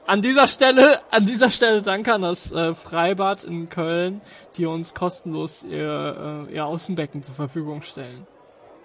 An 0.05 0.21
dieser 0.21 0.47
Stelle, 0.47 1.01
an 1.11 1.27
dieser 1.27 1.51
Stelle 1.51 1.81
danke 1.81 2.13
an 2.13 2.23
das 2.23 2.53
äh, 2.53 2.75
Freibad 2.75 3.45
in 3.45 3.69
Köln, 3.69 4.21
die 4.57 4.67
uns 4.67 4.95
kostenlos 4.95 5.63
ihr, 5.63 6.47
äh, 6.49 6.55
ihr 6.55 6.67
Außenbecken 6.67 7.23
zur 7.23 7.35
Verfügung 7.35 7.83
stellen. 7.83 8.27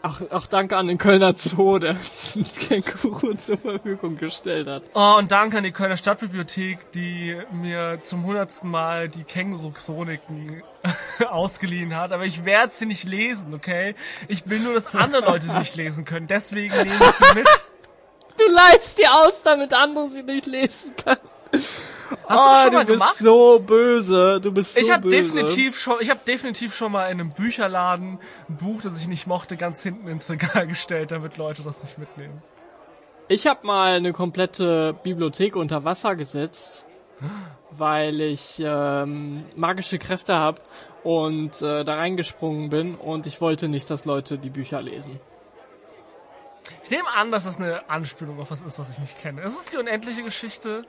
Ach, 0.03 0.21
auch 0.29 0.45
danke 0.45 0.77
an 0.77 0.87
den 0.87 0.97
Kölner 0.97 1.33
Zoo, 1.33 1.79
der 1.79 1.91
uns 1.91 2.35
ein 2.37 2.45
Känguru 2.45 3.33
zur 3.33 3.57
Verfügung 3.57 4.17
gestellt 4.17 4.67
hat. 4.67 4.83
Oh, 4.93 5.15
und 5.17 5.31
danke 5.31 5.57
an 5.57 5.63
die 5.63 5.71
Kölner 5.71 5.97
Stadtbibliothek, 5.97 6.91
die 6.91 7.35
mir 7.51 7.99
zum 8.03 8.23
hundertsten 8.25 8.69
Mal 8.69 9.09
die 9.09 9.23
Känguru-Chroniken 9.23 10.61
ausgeliehen 11.29 11.95
hat. 11.95 12.11
Aber 12.11 12.25
ich 12.25 12.45
werde 12.45 12.73
sie 12.73 12.85
nicht 12.85 13.05
lesen, 13.05 13.53
okay? 13.53 13.95
Ich 14.27 14.47
will 14.49 14.59
nur, 14.59 14.75
dass 14.75 14.93
andere 14.93 15.25
Leute 15.25 15.45
sie 15.45 15.57
nicht 15.57 15.75
lesen 15.75 16.05
können. 16.05 16.27
Deswegen 16.27 16.75
nehme 16.75 16.89
ich 16.89 16.93
sie 16.93 17.35
mit. 17.35 17.47
Du 18.37 18.53
leist 18.53 18.99
dir 18.99 19.11
aus, 19.13 19.41
damit 19.41 19.73
andere 19.73 20.09
sie 20.09 20.23
nicht 20.23 20.45
lesen 20.45 20.95
können. 20.95 21.19
Hast 22.27 22.39
oh, 22.39 22.47
du 22.47 22.49
das 22.49 22.63
schon 22.63 22.73
mal 22.73 22.85
du 22.85 22.93
gemacht? 22.93 23.09
bist 23.13 23.19
so 23.19 23.59
böse. 23.59 24.41
Du 24.41 24.51
bist 24.51 24.75
so 24.75 24.81
ich 24.81 24.91
hab 24.91 25.01
böse. 25.01 25.15
definitiv 25.15 25.79
schon, 25.79 25.97
ich 25.99 26.09
habe 26.09 26.19
definitiv 26.25 26.75
schon 26.75 26.91
mal 26.91 27.05
in 27.05 27.19
einem 27.19 27.29
Bücherladen 27.31 28.19
ein 28.49 28.57
Buch, 28.57 28.81
das 28.81 28.99
ich 28.99 29.07
nicht 29.07 29.27
mochte, 29.27 29.57
ganz 29.57 29.83
hinten 29.83 30.07
ins 30.07 30.29
Regal 30.29 30.67
gestellt, 30.67 31.11
damit 31.11 31.37
Leute 31.37 31.63
das 31.63 31.81
nicht 31.83 31.97
mitnehmen. 31.97 32.41
Ich 33.29 33.45
habe 33.45 33.65
mal 33.67 33.93
eine 33.93 34.13
komplette 34.13 34.95
Bibliothek 35.03 35.55
unter 35.57 35.83
Wasser 35.83 36.15
gesetzt, 36.15 36.85
weil 37.71 38.21
ich 38.21 38.61
ähm, 38.63 39.43
magische 39.55 39.99
Kräfte 39.99 40.35
habe 40.35 40.61
und 41.03 41.61
äh, 41.61 41.83
da 41.83 41.95
reingesprungen 41.95 42.69
bin 42.69 42.95
und 42.95 43.25
ich 43.25 43.41
wollte 43.41 43.67
nicht, 43.67 43.89
dass 43.89 44.05
Leute 44.05 44.37
die 44.37 44.49
Bücher 44.49 44.81
lesen. 44.81 45.19
Ich 46.83 46.91
nehme 46.91 47.09
an, 47.13 47.31
dass 47.31 47.43
das 47.43 47.57
eine 47.57 47.89
Anspielung 47.89 48.39
auf 48.39 48.49
was 48.51 48.61
ist, 48.61 48.79
was 48.79 48.89
ich 48.89 48.99
nicht 48.99 49.19
kenne. 49.19 49.41
Ist 49.41 49.59
es 49.59 49.65
die 49.65 49.77
unendliche 49.77 50.23
Geschichte? 50.23 50.83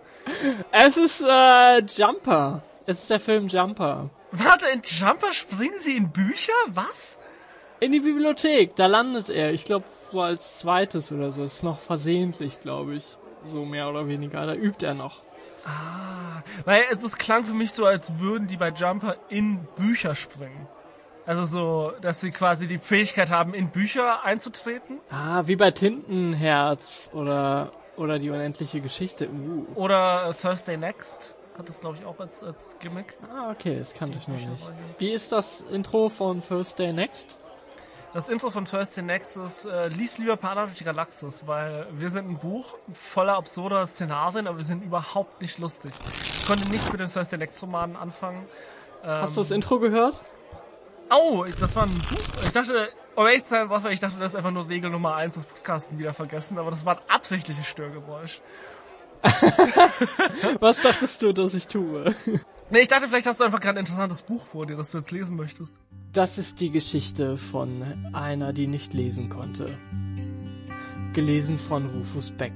Es 0.72 0.97
ist 0.97 1.22
äh, 1.22 1.81
Jumper. 1.81 2.62
Es 2.87 3.01
ist 3.01 3.11
der 3.11 3.20
Film 3.20 3.49
Jumper. 3.49 4.11
Warte, 4.33 4.68
in 4.68 4.83
Jumper 4.83 5.33
springen 5.33 5.79
sie 5.81 5.97
in 5.97 6.11
Bücher? 6.11 6.53
Was? 6.68 7.18
In 7.81 7.93
die 7.93 8.01
Bibliothek, 8.01 8.74
da 8.76 8.87
landet 8.87 9.31
er. 9.31 9.53
Ich 9.53 9.64
glaube, 9.64 9.85
so 10.11 10.20
als 10.20 10.59
zweites 10.59 11.12
oder 11.12 11.33
so. 11.33 11.43
ist 11.43 11.62
noch 11.62 11.79
versehentlich, 11.79 12.61
glaube 12.61 12.95
ich. 12.95 13.05
So 13.49 13.64
mehr 13.64 13.89
oder 13.89 14.09
weniger. 14.09 14.47
Da 14.47 14.55
übt 14.55 14.85
er 14.85 14.95
noch. 14.95 15.22
Ah, 15.64 16.43
weil 16.64 16.85
es, 16.91 17.03
es 17.03 17.16
klang 17.18 17.45
für 17.45 17.55
mich 17.55 17.72
so, 17.72 17.85
als 17.85 18.18
würden 18.18 18.47
die 18.47 18.57
bei 18.57 18.70
Jumper 18.70 19.16
in 19.29 19.66
Bücher 19.76 20.14
springen. 20.14 20.66
Also 21.26 21.45
so, 21.45 21.93
dass 22.01 22.20
sie 22.20 22.31
quasi 22.31 22.66
die 22.66 22.79
Fähigkeit 22.79 23.31
haben, 23.31 23.53
in 23.53 23.68
Bücher 23.68 24.24
einzutreten. 24.24 24.99
Ah, 25.11 25.43
wie 25.45 25.57
bei 25.57 25.70
Tintenherz 25.70 27.11
oder 27.12 27.70
oder 27.99 28.18
die 28.18 28.30
unendliche 28.30 28.80
Geschichte. 28.80 29.28
Uh. 29.28 29.66
Oder 29.74 30.34
Thursday 30.40 30.76
Next 30.76 31.34
hat 31.57 31.68
das 31.68 31.80
glaube 31.80 31.99
ich 31.99 32.05
auch 32.07 32.20
als 32.20 32.42
als 32.44 32.76
Gimmick. 32.78 33.18
Ah, 33.34 33.51
okay, 33.51 33.78
das 33.78 33.92
kannte 33.94 34.18
ich 34.18 34.28
noch 34.28 34.36
nicht. 34.36 34.70
Wie 34.99 35.11
ist 35.11 35.32
das 35.32 35.62
Intro 35.62 36.09
von 36.09 36.40
Thursday 36.40 36.92
Next? 36.92 37.36
Das 38.14 38.30
Intro 38.30 38.51
von 38.51 38.64
Thursday 38.64 39.03
Next 39.03 39.36
ist, 39.36 39.66
äh, 39.66 39.88
lies 39.88 40.16
lieber 40.16 40.36
Partner 40.36 40.64
durch 40.64 40.78
die 40.78 40.84
Galaxis, 40.84 41.46
weil 41.46 41.86
wir 41.92 42.11
sind 42.11 42.28
ein 42.28 42.38
Buch 42.38 42.74
voller 42.92 43.34
absurder 43.34 43.86
Szenarien, 43.86 44.46
aber 44.46 44.57
wir 44.57 44.64
sind 44.64 44.82
überhaupt 44.82 45.42
nicht 45.42 45.59
lustig. 45.59 45.92
Ich 46.22 46.46
konnte 46.46 46.66
nichts 46.70 46.90
mit 46.90 47.01
den 47.01 47.12
Thursday 47.12 47.38
Next 47.38 47.62
Romanen 47.62 47.96
anfangen. 47.96 48.46
Ähm, 49.05 49.11
Hast 49.20 49.36
du 49.36 49.42
das 49.42 49.51
Intro 49.51 49.78
gehört? 49.78 50.14
Au, 51.11 51.44
das 51.44 51.76
war 51.76 51.84
ein 51.84 51.94
Buch. 51.94 52.42
Ich 52.42 52.53
dachte, 52.53 52.88
um 53.19 53.27
ehrlich 53.27 53.45
zu 53.45 53.51
sein, 53.51 53.69
ich 53.91 53.99
dachte, 53.99 54.21
das 54.21 54.31
ist 54.31 54.37
einfach 54.37 54.53
nur 54.53 54.69
Regel 54.69 54.91
Nummer 54.91 55.16
eins 55.16 55.35
des 55.35 55.45
Podcasten 55.45 55.99
wieder 55.99 56.14
vergessen, 56.14 56.57
aber 56.57 56.71
das 56.71 56.87
war 56.87 56.99
ein 56.99 57.03
absichtliches 57.09 57.66
Störgeräusch. 57.66 58.41
Was 60.61 60.83
dachtest 60.83 61.23
du, 61.23 61.33
dass 61.33 61.53
ich 61.55 61.66
tue? 61.66 62.14
Nee, 62.71 62.81
ich 62.81 62.87
dachte, 62.87 63.09
vielleicht 63.09 63.27
hast 63.27 63.41
du 63.41 63.45
einfach 63.45 63.59
gerade 63.59 63.79
ein 63.79 63.87
interessantes 63.87 64.23
Buch 64.23 64.45
vor 64.45 64.66
dir, 64.66 64.77
das 64.77 64.93
du 64.93 64.99
jetzt 64.99 65.11
lesen 65.11 65.35
möchtest. 65.35 65.73
Das 66.12 66.39
ist 66.39 66.61
die 66.61 66.71
Geschichte 66.71 67.37
von 67.37 67.83
einer, 68.12 68.53
die 68.53 68.69
nicht 68.69 68.95
lesen 68.95 69.29
konnte. 69.29 69.77
Gelesen 71.12 71.59
von 71.59 71.87
Rufus 71.87 72.31
Beck. 72.31 72.53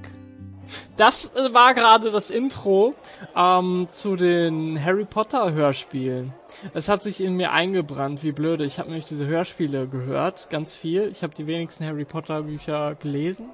Das 0.95 1.33
äh, 1.35 1.53
war 1.53 1.73
gerade 1.73 2.09
das 2.09 2.29
Intro 2.29 2.95
ähm, 3.35 3.89
zu 3.91 4.15
den 4.15 4.81
Harry 4.81 5.03
Potter 5.03 5.51
Hörspielen. 5.51 6.33
Es 6.73 6.89
hat 6.89 7.01
sich 7.01 7.21
in 7.21 7.35
mir 7.35 7.51
eingebrannt, 7.51 8.23
wie 8.23 8.31
blöde. 8.31 8.65
Ich 8.65 8.79
habe 8.79 8.89
nämlich 8.89 9.05
diese 9.05 9.27
Hörspiele 9.27 9.87
gehört, 9.87 10.49
ganz 10.49 10.73
viel. 10.75 11.09
Ich 11.09 11.23
habe 11.23 11.33
die 11.33 11.47
wenigsten 11.47 11.85
Harry 11.85 12.05
Potter 12.05 12.43
Bücher 12.43 12.95
gelesen. 12.95 13.49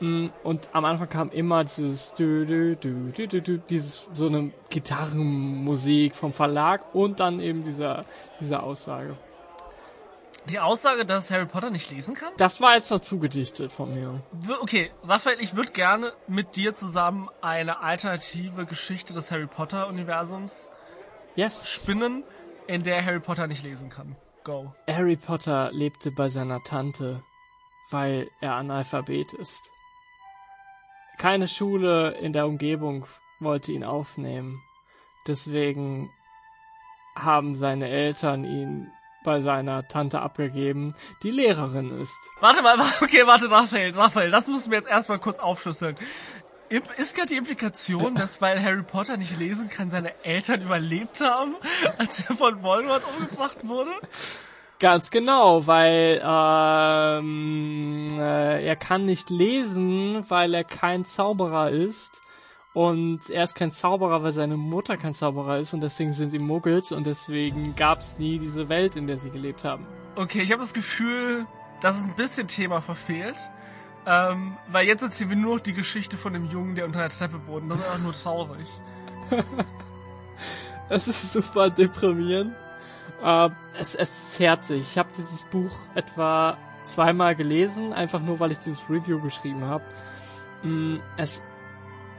Mm, 0.00 0.28
und 0.42 0.70
am 0.72 0.84
Anfang 0.86 1.08
kam 1.08 1.30
immer 1.30 1.62
dieses 1.64 2.14
du, 2.14 2.46
du, 2.46 2.74
du, 2.76 3.12
du, 3.12 3.28
du, 3.28 3.42
du, 3.42 3.58
dieses 3.58 4.08
so 4.14 4.26
eine 4.26 4.50
Gitarrenmusik 4.70 6.16
vom 6.16 6.32
Verlag 6.32 6.94
und 6.94 7.20
dann 7.20 7.40
eben 7.40 7.64
dieser 7.64 8.06
diese 8.40 8.62
Aussage. 8.62 9.16
Die 10.48 10.58
Aussage, 10.58 11.04
dass 11.04 11.30
Harry 11.30 11.44
Potter 11.44 11.68
nicht 11.68 11.90
lesen 11.90 12.14
kann? 12.14 12.32
Das 12.38 12.62
war 12.62 12.74
jetzt 12.74 12.90
dazu 12.90 13.18
gedichtet 13.18 13.70
von 13.70 13.92
mir. 13.94 14.22
Okay, 14.62 14.90
Raphael, 15.04 15.38
ich 15.38 15.54
würde 15.54 15.72
gerne 15.72 16.14
mit 16.26 16.56
dir 16.56 16.74
zusammen 16.74 17.28
eine 17.42 17.80
alternative 17.82 18.64
Geschichte 18.64 19.12
des 19.12 19.30
Harry 19.30 19.46
Potter 19.46 19.86
Universums 19.88 20.70
yes. 21.36 21.70
spinnen, 21.70 22.24
in 22.66 22.82
der 22.82 23.04
Harry 23.04 23.20
Potter 23.20 23.46
nicht 23.46 23.64
lesen 23.64 23.88
kann. 23.88 24.16
Go. 24.44 24.74
Harry 24.88 25.16
Potter 25.16 25.70
lebte 25.72 26.10
bei 26.10 26.28
seiner 26.28 26.62
Tante, 26.62 27.22
weil 27.90 28.28
er 28.40 28.54
Analphabet 28.54 29.32
ist. 29.32 29.70
Keine 31.18 31.48
Schule 31.48 32.12
in 32.12 32.32
der 32.32 32.46
Umgebung 32.46 33.06
wollte 33.40 33.72
ihn 33.72 33.84
aufnehmen. 33.84 34.62
Deswegen 35.26 36.10
haben 37.14 37.54
seine 37.54 37.88
Eltern 37.88 38.44
ihn 38.44 38.90
bei 39.22 39.40
seiner 39.40 39.86
Tante 39.86 40.20
abgegeben, 40.20 40.94
die 41.22 41.30
Lehrerin 41.30 42.00
ist. 42.00 42.18
Warte 42.40 42.62
mal, 42.62 42.78
okay, 43.02 43.26
warte, 43.26 43.50
Raphael, 43.50 43.90
Raphael, 43.94 44.30
das 44.30 44.48
müssen 44.48 44.70
wir 44.70 44.78
jetzt 44.78 44.88
erstmal 44.88 45.18
kurz 45.18 45.38
aufschlüsseln. 45.38 45.96
Ist 46.96 47.16
gerade 47.16 47.28
die 47.28 47.36
Implikation, 47.36 48.14
dass 48.14 48.40
weil 48.40 48.62
Harry 48.62 48.84
Potter 48.84 49.16
nicht 49.16 49.36
lesen 49.40 49.68
kann, 49.68 49.90
seine 49.90 50.12
Eltern 50.24 50.62
überlebt 50.62 51.20
haben, 51.20 51.56
als 51.98 52.28
er 52.28 52.36
von 52.36 52.62
Voldemort 52.62 53.02
umgebracht 53.18 53.66
wurde? 53.66 53.90
Ganz 54.78 55.10
genau, 55.10 55.66
weil 55.66 56.22
ähm, 56.24 58.06
äh, 58.12 58.64
er 58.64 58.76
kann 58.76 59.04
nicht 59.04 59.30
lesen, 59.30 60.24
weil 60.28 60.54
er 60.54 60.64
kein 60.64 61.04
Zauberer 61.04 61.70
ist. 61.70 62.22
Und 62.72 63.30
er 63.30 63.42
ist 63.42 63.56
kein 63.56 63.72
Zauberer, 63.72 64.22
weil 64.22 64.32
seine 64.32 64.56
Mutter 64.56 64.96
kein 64.96 65.12
Zauberer 65.12 65.58
ist 65.58 65.74
und 65.74 65.80
deswegen 65.80 66.12
sind 66.12 66.30
sie 66.30 66.38
Muggels 66.38 66.92
und 66.92 67.04
deswegen 67.04 67.74
gab's 67.74 68.16
nie 68.16 68.38
diese 68.38 68.68
Welt, 68.68 68.94
in 68.94 69.08
der 69.08 69.18
sie 69.18 69.30
gelebt 69.30 69.64
haben. 69.64 69.86
Okay, 70.14 70.40
ich 70.42 70.52
habe 70.52 70.62
das 70.62 70.72
Gefühl, 70.72 71.46
dass 71.80 71.96
es 71.96 72.04
ein 72.04 72.14
bisschen 72.14 72.46
Thema 72.46 72.80
verfehlt. 72.80 73.36
Ähm, 74.06 74.56
weil 74.68 74.86
jetzt 74.86 75.02
erzählen 75.02 75.30
wir 75.30 75.36
nur 75.36 75.56
noch 75.56 75.62
die 75.62 75.74
Geschichte 75.74 76.16
von 76.16 76.32
dem 76.32 76.46
Jungen, 76.46 76.74
der 76.74 76.86
unter 76.86 77.00
der 77.00 77.10
Treppe 77.10 77.46
wohnt. 77.46 77.70
Das 77.70 77.78
ist 77.78 77.86
einfach 77.86 78.04
nur 78.04 78.14
traurig. 78.14 78.68
es 80.88 81.08
ist 81.08 81.32
super 81.32 81.70
deprimierend. 81.70 82.54
Äh, 83.22 83.50
es, 83.78 83.94
es 83.94 84.30
zerrt 84.30 84.64
sich. 84.64 84.82
Ich 84.82 84.98
habe 84.98 85.10
dieses 85.16 85.44
Buch 85.44 85.72
etwa 85.94 86.56
zweimal 86.84 87.36
gelesen, 87.36 87.92
einfach 87.92 88.20
nur 88.20 88.40
weil 88.40 88.52
ich 88.52 88.58
dieses 88.58 88.88
Review 88.88 89.20
geschrieben 89.20 89.64
habe. 89.64 89.84
Mm, 90.62 90.96
es 91.16 91.42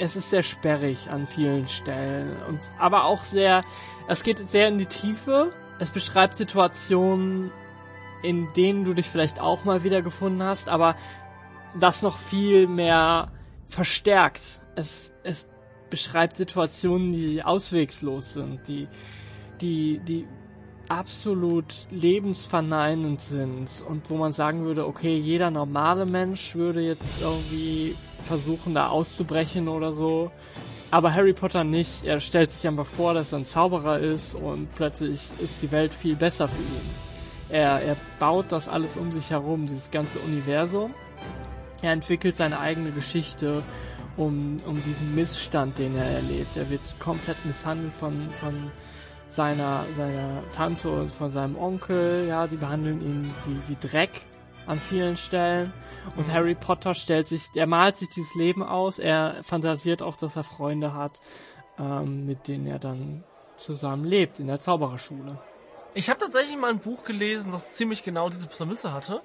es 0.02 0.16
ist 0.16 0.32
sehr 0.32 0.42
sperrig 0.42 1.12
an 1.12 1.28
vielen 1.28 1.68
Stellen 1.68 2.36
und 2.48 2.60
aber 2.80 3.06
auch 3.06 3.24
sehr, 3.24 3.64
es 4.08 4.24
geht 4.24 4.40
sehr 4.40 4.68
in 4.68 4.80
die 4.80 4.88
Tiefe. 4.88 5.54
Es 5.78 5.92
beschreibt 5.92 6.36
Situationen, 6.36 7.52
in 8.24 8.52
denen 8.54 8.84
du 8.84 8.96
dich 8.96 9.08
vielleicht 9.08 9.40
auch 9.40 9.64
mal 9.64 9.84
wieder 9.84 10.02
gefunden 10.02 10.42
hast, 10.42 10.70
aber 10.70 10.96
das 11.80 12.02
noch 12.02 12.18
viel 12.18 12.68
mehr 12.68 13.32
verstärkt. 13.68 14.42
Es, 14.76 15.14
es 15.24 15.48
beschreibt 15.90 16.38
Situationen, 16.38 17.12
die 17.12 17.44
auswegslos 17.44 18.34
sind, 18.34 18.68
die, 18.68 18.88
die, 19.60 20.00
die 20.00 20.26
absolut 20.88 21.74
lebensverneinend 21.90 23.22
sind 23.22 23.84
und 23.88 24.10
wo 24.10 24.18
man 24.18 24.32
sagen 24.32 24.66
würde, 24.66 24.86
okay, 24.86 25.16
jeder 25.18 25.52
normale 25.52 26.06
Mensch 26.06 26.56
würde 26.56 26.82
jetzt 26.82 27.22
irgendwie 27.22 27.96
versuchen, 28.24 28.74
da 28.74 28.88
auszubrechen 28.88 29.68
oder 29.68 29.94
so. 29.94 30.32
Aber 30.92 31.14
Harry 31.14 31.32
Potter 31.32 31.64
nicht. 31.64 32.04
Er 32.04 32.20
stellt 32.20 32.52
sich 32.52 32.68
einfach 32.68 32.86
vor, 32.86 33.14
dass 33.14 33.32
er 33.32 33.40
ein 33.40 33.46
Zauberer 33.46 34.00
ist 34.00 34.36
und 34.36 34.74
plötzlich 34.76 35.32
ist 35.40 35.62
die 35.62 35.72
Welt 35.72 35.94
viel 35.94 36.18
besser 36.18 36.50
für 36.50 36.62
ihn. 36.62 36.90
Er, 37.48 37.82
er 37.82 37.96
baut 38.20 38.52
das 38.52 38.68
alles 38.68 38.98
um 38.98 39.12
sich 39.12 39.30
herum, 39.30 39.68
dieses 39.68 39.92
ganze 39.92 40.20
Universum. 40.20 40.94
Er 41.82 41.94
entwickelt 41.94 42.36
seine 42.36 42.60
eigene 42.60 42.92
Geschichte 42.92 43.64
um, 44.18 44.62
um 44.66 44.84
diesen 44.84 45.16
Missstand, 45.16 45.80
den 45.80 45.96
er 45.96 46.06
erlebt. 46.06 46.58
Er 46.58 46.70
wird 46.70 46.82
komplett 47.00 47.44
misshandelt 47.46 47.96
von, 47.96 48.30
von 48.32 48.72
seiner, 49.30 49.86
seiner 49.96 50.44
Tante 50.52 50.90
und 50.90 51.10
von 51.10 51.32
seinem 51.32 51.58
Onkel, 51.58 52.28
ja, 52.28 52.48
die 52.48 52.58
behandeln 52.58 53.02
ihn 53.02 53.34
wie, 53.46 53.70
wie 53.70 53.88
Dreck 53.88 54.12
an 54.68 54.80
vielen 54.80 55.18
Stellen. 55.18 55.74
Und 56.16 56.28
mhm. 56.28 56.34
Harry 56.34 56.56
Potter 56.56 56.94
stellt 56.94 57.28
sich, 57.28 57.44
er 57.56 57.68
malt 57.68 57.98
sich 57.98 58.10
dieses 58.10 58.36
Leben 58.36 58.64
aus, 58.64 59.00
er 59.00 59.38
fantasiert 59.42 60.02
auch, 60.02 60.16
dass 60.16 60.36
er 60.36 60.44
Freunde 60.44 60.94
hat, 60.94 61.20
ähm, 61.80 62.26
mit 62.26 62.48
denen 62.48 62.68
er 62.68 62.80
dann 62.80 63.24
zusammen 63.58 64.06
lebt 64.06 64.40
in 64.40 64.48
der 64.48 64.60
Zaubererschule. 64.60 65.40
Ich 65.94 66.10
habe 66.10 66.20
tatsächlich 66.20 66.58
mal 66.58 66.70
ein 66.70 66.80
Buch 66.80 67.04
gelesen, 67.04 67.52
das 67.52 67.74
ziemlich 67.74 68.04
genau 68.04 68.30
diese 68.30 68.48
Prämisse 68.48 68.94
hatte. 68.94 69.22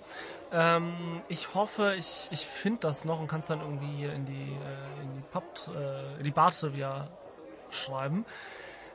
Ähm, 0.53 1.22
ich 1.28 1.55
hoffe, 1.55 1.94
ich, 1.97 2.28
ich 2.30 2.47
finde 2.47 2.80
das 2.80 3.05
noch 3.05 3.20
und 3.20 3.26
kann 3.26 3.40
es 3.40 3.47
dann 3.49 3.61
irgendwie 3.61 4.05
in 4.05 4.26
die, 4.26 4.53
äh, 4.53 5.03
in 5.03 5.16
die 5.16 5.22
Pop, 5.30 5.44
äh, 5.74 6.18
in 6.18 6.24
die 6.24 6.30
Bart-Trivia 6.30 7.09
schreiben. 7.70 8.24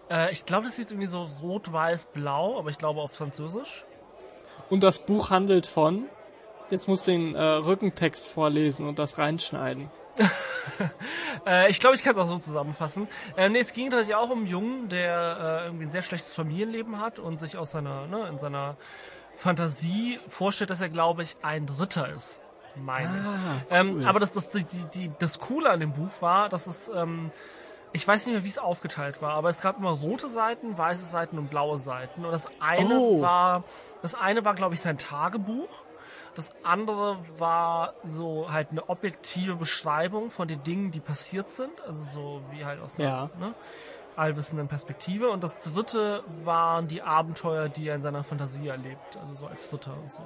Äh, 0.10 0.32
ich 0.32 0.46
glaube, 0.46 0.68
das 0.68 0.78
hieß 0.78 0.92
irgendwie 0.92 1.08
so 1.08 1.28
rot, 1.42 1.72
weiß, 1.72 2.08
blau, 2.14 2.58
aber 2.58 2.70
ich 2.70 2.78
glaube 2.78 3.02
auf 3.02 3.12
Französisch. 3.12 3.86
Und 4.70 4.82
das 4.84 5.00
Buch 5.00 5.30
handelt 5.30 5.68
von? 5.68 6.06
Jetzt 6.70 6.88
musst 6.88 7.08
du 7.08 7.12
den 7.12 7.36
äh, 7.36 7.42
Rückentext 7.42 8.28
vorlesen 8.28 8.88
und 8.88 8.98
das 8.98 9.18
reinschneiden. 9.18 9.90
äh, 11.46 11.70
ich 11.70 11.80
glaube, 11.80 11.96
ich 11.96 12.04
kann 12.04 12.16
es 12.16 12.22
auch 12.22 12.28
so 12.28 12.38
zusammenfassen. 12.38 13.08
Äh, 13.36 13.50
nee, 13.50 13.60
es 13.60 13.74
ging 13.74 13.90
tatsächlich 13.90 14.16
auch 14.16 14.30
um 14.30 14.40
einen 14.40 14.48
Jungen, 14.48 14.90
der 14.90 15.62
äh, 15.64 15.66
irgendwie 15.66 15.86
ein 15.86 15.92
sehr 15.92 16.02
schlechtes 16.02 16.34
Familienleben 16.34 17.00
hat 17.02 17.20
und 17.20 17.38
sich 17.38 17.58
aus 17.58 17.72
seiner, 17.72 18.08
ne, 18.08 18.28
in 18.30 18.38
seiner 18.38 18.78
Fantasie 19.36 20.20
vorstellt, 20.28 20.70
dass 20.70 20.82
er, 20.82 20.90
glaube 20.90 21.24
ich, 21.24 21.38
ein 21.42 21.66
Dritter 21.66 22.10
ist. 22.10 22.42
Meine 22.76 23.10
ah, 23.10 23.36
ich. 23.58 23.76
Ähm, 23.76 23.98
cool. 23.98 24.06
Aber 24.06 24.20
das, 24.20 24.34
das, 24.34 24.50
die, 24.50 24.64
die, 24.94 25.12
das 25.20 25.40
Coole 25.40 25.70
an 25.70 25.80
dem 25.80 25.94
Buch 25.94 26.12
war, 26.22 26.50
dass 26.50 26.68
es, 26.68 26.90
ähm, 26.90 27.32
ich 27.92 28.08
weiß 28.08 28.26
nicht 28.26 28.36
mehr, 28.36 28.44
wie 28.44 28.50
es 28.50 28.58
aufgeteilt 28.58 29.22
war, 29.22 29.34
aber 29.34 29.50
es 29.50 29.62
gab 29.62 29.78
immer 29.78 29.92
rote 29.92 30.30
Seiten, 30.30 30.78
weiße 30.78 31.06
Seiten 31.06 31.38
und 31.38 31.50
blaue 31.50 31.78
Seiten. 31.78 32.24
Und 32.24 32.32
das 32.32 32.48
eine 32.62 32.98
oh. 32.98 33.22
war, 33.22 33.64
das 34.02 34.16
eine 34.16 34.46
war, 34.46 34.56
glaube 34.56 34.74
ich, 34.74 34.82
sein 34.82 34.98
Tagebuch. 34.98 35.70
Das 36.34 36.56
andere 36.64 37.18
war 37.38 37.96
so 38.04 38.52
halt 38.52 38.70
eine 38.72 38.88
objektive 38.88 39.56
Beschreibung 39.56 40.30
von 40.30 40.48
den 40.48 40.64
Dingen, 40.64 40.92
die 40.92 41.02
passiert 41.02 41.50
sind. 41.50 41.82
Also 41.82 42.04
so 42.04 42.42
wie 42.52 42.64
halt 42.64 42.82
aus 42.82 42.98
einer, 42.98 43.08
ja. 43.08 43.30
ne? 43.38 43.54
Allwissenden 44.22 44.68
Perspektive. 44.68 45.30
Und 45.30 45.44
das 45.44 45.60
dritte 45.60 46.24
waren 46.44 46.88
die 46.88 47.02
Abenteuer, 47.02 47.68
die 47.70 47.88
er 47.88 47.96
in 47.96 48.02
seiner 48.02 48.24
Fantasie 48.24 48.68
erlebt. 48.68 49.18
Also 49.18 49.36
so 49.36 49.48
als 49.48 49.70
dritter 49.70 49.94
und 49.94 50.14
so. 50.14 50.24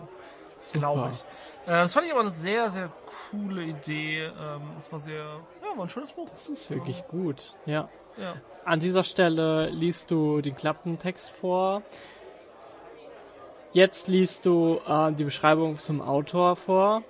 Glaube 0.79 1.09
ich. 1.11 1.21
Äh, 1.65 1.81
das 1.81 1.93
fand 1.93 2.07
ich 2.07 2.11
aber 2.11 2.21
eine 2.21 2.31
sehr, 2.31 2.71
sehr 2.71 2.91
coole 3.29 3.63
Idee. 3.63 4.23
Ähm, 4.25 4.61
es 4.79 4.91
war 4.91 4.99
sehr, 4.99 5.23
ja, 5.23 5.77
war 5.77 5.85
ein 5.85 5.89
schönes 5.89 6.11
Buch. 6.11 6.29
Das 6.29 6.49
ist 6.49 6.69
wirklich 6.71 6.99
ja. 6.99 7.05
gut, 7.07 7.55
ja. 7.65 7.85
ja. 8.17 8.33
An 8.63 8.79
dieser 8.79 9.03
Stelle 9.03 9.69
liest 9.69 10.09
du 10.09 10.41
den 10.41 10.55
Klappentext 10.55 11.29
vor. 11.29 11.83
Jetzt 13.73 14.07
liest 14.07 14.45
du 14.45 14.79
äh, 14.87 15.11
die 15.11 15.25
Beschreibung 15.25 15.77
zum 15.77 16.01
Autor 16.01 16.55
vor. 16.55 17.03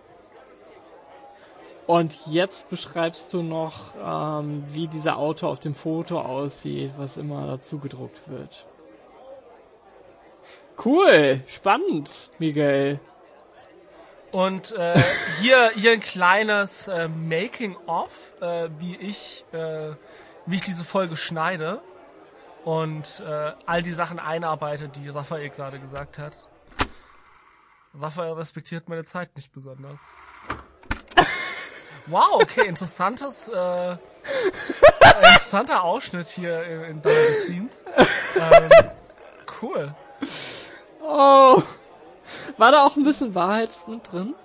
Und 1.88 2.28
jetzt 2.28 2.70
beschreibst 2.70 3.32
du 3.34 3.44
noch, 3.44 3.94
ähm, 4.04 4.64
wie 4.74 4.88
dieser 4.88 5.18
Auto 5.18 5.48
auf 5.48 5.60
dem 5.60 5.76
Foto 5.76 6.20
aussieht, 6.20 6.94
was 6.98 7.18
immer 7.18 7.46
dazu 7.46 7.78
gedruckt 7.78 8.28
wird. 8.28 8.66
Cool, 10.84 11.42
spannend, 11.48 12.32
Miguel. 12.40 13.00
Und 14.32 14.74
äh, 14.74 15.00
hier, 15.40 15.70
hier 15.76 15.94
ein 15.94 16.02
kleines 16.02 16.88
äh, 16.88 17.08
Making-of, 17.08 18.10
äh, 18.42 18.68
wie 18.80 18.98
ich, 18.98 19.46
äh, 19.54 19.92
wie 20.46 20.56
ich 20.56 20.62
diese 20.62 20.84
Folge 20.84 21.16
schneide 21.16 21.82
und 22.66 23.24
äh, 23.26 23.54
all 23.66 23.84
die 23.84 23.94
Sachen 23.94 24.20
einarbeite, 24.20 24.90
die 24.90 25.08
Raphael 25.08 25.50
gerade 25.50 25.80
gesagt 25.80 26.18
hat. 26.18 26.36
Raphael 27.94 28.34
respektiert 28.34 28.90
meine 28.90 29.06
Zeit 29.06 29.34
nicht 29.38 29.54
besonders. 29.54 30.00
Wow, 32.08 32.42
okay, 32.42 32.68
interessantes, 32.68 33.48
äh, 33.48 33.92
interessanter 35.02 35.84
Ausschnitt 35.84 36.28
hier 36.28 36.64
in, 36.64 36.84
in 36.84 37.02
Behind 37.02 37.36
Scenes. 37.44 37.84
Ähm, 38.36 38.70
cool. 39.62 39.96
Oh. 41.02 41.62
War 42.58 42.72
da 42.72 42.84
auch 42.86 42.96
ein 42.96 43.04
bisschen 43.04 43.34
Wahrheit 43.36 43.78
drin? 44.12 44.36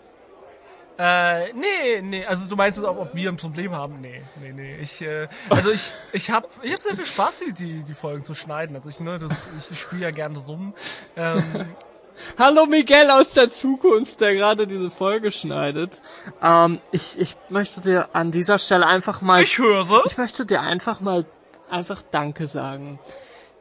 Äh, 0.98 1.54
nee, 1.54 2.02
nee, 2.02 2.26
also 2.26 2.44
du 2.44 2.56
meinst, 2.56 2.78
ob, 2.80 2.98
ob 2.98 3.14
wir 3.14 3.30
ein 3.30 3.36
Problem 3.36 3.72
haben? 3.72 4.02
Nee, 4.02 4.22
nee, 4.42 4.52
nee. 4.52 4.76
Ich, 4.76 5.00
äh, 5.00 5.28
also 5.48 5.70
ich, 5.70 5.94
ich 6.12 6.30
hab, 6.30 6.46
ich 6.62 6.74
hab 6.74 6.82
sehr 6.82 6.94
viel 6.94 7.06
Spaß, 7.06 7.42
die, 7.56 7.82
die 7.82 7.94
Folgen 7.94 8.24
zu 8.24 8.34
schneiden. 8.34 8.76
Also 8.76 8.90
ich, 8.90 9.00
ne, 9.00 9.18
das, 9.18 9.32
ich, 9.58 9.70
ich 9.70 9.80
spiele 9.80 10.02
ja 10.02 10.10
gerne 10.10 10.38
rum. 10.38 10.74
Ähm, 11.16 11.42
Hallo 12.38 12.66
Miguel 12.66 13.10
aus 13.10 13.34
der 13.34 13.48
Zukunft, 13.48 14.20
der 14.20 14.34
gerade 14.34 14.66
diese 14.66 14.90
Folge 14.90 15.30
schneidet. 15.30 16.00
Ähm, 16.42 16.80
ich, 16.92 17.18
ich 17.18 17.36
möchte 17.48 17.80
dir 17.80 18.08
an 18.14 18.30
dieser 18.30 18.58
Stelle 18.58 18.86
einfach 18.86 19.20
mal. 19.20 19.42
Ich 19.42 19.58
höre. 19.58 20.04
Ich 20.06 20.18
möchte 20.18 20.46
dir 20.46 20.60
einfach 20.60 21.00
mal 21.00 21.26
einfach 21.70 22.02
Danke 22.10 22.46
sagen. 22.46 22.98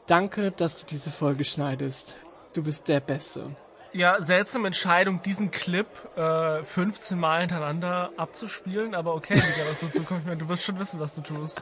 Danke, 0.07 0.51
dass 0.51 0.79
du 0.79 0.85
diese 0.87 1.11
Folge 1.11 1.43
schneidest. 1.43 2.15
Du 2.53 2.63
bist 2.63 2.87
der 2.87 2.99
Beste. 2.99 3.55
Ja, 3.91 4.21
seltsame 4.21 4.67
Entscheidung, 4.67 5.21
diesen 5.21 5.49
Clip 5.51 5.87
äh, 6.15 6.63
15 6.63 7.19
Mal 7.19 7.41
hintereinander 7.41 8.11
abzuspielen, 8.17 8.93
aber 8.93 9.15
okay, 9.15 9.33
Miguel, 9.35 9.63
aus 9.69 9.79
der 9.79 9.89
Zukunft, 9.89 10.27
du 10.27 10.47
wirst 10.47 10.63
schon 10.63 10.79
wissen, 10.79 10.99
was 10.99 11.15
du 11.15 11.21
tust. 11.21 11.61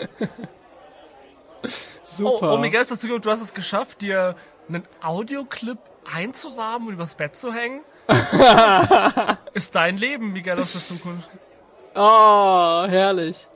Super. 2.04 2.52
Oh, 2.52 2.56
oh 2.56 2.58
Miguel, 2.58 2.86
dazu, 2.86 3.20
du 3.20 3.32
hast 3.32 3.42
es 3.42 3.54
geschafft, 3.54 4.02
dir 4.02 4.36
einen 4.68 4.86
Audioclip 5.02 5.80
einzurahmen 6.14 6.88
und 6.88 6.94
übers 6.94 7.16
Bett 7.16 7.36
zu 7.36 7.54
hängen, 7.54 7.82
ist 9.54 9.76
dein 9.76 9.98
Leben, 9.98 10.32
Miguel 10.32 10.60
aus 10.60 10.74
der 10.74 10.82
Zukunft. 10.82 11.30
Oh, 11.96 12.86
herrlich. 12.88 13.48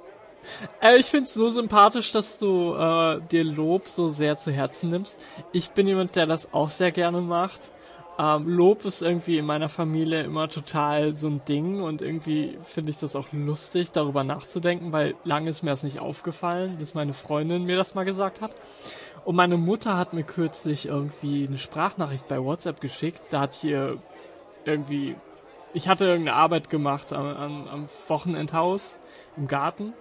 Äh, 0.81 0.97
ich 0.97 1.05
find's 1.05 1.33
so 1.33 1.49
sympathisch, 1.49 2.11
dass 2.11 2.37
du 2.39 2.73
äh, 2.73 3.21
dir 3.31 3.43
Lob 3.43 3.87
so 3.87 4.09
sehr 4.09 4.37
zu 4.37 4.51
Herzen 4.51 4.89
nimmst. 4.89 5.19
Ich 5.51 5.71
bin 5.71 5.87
jemand, 5.87 6.15
der 6.15 6.25
das 6.25 6.53
auch 6.53 6.71
sehr 6.71 6.91
gerne 6.91 7.21
macht. 7.21 7.71
Ähm, 8.19 8.47
Lob 8.47 8.85
ist 8.85 9.01
irgendwie 9.01 9.37
in 9.37 9.45
meiner 9.45 9.69
Familie 9.69 10.23
immer 10.23 10.49
total 10.49 11.13
so 11.13 11.27
ein 11.27 11.45
Ding 11.45 11.81
und 11.81 12.01
irgendwie 12.01 12.57
finde 12.61 12.91
ich 12.91 12.97
das 12.97 13.15
auch 13.15 13.27
lustig, 13.31 13.91
darüber 13.91 14.23
nachzudenken, 14.23 14.91
weil 14.91 15.15
lange 15.23 15.49
ist 15.49 15.63
mir 15.63 15.71
das 15.71 15.83
nicht 15.83 15.99
aufgefallen, 15.99 16.77
bis 16.77 16.93
meine 16.93 17.13
Freundin 17.13 17.63
mir 17.63 17.77
das 17.77 17.95
mal 17.95 18.03
gesagt 18.03 18.41
hat. 18.41 18.51
Und 19.23 19.35
meine 19.35 19.57
Mutter 19.57 19.97
hat 19.97 20.13
mir 20.13 20.23
kürzlich 20.23 20.87
irgendwie 20.87 21.47
eine 21.47 21.57
Sprachnachricht 21.57 22.27
bei 22.27 22.43
WhatsApp 22.43 22.81
geschickt. 22.81 23.21
Da 23.29 23.41
hat 23.41 23.53
hier 23.53 23.97
irgendwie, 24.65 25.15
ich 25.73 25.87
hatte 25.87 26.05
irgendeine 26.05 26.37
Arbeit 26.37 26.69
gemacht 26.69 27.13
am, 27.13 27.25
am, 27.25 27.67
am 27.67 27.85
Wochenendhaus 28.07 28.97
im 29.37 29.47
Garten, 29.47 29.93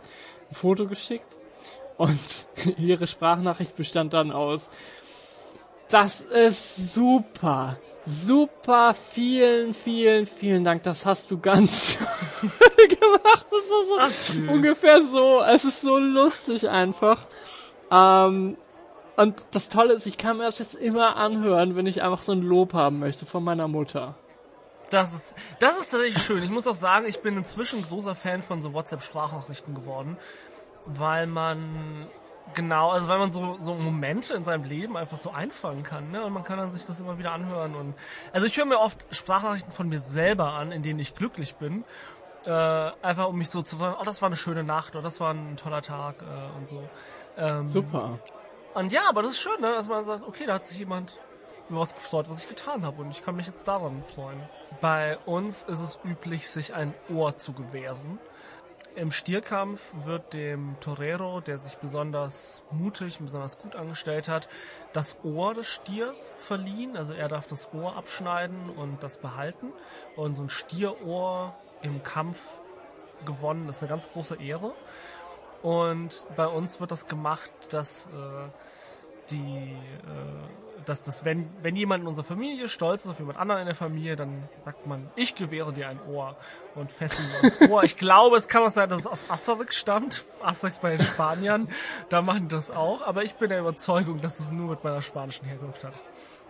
ein 0.51 0.55
Foto 0.55 0.87
geschickt. 0.87 1.37
Und 1.99 2.19
ihre 2.79 3.07
Sprachnachricht 3.07 3.77
bestand 3.77 4.15
dann 4.15 4.33
aus, 4.33 4.71
das 5.91 6.21
ist 6.21 6.95
super. 6.95 7.79
Super, 8.07 8.95
vielen, 8.95 9.75
vielen, 9.75 10.25
vielen 10.25 10.65
Dank. 10.65 10.83
Das 10.85 11.05
hast 11.05 11.31
du 11.31 11.39
ganz 11.39 11.99
gemacht. 12.41 13.47
Das 13.51 13.61
ist 13.61 13.69
so 13.69 13.99
Ach, 13.99 14.51
ungefähr 14.51 15.03
so. 15.03 15.43
Es 15.43 15.67
ist 15.67 15.83
so 15.83 15.99
lustig 15.99 16.69
einfach. 16.69 17.27
Ähm, 17.91 18.57
und 19.21 19.55
das 19.55 19.69
Tolle 19.69 19.93
ist, 19.93 20.07
ich 20.07 20.17
kann 20.17 20.39
mir 20.39 20.45
das 20.45 20.61
jetzt 20.61 20.75
immer 20.75 21.17
anhören, 21.17 21.77
wenn 21.77 21.85
ich 21.85 22.03
einfach 22.03 22.23
so 22.23 22.33
ein 22.33 22.41
Lob 22.41 22.73
haben 22.73 23.01
möchte 23.01 23.27
von 23.27 23.45
meiner 23.45 23.69
Mutter. 23.69 24.15
Das 24.89 25.13
ist, 25.13 25.35
das 25.59 25.79
ist 25.79 25.91
tatsächlich 25.91 26.23
schön. 26.23 26.43
Ich 26.43 26.49
muss 26.49 26.67
auch 26.67 26.75
sagen, 26.75 27.05
ich 27.07 27.21
bin 27.21 27.37
inzwischen 27.37 27.83
großer 27.83 28.15
Fan 28.15 28.41
von 28.43 28.63
so 28.63 28.73
WhatsApp-Sprachnachrichten 28.73 29.75
geworden, 29.75 30.17
weil 30.87 31.27
man 31.27 32.09
genau, 32.55 32.93
also 32.93 33.09
weil 33.09 33.19
man 33.19 33.31
so, 33.31 33.59
so 33.59 33.75
Momente 33.75 34.33
in 34.33 34.43
seinem 34.43 34.65
Leben 34.65 34.97
einfach 34.97 35.19
so 35.19 35.33
einfangen 35.33 35.83
kann, 35.83 36.11
ne? 36.11 36.25
Und 36.25 36.33
man 36.33 36.43
kann 36.43 36.57
dann 36.57 36.73
sich 36.73 36.87
das 36.87 36.99
immer 36.99 37.19
wieder 37.19 37.33
anhören 37.33 37.75
und, 37.75 37.95
also 38.33 38.47
ich 38.47 38.57
höre 38.57 38.65
mir 38.65 38.79
oft 38.79 39.05
Sprachnachrichten 39.15 39.71
von 39.71 39.91
mir 39.91 40.01
selber 40.01 40.55
an, 40.55 40.73
in 40.73 40.83
denen 40.83 40.99
ich 40.99 41.15
glücklich 41.15 41.57
bin. 41.57 41.85
Äh, 42.47 42.51
einfach 42.51 43.29
um 43.29 43.37
mich 43.37 43.51
so 43.51 43.61
zu 43.61 43.77
sagen, 43.77 43.97
oh, 44.01 44.05
das 44.05 44.23
war 44.23 44.29
eine 44.29 44.37
schöne 44.37 44.65
Nacht 44.65 44.95
oder 44.95 45.03
das 45.03 45.21
war 45.21 45.35
ein 45.35 45.59
toller 45.59 45.83
Tag 45.83 46.23
äh, 46.23 46.59
und 46.59 46.69
so. 46.71 46.83
Ähm, 47.37 47.67
Super. 47.67 48.19
Und 48.75 48.93
ja, 48.93 49.03
aber 49.09 49.23
das 49.23 49.33
ist 49.33 49.41
schön, 49.41 49.61
ne, 49.61 49.73
dass 49.73 49.89
man 49.89 50.05
sagt, 50.05 50.27
okay, 50.27 50.47
da 50.47 50.55
hat 50.55 50.67
sich 50.67 50.79
jemand 50.79 51.19
über 51.69 51.81
was 51.81 51.95
gefreut, 51.95 52.29
was 52.29 52.43
ich 52.43 52.49
getan 52.49 52.85
habe 52.85 53.03
und 53.03 53.11
ich 53.11 53.23
kann 53.23 53.37
mich 53.37 53.47
jetzt 53.47 53.67
daran 53.67 54.03
freuen. 54.05 54.41
Bei 54.81 55.19
uns 55.19 55.65
ist 55.65 55.81
es 55.81 55.99
üblich, 56.05 56.49
sich 56.49 56.75
ein 56.75 56.95
Ohr 57.09 57.37
zu 57.37 57.53
gewähren. 57.53 58.19
Im 58.97 59.13
Stierkampf 59.13 59.81
wird 60.05 60.35
dem 60.35 60.77
Torero, 60.81 61.41
der 61.41 61.59
sich 61.59 61.77
besonders 61.77 62.65
mutig 62.73 63.21
und 63.21 63.27
besonders 63.27 63.59
gut 63.59 63.77
angestellt 63.77 64.29
hat, 64.29 64.49
das 64.93 65.17
Ohr 65.23 65.55
des 65.55 65.69
Stiers 65.69 66.35
verliehen. 66.37 66.97
Also 66.97 67.13
er 67.13 67.29
darf 67.29 67.47
das 67.47 67.73
Ohr 67.73 67.97
abschneiden 67.97 68.69
und 68.71 69.03
das 69.03 69.19
behalten. 69.19 69.73
Und 70.17 70.35
so 70.35 70.43
ein 70.43 70.51
Stierohr 70.51 71.55
im 71.83 72.03
Kampf 72.03 72.61
gewonnen, 73.25 73.69
ist 73.69 73.83
eine 73.83 73.91
ganz 73.91 74.09
große 74.09 74.43
Ehre. 74.43 74.75
Und 75.63 76.27
bei 76.37 76.47
uns 76.47 76.81
wird 76.81 76.91
das 76.91 77.07
gemacht, 77.07 77.51
dass 77.71 78.07
äh, 78.07 78.11
die, 79.31 79.73
äh, 79.73 80.85
dass 80.87 81.03
das, 81.03 81.25
wenn, 81.25 81.51
wenn 81.63 81.77
jemand 81.77 82.03
in 82.03 82.09
unserer 82.09 82.25
Familie 82.25 82.69
stolz 82.69 83.05
ist 83.05 83.11
auf 83.11 83.19
jemand 83.19 83.39
anderen 83.39 83.61
in 83.61 83.67
der 83.67 83.75
Familie, 83.75 84.17
dann 84.17 84.49
sagt 84.61 84.87
man, 84.87 85.11
ich 85.17 85.35
gewähre 85.35 85.73
dir 85.73 85.89
ein 85.89 86.01
Ohr 86.09 86.37
und 86.75 86.93
fesseln 86.93 87.29
das 87.43 87.71
Ohr. 87.71 87.85
Ich 87.85 87.97
glaube, 87.97 88.37
es 88.37 88.49
kann 88.49 88.63
auch 88.63 88.71
sein, 88.71 88.89
dass 88.89 89.01
es 89.01 89.07
aus 89.07 89.31
Asterix 89.31 89.77
stammt. 89.77 90.25
Asterix 90.43 90.79
bei 90.79 90.97
den 90.97 91.05
Spaniern, 91.05 91.69
da 92.09 92.23
machen 92.23 92.49
die 92.49 92.55
das 92.55 92.71
auch, 92.71 93.03
aber 93.03 93.23
ich 93.23 93.35
bin 93.35 93.51
der 93.51 93.61
Überzeugung, 93.61 94.21
dass 94.21 94.41
es 94.41 94.51
nur 94.51 94.71
mit 94.71 94.83
meiner 94.83 95.03
spanischen 95.03 95.47
Herkunft 95.47 95.85
hat, 95.85 95.95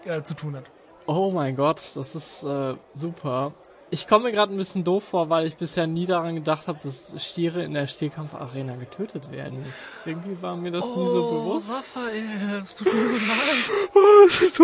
äh, 0.04 0.22
zu 0.22 0.34
tun 0.34 0.56
hat. 0.56 0.64
Oh 1.06 1.32
mein 1.32 1.56
Gott, 1.56 1.96
das 1.96 2.14
ist 2.14 2.44
äh, 2.44 2.76
super. 2.94 3.52
Ich 3.92 4.06
komme 4.06 4.26
mir 4.26 4.32
gerade 4.32 4.54
ein 4.54 4.56
bisschen 4.56 4.84
doof 4.84 5.02
vor, 5.02 5.30
weil 5.30 5.46
ich 5.46 5.56
bisher 5.56 5.88
nie 5.88 6.06
daran 6.06 6.36
gedacht 6.36 6.68
habe, 6.68 6.78
dass 6.80 7.12
Stiere 7.18 7.64
in 7.64 7.74
der 7.74 7.88
Stierkampfarena 7.88 8.76
getötet 8.76 9.32
werden 9.32 9.58
müssen. 9.58 9.88
Irgendwie 10.04 10.40
war 10.40 10.54
mir 10.54 10.70
das 10.70 10.86
oh, 10.86 10.96
nie 10.96 11.06
so 11.06 11.24
oh, 11.24 11.34
bewusst. 11.34 11.72
Raphael, 11.74 12.60
es 12.62 12.74
tut 12.76 12.92
mir 12.94 13.04
so 13.04 13.16
leid. 13.16 13.90
Oh, 13.92 14.28
hast, 14.28 14.60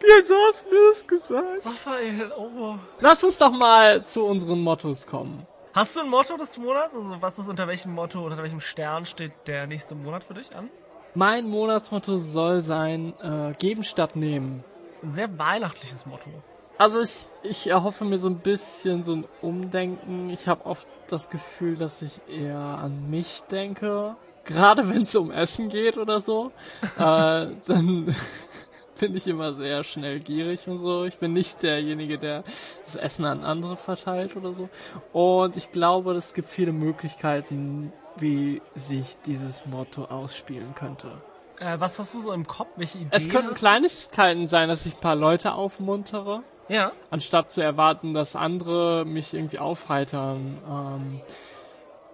wieso 0.00 0.34
hast 0.48 0.66
du 0.66 0.70
mir 0.70 0.90
das 0.90 1.06
gesagt? 1.06 1.66
Raphael, 1.66 2.32
oh. 2.36 2.74
Lass 2.98 3.22
uns 3.22 3.38
doch 3.38 3.52
mal 3.52 4.04
zu 4.04 4.24
unseren 4.24 4.60
Mottos 4.60 5.06
kommen. 5.06 5.46
Hast 5.72 5.94
du 5.94 6.00
ein 6.00 6.08
Motto 6.08 6.36
des 6.36 6.58
Monats? 6.58 6.96
Also 6.96 7.16
was 7.20 7.38
ist 7.38 7.48
unter 7.48 7.68
welchem 7.68 7.92
Motto 7.92 8.18
oder 8.18 8.32
unter 8.32 8.42
welchem 8.42 8.60
Stern 8.60 9.06
steht 9.06 9.32
der 9.46 9.68
nächste 9.68 9.94
Monat 9.94 10.24
für 10.24 10.34
dich 10.34 10.56
an? 10.56 10.68
Mein 11.14 11.48
Monatsmotto 11.48 12.18
soll 12.18 12.60
sein, 12.60 13.14
äh, 13.22 13.54
geben 13.56 13.84
statt 13.84 14.16
nehmen. 14.16 14.64
Ein 15.02 15.12
sehr 15.12 15.38
weihnachtliches 15.38 16.06
Motto. 16.06 16.30
Also 16.78 17.00
ich, 17.00 17.26
ich 17.42 17.68
erhoffe 17.68 18.04
mir 18.04 18.18
so 18.18 18.28
ein 18.28 18.38
bisschen 18.38 19.02
so 19.02 19.14
ein 19.14 19.24
Umdenken. 19.40 20.28
Ich 20.30 20.46
habe 20.46 20.66
oft 20.66 20.86
das 21.08 21.30
Gefühl, 21.30 21.76
dass 21.76 22.02
ich 22.02 22.20
eher 22.28 22.58
an 22.58 23.08
mich 23.08 23.42
denke. 23.50 24.16
Gerade 24.44 24.88
wenn 24.88 25.00
es 25.00 25.14
um 25.16 25.30
Essen 25.30 25.68
geht 25.68 25.96
oder 25.96 26.20
so. 26.20 26.52
äh, 26.98 27.46
dann 27.66 28.14
bin 29.00 29.16
ich 29.16 29.26
immer 29.26 29.54
sehr 29.54 29.84
schnell 29.84 30.20
gierig 30.20 30.68
und 30.68 30.78
so. 30.78 31.04
Ich 31.04 31.18
bin 31.18 31.32
nicht 31.32 31.62
derjenige, 31.62 32.18
der 32.18 32.44
das 32.84 32.96
Essen 32.96 33.24
an 33.24 33.42
andere 33.42 33.76
verteilt 33.76 34.36
oder 34.36 34.52
so. 34.52 34.68
Und 35.12 35.56
ich 35.56 35.72
glaube, 35.72 36.12
es 36.12 36.34
gibt 36.34 36.48
viele 36.48 36.72
Möglichkeiten, 36.72 37.92
wie 38.16 38.60
sich 38.74 39.16
dieses 39.24 39.64
Motto 39.64 40.04
ausspielen 40.04 40.74
könnte. 40.74 41.10
Äh, 41.58 41.80
was 41.80 41.98
hast 41.98 42.12
du 42.12 42.20
so 42.20 42.32
im 42.32 42.46
Kopf? 42.46 42.68
Welche 42.76 42.98
Ideen? 42.98 43.10
Es 43.12 43.30
könnten 43.30 43.54
Kleinigkeiten 43.54 44.46
sein, 44.46 44.68
dass 44.68 44.84
ich 44.84 44.94
ein 44.96 45.00
paar 45.00 45.16
Leute 45.16 45.54
aufmuntere. 45.54 46.42
Ja. 46.68 46.92
Anstatt 47.10 47.50
zu 47.50 47.62
erwarten, 47.62 48.14
dass 48.14 48.36
andere 48.36 49.04
mich 49.04 49.34
irgendwie 49.34 49.58
aufheitern. 49.58 50.58
Ähm, 50.68 51.20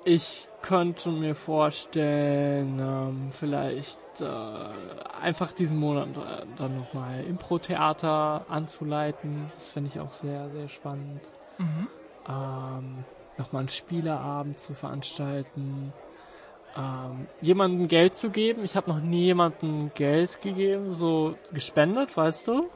ich 0.05 0.49
könnte 0.63 1.11
mir 1.11 1.35
vorstellen, 1.35 2.79
ähm, 2.81 3.29
vielleicht 3.31 4.01
äh, 4.21 4.27
einfach 5.21 5.53
diesen 5.53 5.79
Monat 5.79 6.09
äh, 6.09 6.47
dann 6.57 6.79
nochmal 6.79 7.25
Impro-Theater 7.25 8.47
anzuleiten. 8.49 9.51
Das 9.55 9.71
finde 9.71 9.91
ich 9.93 10.01
auch 10.01 10.13
sehr, 10.13 10.51
sehr 10.51 10.69
spannend. 10.69 11.23
Mhm. 11.59 11.89
Ähm, 12.29 13.05
nochmal 13.39 13.61
einen 13.61 13.69
Spieleabend 13.69 14.59
zu 14.59 14.75
veranstalten. 14.75 15.93
Ähm, 16.77 17.27
jemandem 17.41 17.87
Geld 17.89 18.15
zu 18.15 18.31
geben. 18.31 18.65
Ich 18.65 18.77
habe 18.77 18.91
noch 18.91 19.01
nie 19.01 19.27
jemandem 19.27 19.93
Geld 19.95 20.41
gegeben, 20.43 20.91
so 20.91 21.37
gespendet, 21.53 22.17
weißt 22.17 22.49
du? 22.49 22.71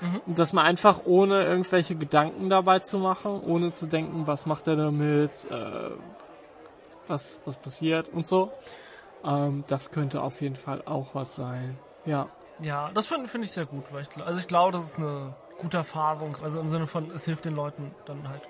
Mhm. 0.00 0.34
Dass 0.34 0.52
man 0.52 0.64
einfach 0.64 1.02
ohne 1.04 1.44
irgendwelche 1.44 1.96
Gedanken 1.96 2.50
dabei 2.50 2.78
zu 2.80 2.98
machen, 2.98 3.40
ohne 3.40 3.72
zu 3.72 3.86
denken, 3.86 4.26
was 4.26 4.46
macht 4.46 4.66
er 4.66 4.76
damit, 4.76 5.30
äh, 5.50 5.90
was, 7.06 7.40
was 7.44 7.56
passiert 7.56 8.08
und 8.08 8.26
so. 8.26 8.52
Ähm, 9.24 9.64
das 9.66 9.90
könnte 9.90 10.22
auf 10.22 10.40
jeden 10.40 10.56
Fall 10.56 10.82
auch 10.84 11.14
was 11.14 11.34
sein. 11.34 11.78
Ja. 12.04 12.28
Ja, 12.60 12.90
das 12.92 13.06
finde 13.06 13.28
find 13.28 13.44
ich 13.44 13.52
sehr 13.52 13.66
gut, 13.66 13.84
weil 13.92 14.02
ich, 14.02 14.24
also 14.24 14.38
ich 14.38 14.48
glaube, 14.48 14.72
das 14.72 14.84
ist 14.84 14.98
eine 14.98 15.34
gute 15.58 15.76
Erfahrung, 15.76 16.36
also 16.42 16.58
im 16.60 16.70
Sinne 16.70 16.86
von, 16.86 17.10
es 17.12 17.24
hilft 17.24 17.44
den 17.44 17.54
Leuten 17.54 17.94
dann 18.04 18.28
halt 18.28 18.42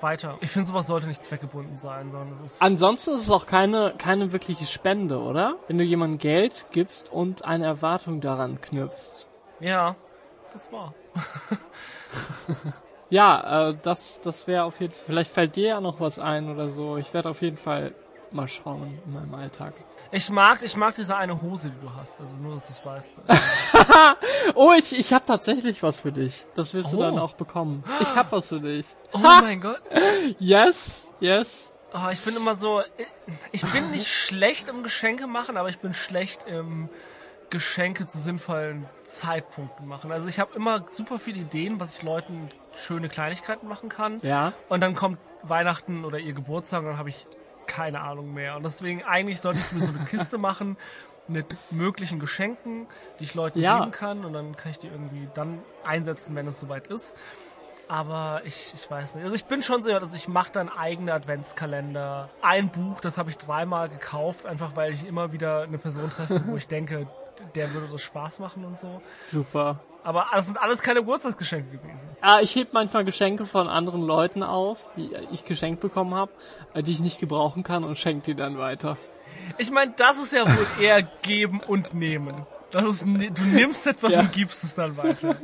weiter. 0.00 0.36
Ich 0.40 0.50
finde, 0.50 0.68
sowas 0.68 0.86
sollte 0.86 1.06
nicht 1.06 1.24
zweckgebunden 1.24 1.78
sein, 1.78 2.10
sondern 2.10 2.32
es 2.32 2.40
ist. 2.40 2.62
Ansonsten 2.62 3.14
ist 3.14 3.22
es 3.22 3.30
auch 3.30 3.46
keine, 3.46 3.94
keine 3.96 4.32
wirkliche 4.32 4.66
Spende, 4.66 5.20
oder? 5.20 5.56
Wenn 5.68 5.78
du 5.78 5.84
jemandem 5.84 6.18
Geld 6.18 6.66
gibst 6.70 7.10
und 7.10 7.44
eine 7.46 7.64
Erwartung 7.64 8.20
daran 8.20 8.60
knüpfst. 8.60 9.26
Ja, 9.60 9.96
das 10.56 10.72
war. 10.72 10.94
ja, 13.10 13.68
äh, 13.68 13.76
das, 13.82 14.20
das 14.20 14.46
wäre 14.46 14.64
auf 14.64 14.80
jeden 14.80 14.94
Fall. 14.94 15.04
Vielleicht 15.06 15.30
fällt 15.30 15.56
dir 15.56 15.68
ja 15.68 15.80
noch 15.80 16.00
was 16.00 16.18
ein 16.18 16.50
oder 16.50 16.70
so. 16.70 16.96
Ich 16.96 17.12
werde 17.12 17.28
auf 17.28 17.42
jeden 17.42 17.58
Fall 17.58 17.94
mal 18.30 18.48
schauen 18.48 18.98
in 19.04 19.12
meinem 19.12 19.34
Alltag. 19.34 19.74
Ich 20.12 20.30
mag, 20.30 20.62
ich 20.62 20.76
mag 20.76 20.94
diese 20.94 21.16
eine 21.16 21.40
Hose, 21.40 21.70
die 21.70 21.80
du 21.80 21.92
hast. 21.94 22.20
Also 22.20 22.32
nur, 22.34 22.54
dass 22.54 22.66
du 22.66 22.72
es 22.72 22.86
weißt. 22.86 23.20
oh, 24.54 24.72
ich, 24.76 24.98
ich 24.98 25.12
habe 25.12 25.24
tatsächlich 25.26 25.82
was 25.82 26.00
für 26.00 26.12
dich. 26.12 26.46
Das 26.54 26.72
wirst 26.74 26.88
oh. 26.94 26.96
du 26.96 27.02
dann 27.02 27.18
auch 27.18 27.34
bekommen. 27.34 27.84
Ich 28.00 28.14
habe 28.14 28.32
was 28.32 28.48
für 28.48 28.60
dich. 28.60 28.86
Oh 29.12 29.18
mein 29.18 29.60
Gott. 29.60 29.80
Yes, 30.38 31.10
yes. 31.20 31.74
Oh, 31.92 32.08
ich 32.10 32.20
bin 32.20 32.36
immer 32.36 32.56
so, 32.56 32.82
ich 33.52 33.64
bin 33.72 33.90
nicht 33.90 34.08
schlecht 34.08 34.68
im 34.68 34.82
Geschenke 34.82 35.26
machen, 35.26 35.56
aber 35.56 35.68
ich 35.68 35.78
bin 35.78 35.94
schlecht 35.94 36.44
im 36.46 36.88
Geschenke 37.50 38.06
zu 38.06 38.18
sinnvollen 38.18 38.86
Zeitpunkten 39.02 39.86
machen. 39.86 40.10
Also 40.12 40.28
ich 40.28 40.40
habe 40.40 40.54
immer 40.56 40.84
super 40.88 41.18
viele 41.18 41.38
Ideen, 41.38 41.78
was 41.80 41.96
ich 41.96 42.02
Leuten 42.02 42.48
schöne 42.74 43.08
Kleinigkeiten 43.08 43.68
machen 43.68 43.88
kann. 43.88 44.20
Ja. 44.22 44.52
Und 44.68 44.80
dann 44.80 44.94
kommt 44.94 45.18
Weihnachten 45.42 46.04
oder 46.04 46.18
ihr 46.18 46.32
Geburtstag 46.32 46.80
und 46.80 46.86
dann 46.86 46.98
habe 46.98 47.08
ich 47.08 47.26
keine 47.66 48.00
Ahnung 48.00 48.34
mehr. 48.34 48.56
Und 48.56 48.64
deswegen 48.64 49.04
eigentlich 49.04 49.40
sollte 49.40 49.60
ich 49.60 49.72
mir 49.72 49.86
so 49.86 49.92
eine 49.92 50.04
Kiste 50.10 50.38
machen 50.38 50.76
mit 51.28 51.72
möglichen 51.72 52.18
Geschenken, 52.18 52.86
die 53.18 53.24
ich 53.24 53.34
Leuten 53.34 53.60
ja. 53.60 53.80
geben 53.80 53.90
kann 53.90 54.24
und 54.24 54.32
dann 54.32 54.54
kann 54.56 54.70
ich 54.70 54.78
die 54.78 54.88
irgendwie 54.88 55.28
dann 55.34 55.58
einsetzen, 55.84 56.36
wenn 56.36 56.46
es 56.46 56.60
soweit 56.60 56.86
ist. 56.86 57.16
Aber 57.88 58.42
ich, 58.44 58.72
ich 58.74 58.90
weiß 58.90 59.14
nicht. 59.14 59.24
Also 59.24 59.36
ich 59.36 59.44
bin 59.44 59.62
schon 59.62 59.82
so, 59.82 59.92
also 59.92 60.16
ich 60.16 60.26
mache 60.26 60.50
dann 60.52 60.68
eigene 60.68 61.12
Adventskalender. 61.12 62.30
Ein 62.42 62.70
Buch, 62.70 63.00
das 63.00 63.16
habe 63.16 63.30
ich 63.30 63.36
dreimal 63.36 63.88
gekauft, 63.88 64.44
einfach 64.44 64.74
weil 64.74 64.92
ich 64.92 65.06
immer 65.06 65.32
wieder 65.32 65.62
eine 65.62 65.78
Person 65.78 66.10
treffe, 66.10 66.42
wo 66.46 66.56
ich 66.56 66.66
denke, 66.66 67.06
der 67.54 67.72
würde 67.72 67.88
so 67.88 67.98
Spaß 67.98 68.38
machen 68.38 68.64
und 68.64 68.78
so. 68.78 69.00
Super. 69.26 69.80
Aber 70.02 70.26
das 70.32 70.46
sind 70.46 70.56
alles 70.58 70.82
keine 70.82 71.00
Geburtstagsgeschenke 71.00 71.78
gewesen. 71.78 72.08
Ah, 72.20 72.38
ich 72.40 72.54
heb 72.54 72.72
manchmal 72.72 73.04
Geschenke 73.04 73.44
von 73.44 73.66
anderen 73.66 74.02
Leuten 74.02 74.44
auf, 74.44 74.92
die 74.92 75.10
ich 75.32 75.44
geschenkt 75.44 75.80
bekommen 75.80 76.14
habe, 76.14 76.30
äh, 76.74 76.82
die 76.82 76.92
ich 76.92 77.00
nicht 77.00 77.18
gebrauchen 77.18 77.64
kann 77.64 77.82
und 77.82 77.98
schenke 77.98 78.26
die 78.26 78.34
dann 78.36 78.56
weiter. 78.56 78.98
Ich 79.58 79.70
meine, 79.70 79.92
das 79.96 80.18
ist 80.18 80.32
ja 80.32 80.44
wohl 80.46 80.66
eher 80.84 81.02
geben 81.02 81.60
und 81.66 81.92
nehmen. 81.92 82.46
Das 82.70 82.84
ist, 82.84 83.02
du 83.02 83.42
nimmst 83.52 83.86
etwas 83.86 84.12
ja. 84.12 84.20
und 84.20 84.32
gibst 84.32 84.62
es 84.62 84.74
dann 84.74 84.96
weiter. 84.96 85.34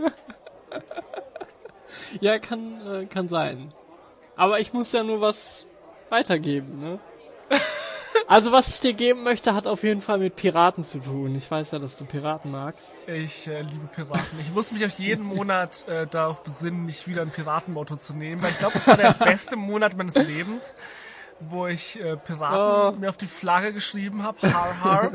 ja, 2.21 2.39
kann, 2.39 2.87
äh, 2.87 3.07
kann 3.07 3.27
sein. 3.27 3.73
Aber 4.37 4.61
ich 4.61 4.73
muss 4.73 4.93
ja 4.93 5.03
nur 5.03 5.21
was 5.21 5.67
weitergeben, 6.09 6.81
ne? 6.81 6.99
Also 8.29 8.53
was 8.53 8.69
ich 8.69 8.81
dir 8.81 8.93
geben 8.93 9.23
möchte, 9.23 9.55
hat 9.55 9.67
auf 9.67 9.83
jeden 9.83 10.01
Fall 10.01 10.19
mit 10.19 10.37
Piraten 10.37 10.85
zu 10.85 11.01
tun. 11.01 11.35
Ich 11.35 11.51
weiß 11.51 11.73
ja, 11.73 11.79
dass 11.79 11.97
du 11.97 12.05
Piraten 12.05 12.51
magst. 12.51 12.95
Ich 13.07 13.47
äh, 13.47 13.63
liebe 13.63 13.87
Piraten. 13.87 14.41
Ich 14.41 14.53
muss 14.53 14.73
mich 14.73 14.85
auch 14.85 14.99
jeden 14.99 15.25
Monat 15.25 15.87
äh, 15.89 16.07
darauf 16.07 16.43
besinnen, 16.43 16.87
nicht 16.87 17.07
wieder 17.09 17.23
ein 17.23 17.31
Piratenmotto 17.31 17.97
zu 17.97 18.15
nehmen, 18.15 18.43
weil 18.43 18.51
ich 18.51 18.59
glaube, 18.59 18.75
das 18.75 18.87
war 18.87 18.97
der 18.97 19.13
beste 19.25 19.57
Monat 19.57 19.97
meines 19.97 20.15
Lebens, 20.15 20.75
wo 21.41 21.67
ich 21.67 22.01
äh, 22.01 22.17
Piraten 22.17 22.97
oh. 22.97 23.01
mir 23.01 23.09
auf 23.09 23.17
die 23.17 23.27
Flagge 23.27 23.73
geschrieben 23.73 24.23
habe. 24.23 24.39
Har 24.53 24.85
har. 24.85 25.11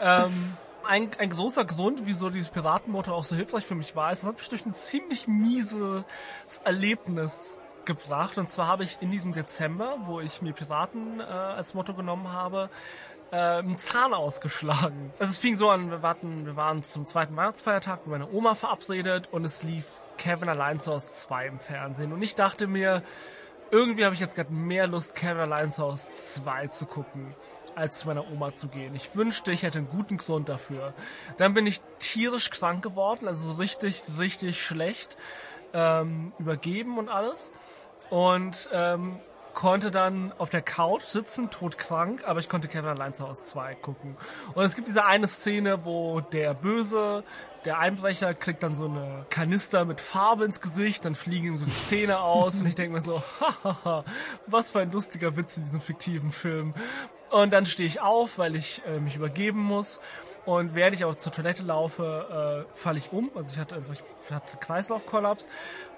ähm, 0.00 0.56
ein, 0.84 1.10
ein 1.18 1.30
großer 1.30 1.64
Grund, 1.64 2.02
wieso 2.04 2.30
dieses 2.30 2.50
Piratenmotto 2.50 3.12
auch 3.12 3.24
so 3.24 3.36
hilfreich 3.36 3.64
für 3.64 3.74
mich 3.74 3.94
war, 3.94 4.12
ist, 4.12 4.22
es 4.22 4.28
hat 4.28 4.38
mich 4.38 4.48
durch 4.48 4.66
ein 4.66 4.74
ziemlich 4.74 5.28
mieses 5.28 6.04
Erlebnis 6.64 7.58
gebracht. 7.86 8.38
Und 8.38 8.48
zwar 8.48 8.66
habe 8.66 8.84
ich 8.84 8.98
in 9.00 9.10
diesem 9.10 9.32
Dezember, 9.32 9.96
wo 10.02 10.20
ich 10.20 10.42
mir 10.42 10.52
Piraten 10.52 11.20
äh, 11.20 11.22
als 11.22 11.74
Motto 11.74 11.94
genommen 11.94 12.32
habe, 12.32 12.70
äh, 13.30 13.36
einen 13.36 13.78
Zahn 13.78 14.14
ausgeschlagen. 14.14 15.12
Also 15.18 15.30
es 15.30 15.38
fing 15.38 15.56
so 15.56 15.70
an, 15.70 15.90
wir, 15.90 16.02
warten, 16.02 16.46
wir 16.46 16.56
waren 16.56 16.82
zum 16.82 17.06
zweiten 17.06 17.36
Weihnachtsfeiertag 17.36 18.06
mit 18.06 18.18
meiner 18.18 18.32
Oma 18.32 18.54
verabredet 18.54 19.28
und 19.32 19.44
es 19.44 19.62
lief 19.62 19.86
Kevin 20.18 20.48
allein 20.48 20.80
zu 20.80 20.92
Hause 20.92 21.08
2 21.08 21.46
im 21.46 21.58
Fernsehen. 21.58 22.12
Und 22.12 22.22
ich 22.22 22.34
dachte 22.34 22.66
mir, 22.66 23.02
irgendwie 23.70 24.04
habe 24.04 24.14
ich 24.14 24.20
jetzt 24.20 24.36
gerade 24.36 24.52
mehr 24.52 24.86
Lust, 24.86 25.14
Kevin 25.14 25.40
allein 25.40 25.72
zu 25.72 25.82
Hause 25.82 26.12
2 26.12 26.68
zu 26.68 26.86
gucken 26.86 27.34
als 27.74 28.00
zu 28.00 28.06
meiner 28.06 28.30
Oma 28.30 28.52
zu 28.54 28.68
gehen. 28.68 28.94
Ich 28.94 29.16
wünschte, 29.16 29.50
ich 29.50 29.62
hätte 29.62 29.78
einen 29.78 29.88
guten 29.88 30.18
Grund 30.18 30.50
dafür. 30.50 30.92
Dann 31.38 31.54
bin 31.54 31.66
ich 31.66 31.80
tierisch 31.98 32.50
krank 32.50 32.82
geworden, 32.82 33.26
also 33.26 33.52
richtig, 33.52 34.02
richtig 34.18 34.62
schlecht, 34.62 35.16
ähm, 35.72 36.32
übergeben 36.38 36.98
und 36.98 37.08
alles 37.08 37.52
und 38.12 38.68
ähm, 38.74 39.18
konnte 39.54 39.90
dann 39.90 40.34
auf 40.36 40.50
der 40.50 40.60
Couch 40.60 41.04
sitzen, 41.04 41.48
todkrank, 41.50 42.28
aber 42.28 42.40
ich 42.40 42.50
konnte 42.50 42.68
Kevin 42.68 42.90
allein 42.90 43.14
zu 43.14 43.26
Hause 43.26 43.42
2 43.42 43.74
gucken. 43.76 44.18
Und 44.52 44.64
es 44.64 44.76
gibt 44.76 44.86
diese 44.86 45.06
eine 45.06 45.26
Szene, 45.26 45.86
wo 45.86 46.20
der 46.20 46.52
Böse, 46.52 47.24
der 47.64 47.78
Einbrecher, 47.78 48.34
kriegt 48.34 48.62
dann 48.62 48.76
so 48.76 48.84
eine 48.84 49.24
Kanister 49.30 49.86
mit 49.86 50.02
Farbe 50.02 50.44
ins 50.44 50.60
Gesicht, 50.60 51.06
dann 51.06 51.14
fliegen 51.14 51.46
ihm 51.46 51.56
so 51.56 51.64
die 51.64 51.70
Zähne 51.70 52.20
aus 52.20 52.60
und 52.60 52.66
ich 52.66 52.74
denke 52.74 52.98
mir 52.98 53.02
so, 53.02 53.22
hahaha, 53.64 54.04
was 54.46 54.72
für 54.72 54.80
ein 54.80 54.92
lustiger 54.92 55.34
Witz 55.38 55.56
in 55.56 55.64
diesem 55.64 55.80
fiktiven 55.80 56.32
Film. 56.32 56.74
Und 57.30 57.50
dann 57.50 57.64
stehe 57.64 57.86
ich 57.86 58.02
auf, 58.02 58.36
weil 58.36 58.56
ich 58.56 58.82
äh, 58.86 59.00
mich 59.00 59.16
übergeben 59.16 59.60
muss 59.60 60.00
Und 60.44 60.74
während 60.74 60.94
ich 60.94 61.04
aber 61.04 61.16
zur 61.16 61.32
Toilette 61.32 61.62
laufe, 61.62 62.66
äh, 62.68 62.74
falle 62.74 62.98
ich 62.98 63.12
um. 63.12 63.30
Also 63.34 63.50
ich 63.52 63.58
hatte 63.58 63.76
einfach, 63.76 63.94
ich 63.94 64.30
hatte 64.30 64.56
Kreislaufkollaps 64.58 65.48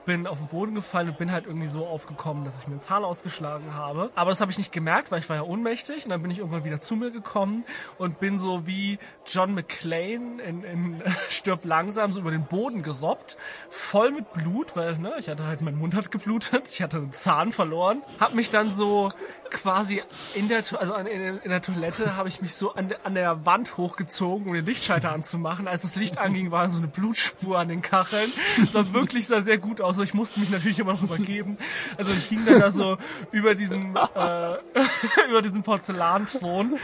bin 0.05 0.27
auf 0.27 0.39
den 0.39 0.49
Boden 0.49 0.75
gefallen 0.75 1.09
und 1.09 1.19
bin 1.19 1.33
halt 1.33 1.47
irgendwie 1.47 1.67
so 1.67 1.87
aufgekommen, 1.87 2.45
dass 2.45 2.61
ich 2.61 2.69
mir 2.69 2.77
den 2.77 2.81
Zahn 2.81 3.05
ausgeschlagen 3.05 3.75
habe. 3.75 4.11
Aber 4.15 4.31
das 4.31 4.41
habe 4.41 4.51
ich 4.51 4.59
nicht 4.59 4.73
gemerkt, 4.73 5.11
weil 5.11 5.21
ich 5.21 5.29
war 5.29 5.37
ja 5.37 5.43
ohnmächtig 5.43 6.05
und 6.05 6.11
dann 6.11 6.23
bin 6.23 6.31
ich 6.31 6.39
irgendwann 6.39 6.65
wieder 6.65 6.81
zu 6.81 6.97
mir 6.97 7.11
gekommen 7.11 7.65
und 7.99 8.21
bin 8.21 8.39
so 8.39 8.67
wie 8.67 8.99
John 9.27 9.55
McClane 9.55 10.43
in, 10.43 10.65
in 10.65 11.03
Stirb 11.29 11.65
langsam 11.65 12.13
so 12.13 12.21
über 12.21 12.31
den 12.31 12.45
Boden 12.45 12.83
gerobbt, 12.83 13.37
voll 13.69 14.11
mit 14.11 14.33
Blut, 14.33 14.77
weil 14.77 14.99
ne, 14.99 15.15
ich 15.19 15.29
hatte 15.29 15.47
halt, 15.47 15.61
mein 15.61 15.77
Mund 15.77 15.95
hat 15.95 16.11
geblutet, 16.11 16.69
ich 16.69 16.83
hatte 16.83 16.99
einen 16.99 17.13
Zahn 17.13 17.53
verloren, 17.53 18.03
hab 18.21 18.35
mich 18.35 18.51
dann 18.51 18.67
so 18.69 19.11
quasi 19.51 20.03
in 20.35 20.49
der, 20.49 20.59
also 20.59 20.95
in, 20.95 21.39
in 21.39 21.51
der 21.51 21.63
Toilette 21.63 22.17
habe 22.17 22.29
ich 22.29 22.41
mich 22.41 22.55
so 22.55 22.75
an, 22.75 22.89
der, 22.89 23.07
an 23.07 23.15
der 23.15 23.47
Wand 23.47 23.77
hochgezogen, 23.77 24.47
um 24.47 24.55
den 24.55 24.65
Lichtschalter 24.65 25.13
anzumachen. 25.13 25.69
Als 25.69 25.83
das 25.83 25.95
Licht 25.97 26.19
anging, 26.19 26.51
war 26.51 26.69
so 26.69 26.79
eine 26.79 26.89
Blutspur 26.89 27.59
an 27.59 27.69
den 27.69 27.83
Kacheln. 27.83 28.31
Das 28.59 28.75
war 28.75 28.93
wirklich 28.93 29.27
sah 29.27 29.43
sehr 29.43 29.59
gut 29.59 29.81
aus. 29.81 29.99
Ich 29.99 30.15
musste 30.15 30.41
mich 30.41 30.51
natürlich 30.51 30.79
immer 30.79 30.93
noch 30.93 31.03
übergeben. 31.03 31.57
Also 31.97 32.13
ich 32.13 32.25
hing 32.25 32.45
dann 32.47 32.61
da 32.61 32.71
so 32.71 32.99
über 33.33 33.55
diesem, 33.55 33.97
äh, 33.97 34.55
über 35.29 35.43
diesem 35.43 35.63
Porzellanthron. 35.63 36.79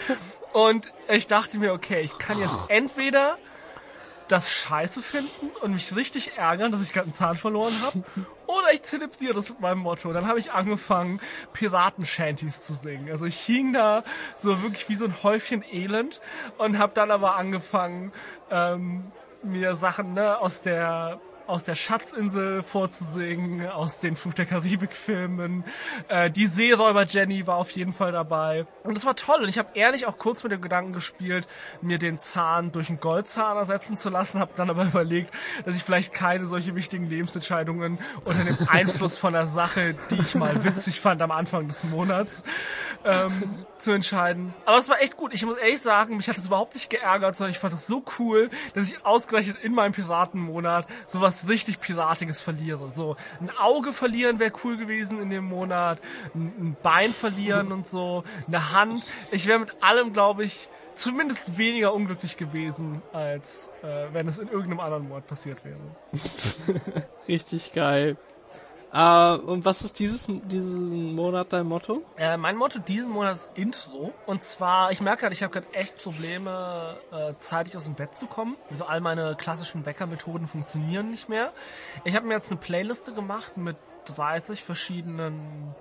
Und 0.53 0.93
ich 1.09 1.27
dachte 1.27 1.59
mir, 1.59 1.73
okay, 1.73 2.01
ich 2.01 2.19
kann 2.19 2.39
jetzt 2.39 2.57
entweder 2.69 3.39
das 4.31 4.53
scheiße 4.53 5.03
finden 5.03 5.51
und 5.61 5.73
mich 5.73 5.95
richtig 5.97 6.37
ärgern, 6.37 6.73
dass 6.73 6.81
ich 6.83 6.93
gerade 6.93 7.05
einen 7.05 7.15
Zahn 7.15 7.37
verloren 7.37 7.75
habe. 7.83 8.03
Oder 8.47 8.73
ich 8.73 8.83
zelebriere 8.83 9.35
das 9.35 9.49
mit 9.49 9.61
meinem 9.61 9.79
Motto. 9.79 10.13
Dann 10.13 10.27
habe 10.27 10.39
ich 10.39 10.53
angefangen, 10.53 11.21
Piraten-Shanties 11.53 12.63
zu 12.63 12.75
singen. 12.75 13.11
Also 13.11 13.25
ich 13.25 13.39
hing 13.39 13.73
da 13.73 14.03
so 14.39 14.63
wirklich 14.63 14.89
wie 14.89 14.95
so 14.95 15.05
ein 15.05 15.23
Häufchen 15.23 15.63
Elend 15.63 16.21
und 16.59 16.79
habe 16.79 16.93
dann 16.95 17.11
aber 17.11 17.37
angefangen, 17.37 18.13
ähm, 18.51 19.05
mir 19.43 19.77
Sachen 19.77 20.15
ne, 20.15 20.39
aus 20.39 20.61
der 20.61 21.21
aus 21.51 21.65
der 21.65 21.75
Schatzinsel 21.75 22.63
vorzusingen, 22.63 23.69
aus 23.69 24.01
den 24.01 24.17
Fluch 24.17 24.35
der 24.35 24.47
Karibik-Filmen. 24.47 25.65
Äh, 26.09 26.31
die 26.31 26.47
Seeräuber 26.47 27.05
Jenny 27.05 27.47
war 27.47 27.57
auf 27.57 27.71
jeden 27.73 27.93
Fall 27.93 28.13
dabei. 28.13 28.67
Und 28.85 28.97
das 28.97 29.05
war 29.05 29.17
toll. 29.17 29.43
Und 29.43 29.49
ich 29.49 29.59
habe 29.59 29.71
ehrlich 29.75 30.07
auch 30.07 30.17
kurz 30.17 30.43
mit 30.43 30.53
dem 30.53 30.63
Gedanken 30.63 30.93
gespielt, 30.93 31.47
mir 31.83 31.99
den 31.99 32.19
Zahn 32.19 32.73
durch 32.73 32.89
einen 32.89 33.01
Goldzahn 33.01 33.57
ersetzen 33.57 33.99
zu 33.99 34.11
lassen, 34.11 34.39
habe 34.39 34.53
dann 34.57 34.71
aber 34.71 34.85
überlegt, 34.91 35.35
dass 35.65 35.75
ich 35.75 35.83
vielleicht 35.83 36.13
keine 36.13 36.47
solche 36.47 36.75
wichtigen 36.75 37.09
Lebensentscheidungen 37.09 37.99
unter 38.25 38.45
dem 38.45 38.57
Einfluss 38.69 39.19
von 39.19 39.33
der 39.33 39.47
Sache, 39.47 39.95
die 40.11 40.21
ich 40.21 40.35
mal 40.35 40.63
witzig 40.65 41.01
fand 41.01 41.21
am 41.21 41.33
Anfang 41.33 41.67
des 41.67 41.85
Monats, 41.85 42.45
ähm, 43.05 43.31
zu 43.79 43.93
entscheiden. 43.93 44.55
Aber 44.67 44.79
es 44.79 44.89
war 44.89 45.01
echt 45.01 45.17
gut. 45.17 45.33
Ich 45.33 45.45
muss 45.45 45.57
ehrlich 45.57 45.81
sagen, 45.81 46.17
mich 46.17 46.29
hat 46.29 46.37
es 46.37 46.47
überhaupt 46.47 46.75
nicht 46.75 46.91
geärgert, 46.91 47.37
sondern 47.37 47.51
ich 47.51 47.59
fand 47.59 47.75
es 47.75 47.87
so 47.87 48.05
cool, 48.19 48.51
dass 48.75 48.89
ich 48.89 49.05
ausgerechnet 49.05 49.57
in 49.63 49.75
meinem 49.75 49.93
Piratenmonat 49.93 50.87
sowas 51.07 51.40
richtig 51.49 51.81
Piratiges 51.81 52.43
verliere. 52.43 52.91
So, 52.91 53.17
ein 53.41 53.51
Auge 53.51 53.93
verlieren 53.93 54.39
wäre 54.39 54.53
cool 54.65 54.77
gewesen 54.77 55.21
in 55.21 55.31
dem 55.31 55.45
Monat, 55.45 56.01
ein, 56.35 56.77
Bein 56.83 57.13
verlieren 57.13 57.73
und 57.73 57.87
so, 57.87 58.25
eine 58.47 58.73
Hand. 58.73 59.03
Ich 59.33 59.47
wäre 59.47 59.59
mit 59.59 59.83
allem, 59.83 60.13
glaube 60.13 60.45
ich, 60.45 60.69
zumindest 60.95 61.57
weniger 61.57 61.95
unglücklich 61.95 62.37
gewesen, 62.37 63.03
als 63.13 63.71
äh, 63.83 64.13
wenn 64.13 64.27
es 64.27 64.39
in 64.39 64.49
irgendeinem 64.49 64.81
anderen 64.81 65.09
Monat 65.09 65.27
passiert 65.27 65.59
wäre. 65.65 65.79
Richtig 67.29 67.73
geil. 67.73 68.17
Uh, 68.93 69.39
und 69.47 69.65
was 69.65 69.83
ist 69.83 70.01
dieses 70.01 70.27
diesen 70.27 71.15
Monat 71.15 71.53
dein 71.53 71.67
Motto? 71.67 72.01
Äh, 72.17 72.37
mein 72.37 72.57
Motto 72.57 72.81
diesen 72.81 73.11
Monat 73.11 73.37
ist 73.37 73.53
Intro. 73.55 74.13
Und 74.27 74.43
zwar, 74.43 74.91
ich 74.91 75.01
merke 75.01 75.21
gerade, 75.21 75.33
ich 75.33 75.45
habe 75.45 75.53
gerade 75.53 75.73
echt 75.73 76.03
Probleme, 76.03 76.97
äh, 77.13 77.35
zeitig 77.35 77.77
aus 77.77 77.85
dem 77.85 77.95
Bett 77.95 78.17
zu 78.17 78.27
kommen. 78.27 78.57
Also 78.69 78.87
all 78.87 79.01
meine 79.01 79.37
klassischen 79.37 79.87
Weckermethoden 79.87 80.49
funktionieren 80.49 81.11
nicht 81.11 81.29
mehr. 81.29 81.53
Ich 82.05 82.17
habe 82.17 82.27
mir 82.27 82.35
jetzt 82.35 82.51
eine 82.51 82.59
Playliste 82.59 83.13
gemacht 83.13 83.57
mit 83.57 83.77
30 84.17 84.65
verschiedenen 84.65 85.73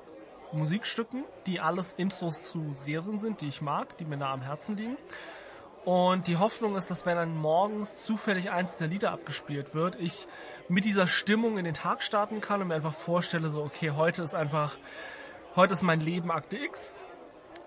Musikstücken, 0.51 1.23
die 1.47 1.59
alles 1.59 1.93
Intros 1.93 2.43
zu 2.43 2.73
Serien 2.73 3.17
sind, 3.17 3.41
die 3.41 3.47
ich 3.47 3.61
mag, 3.61 3.97
die 3.97 4.05
mir 4.05 4.17
nah 4.17 4.33
am 4.33 4.41
Herzen 4.41 4.77
liegen. 4.77 4.97
Und 5.85 6.27
die 6.27 6.37
Hoffnung 6.37 6.75
ist, 6.75 6.91
dass 6.91 7.05
wenn 7.05 7.15
dann 7.15 7.35
morgens 7.35 8.03
zufällig 8.03 8.51
eins 8.51 8.77
der 8.77 8.87
Lieder 8.87 9.11
abgespielt 9.11 9.73
wird, 9.73 9.95
ich 9.95 10.27
mit 10.67 10.85
dieser 10.85 11.07
Stimmung 11.07 11.57
in 11.57 11.65
den 11.65 11.73
Tag 11.73 12.03
starten 12.03 12.41
kann 12.41 12.61
und 12.61 12.67
mir 12.67 12.75
einfach 12.75 12.93
vorstelle, 12.93 13.49
so, 13.49 13.63
okay, 13.63 13.91
heute 13.91 14.23
ist 14.23 14.35
einfach, 14.35 14.77
heute 15.55 15.73
ist 15.73 15.81
mein 15.81 16.01
Leben 16.01 16.31
Akte 16.31 16.57
X. 16.57 16.95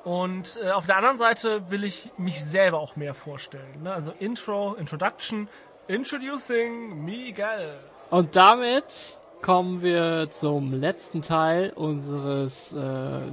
Und 0.04 0.58
äh, 0.62 0.70
auf 0.70 0.86
der 0.86 0.96
anderen 0.96 1.16
Seite 1.16 1.70
will 1.70 1.84
ich 1.84 2.10
mich 2.16 2.44
selber 2.44 2.80
auch 2.80 2.96
mehr 2.96 3.14
vorstellen. 3.14 3.82
Ne? 3.82 3.92
Also 3.92 4.12
Intro, 4.18 4.74
Introduction, 4.74 5.48
Introducing 5.86 7.04
Miguel. 7.04 7.78
Und 8.10 8.36
damit 8.36 9.20
kommen 9.42 9.82
wir 9.82 10.28
zum 10.30 10.72
letzten 10.72 11.20
Teil 11.20 11.72
unseres 11.74 12.72
äh, 12.72 12.78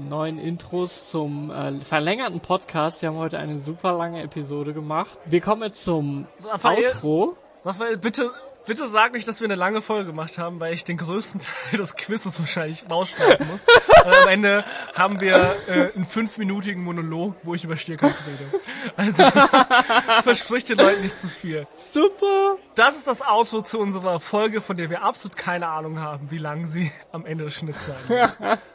neuen 0.10 0.39
Intros 0.39 1.12
zum 1.12 1.51
äh, 1.51 1.74
verlängerten 1.74 2.39
Podcast. 2.39 3.01
Wir 3.01 3.10
haben 3.10 3.18
heute 3.18 3.38
eine 3.38 3.60
super 3.60 3.93
lange 3.93 4.24
Episode 4.24 4.74
gemacht. 4.74 5.20
Wir 5.26 5.39
kommen 5.39 5.62
jetzt 5.62 5.84
zum 5.84 6.26
Raphael, 6.43 6.86
Outro. 6.86 7.38
Raphael, 7.64 7.97
bitte 7.97 8.32
Bitte 8.70 8.88
sag 8.88 9.13
nicht, 9.13 9.28
dass 9.28 9.41
wir 9.41 9.45
eine 9.45 9.55
lange 9.55 9.82
Folge 9.82 10.05
gemacht 10.05 10.38
haben, 10.38 10.59
weil 10.59 10.76
ich 10.76 10.84
den 10.84 10.97
größten 10.97 11.41
Teil 11.72 11.80
des 11.80 11.95
Quizzes 11.95 12.39
wahrscheinlich 12.39 12.86
rausschneiden 12.88 13.47
muss. 13.47 13.65
Und 14.05 14.15
am 14.15 14.28
Ende 14.28 14.63
haben 14.95 15.20
wir 15.20 15.38
äh, 15.67 15.91
einen 15.95 16.05
fünfminütigen 16.05 16.84
Monolog, 16.84 17.34
wo 17.41 17.55
ich 17.55 17.63
über 17.63 17.76
Stierkampf 17.76 18.15
rede. 18.28 18.63
Also 18.95 19.24
verspricht 20.22 20.70
den 20.70 20.78
Leuten 20.78 21.01
nicht 21.01 21.20
zu 21.20 21.28
viel. 21.28 21.65
Super! 21.76 22.57
Das 22.76 22.95
ist 22.95 23.07
das 23.07 23.24
Auto 23.24 23.61
zu 23.61 23.80
unserer 23.80 24.20
Folge, 24.20 24.61
von 24.61 24.76
der 24.76 24.91
wir 24.91 25.01
absolut 25.01 25.36
keine 25.36 25.67
Ahnung 25.67 25.99
haben, 25.99 26.30
wie 26.30 26.38
lang 26.38 26.67
sie 26.67 26.91
am 27.11 27.26
Ende 27.26 27.45
des 27.45 27.55
Schnitts 27.55 27.88
sein 27.88 28.38
wird. 28.39 28.59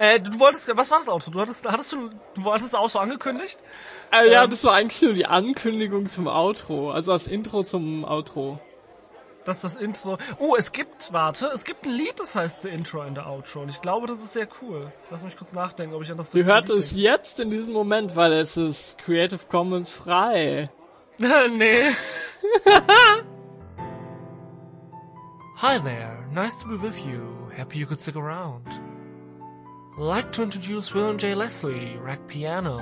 Äh, 0.00 0.20
du 0.20 0.38
wolltest, 0.38 0.70
was 0.76 0.92
war 0.92 1.00
das 1.00 1.08
Auto? 1.08 1.32
Du 1.32 1.40
hattest, 1.40 1.66
hattest 1.66 1.92
du, 1.92 2.08
du 2.34 2.44
wolltest 2.44 2.72
das 2.72 2.78
Auto 2.78 3.00
angekündigt? 3.00 3.58
Äh, 4.12 4.30
ja, 4.30 4.44
ähm, 4.44 4.50
das 4.50 4.62
war 4.62 4.74
eigentlich 4.74 5.02
nur 5.02 5.12
die 5.12 5.26
Ankündigung 5.26 6.08
zum 6.08 6.28
Outro, 6.28 6.92
also 6.92 7.10
das 7.10 7.26
Intro 7.26 7.64
zum 7.64 8.04
Outro 8.04 8.60
dass 9.48 9.62
das 9.62 9.76
Intro. 9.76 10.18
Oh, 10.38 10.54
es 10.56 10.72
gibt, 10.72 11.12
warte, 11.12 11.50
es 11.54 11.64
gibt 11.64 11.84
ein 11.86 11.92
Lied, 11.92 12.20
das 12.20 12.34
heißt 12.34 12.62
The 12.62 12.68
Intro 12.68 13.02
in 13.02 13.14
der 13.14 13.26
Outro. 13.26 13.62
Und 13.62 13.70
ich 13.70 13.80
glaube, 13.80 14.06
das 14.06 14.18
ist 14.18 14.34
sehr 14.34 14.46
cool. 14.62 14.92
Lass 15.10 15.24
mich 15.24 15.36
kurz 15.36 15.52
nachdenken, 15.52 15.94
ob 15.94 16.02
ich 16.02 16.10
an 16.10 16.18
das. 16.18 16.34
Ihr 16.34 16.44
hört 16.44 16.68
es 16.70 16.90
denke. 16.90 17.02
jetzt 17.02 17.40
in 17.40 17.50
diesem 17.50 17.72
Moment, 17.72 18.14
weil 18.14 18.32
es 18.34 18.56
ist 18.56 18.98
Creative 18.98 19.40
Commons 19.48 19.92
frei. 19.92 20.70
nee. 21.18 21.90
Hi 25.56 25.78
there, 25.78 26.24
nice 26.32 26.56
to 26.60 26.68
be 26.68 26.80
with 26.80 27.04
you. 27.04 27.50
Happy 27.56 27.78
you 27.78 27.86
could 27.86 27.98
stick 27.98 28.14
around. 28.14 28.62
Like 29.96 30.30
to 30.32 30.44
introduce 30.44 30.94
William 30.94 31.18
J. 31.18 31.34
Leslie, 31.34 31.96
rack 32.00 32.28
piano. 32.28 32.80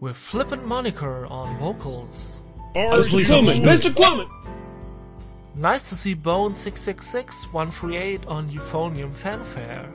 With 0.00 0.16
flippant 0.16 0.66
moniker 0.66 1.24
on 1.26 1.56
vocals. 1.58 2.42
Mr. 2.74 3.24
Clement! 3.24 3.62
Mr. 3.62 3.94
Clement! 3.94 4.28
Nice 5.56 5.88
to 5.88 5.94
see 5.94 6.14
Bone 6.14 6.52
666 6.52 7.52
138 7.52 8.26
on 8.26 8.50
Euphonium 8.50 9.14
Fanfare. 9.14 9.88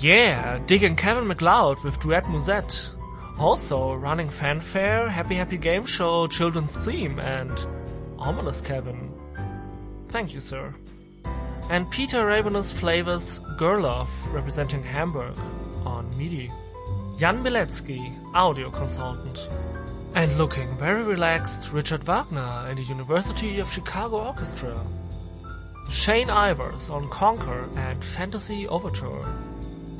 Yeah, 0.00 0.60
digging 0.66 0.94
Kevin 0.94 1.24
McLeod 1.24 1.82
with 1.82 1.98
Duet 2.00 2.28
Musette. 2.28 2.90
Also 3.38 3.94
running 3.94 4.30
Fanfare, 4.30 5.08
Happy 5.08 5.34
Happy 5.34 5.56
Game 5.56 5.84
Show, 5.84 6.28
Children's 6.28 6.74
Theme, 6.76 7.18
and 7.18 7.66
Ominous 8.18 8.60
Kevin. 8.60 9.12
Thank 10.08 10.32
you, 10.32 10.40
sir. 10.40 10.72
And 11.68 11.90
Peter 11.90 12.24
Ravenous 12.26 12.70
Flavors 12.70 13.40
Gerloff 13.58 14.08
representing 14.32 14.84
Hamburg 14.84 15.36
on 15.84 16.08
MIDI. 16.16 16.50
Jan 17.18 17.42
Biletsky, 17.42 18.12
audio 18.34 18.70
consultant. 18.70 19.48
And 20.16 20.34
looking 20.38 20.74
very 20.78 21.02
relaxed, 21.02 21.72
Richard 21.72 22.02
Wagner 22.04 22.64
and 22.66 22.78
the 22.78 22.82
University 22.84 23.60
of 23.60 23.70
Chicago 23.70 24.24
Orchestra. 24.24 24.74
Shane 25.90 26.28
Ivers 26.28 26.90
on 26.90 27.10
Conquer 27.10 27.68
and 27.76 28.02
Fantasy 28.02 28.66
Overture. 28.66 29.26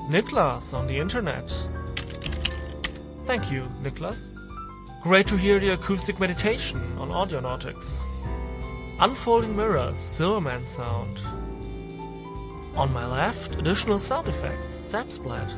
Niklas 0.09 0.73
on 0.73 0.87
the 0.87 0.97
internet. 0.97 1.55
Thank 3.27 3.53
you, 3.53 3.69
Niklas. 3.83 4.31
Great 5.03 5.27
to 5.27 5.37
hear 5.37 5.59
the 5.59 5.75
acoustic 5.75 6.19
meditation 6.19 6.81
on 6.97 7.11
Audionautics. 7.11 8.01
Unfolding 9.01 9.55
Mirrors, 9.55 9.99
Silverman 9.99 10.65
sound. 10.65 11.19
On 12.75 12.91
my 12.91 13.05
left, 13.07 13.57
additional 13.57 13.99
sound 13.99 14.29
effects, 14.29 14.79
Zapsplat. 14.79 15.53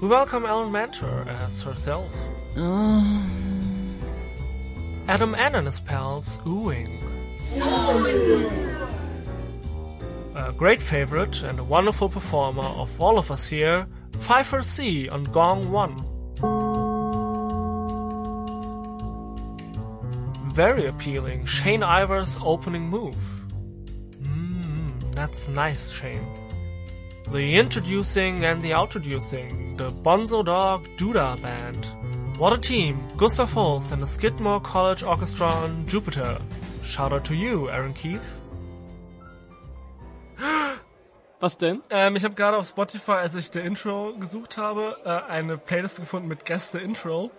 We 0.00 0.08
welcome 0.08 0.46
Ellen 0.46 0.72
Mentor 0.72 1.26
as 1.28 1.60
herself. 1.60 2.10
Uh... 2.56 3.51
Adam 5.12 5.34
and 5.34 5.66
his 5.66 5.78
pals 5.78 6.38
oohing. 6.46 6.88
A 10.34 10.52
great 10.52 10.80
favorite 10.80 11.42
and 11.42 11.58
a 11.58 11.64
wonderful 11.64 12.08
performer 12.08 12.62
of 12.62 12.98
all 12.98 13.18
of 13.18 13.30
us 13.30 13.46
here, 13.46 13.86
Pfeiffer 14.20 14.62
C 14.62 15.10
on 15.10 15.24
Gong 15.24 15.70
1. 15.70 15.96
Very 20.54 20.86
appealing. 20.86 21.44
Shane 21.44 21.82
Ivers 21.82 22.40
opening 22.42 22.88
move. 22.88 23.20
Mmm, 24.22 25.14
that's 25.14 25.46
nice, 25.48 25.90
Shane. 25.90 26.24
The 27.30 27.58
introducing 27.58 28.46
and 28.46 28.62
the 28.62 28.70
outroducing. 28.70 29.76
The 29.76 29.90
Bonzo 29.90 30.42
Dog 30.42 30.88
Duda 30.96 31.36
Band. 31.42 31.86
What 32.42 32.52
a 32.52 32.58
team. 32.58 32.98
Gustav 33.16 33.52
Holst 33.54 33.92
and 33.92 34.02
the 34.02 34.06
Skidmore 34.06 34.60
College 34.60 35.04
Orchestra 35.04 35.46
on 35.46 35.86
Jupiter. 35.86 36.40
Shout 36.82 37.12
out 37.12 37.24
to 37.26 37.36
you, 37.36 37.68
Aaron 37.68 37.94
Keith. 37.94 38.36
Was 41.38 41.56
denn? 41.56 41.82
Ähm, 41.88 42.16
ich 42.16 42.24
habe 42.24 42.34
gerade 42.34 42.56
auf 42.56 42.66
Spotify, 42.66 43.12
als 43.12 43.36
ich 43.36 43.52
der 43.52 43.62
Intro 43.62 44.14
gesucht 44.18 44.56
habe, 44.56 44.96
äh, 45.04 45.30
eine 45.30 45.56
Playlist 45.56 46.00
gefunden 46.00 46.26
mit 46.26 46.44
Gäste-Intro. 46.44 47.30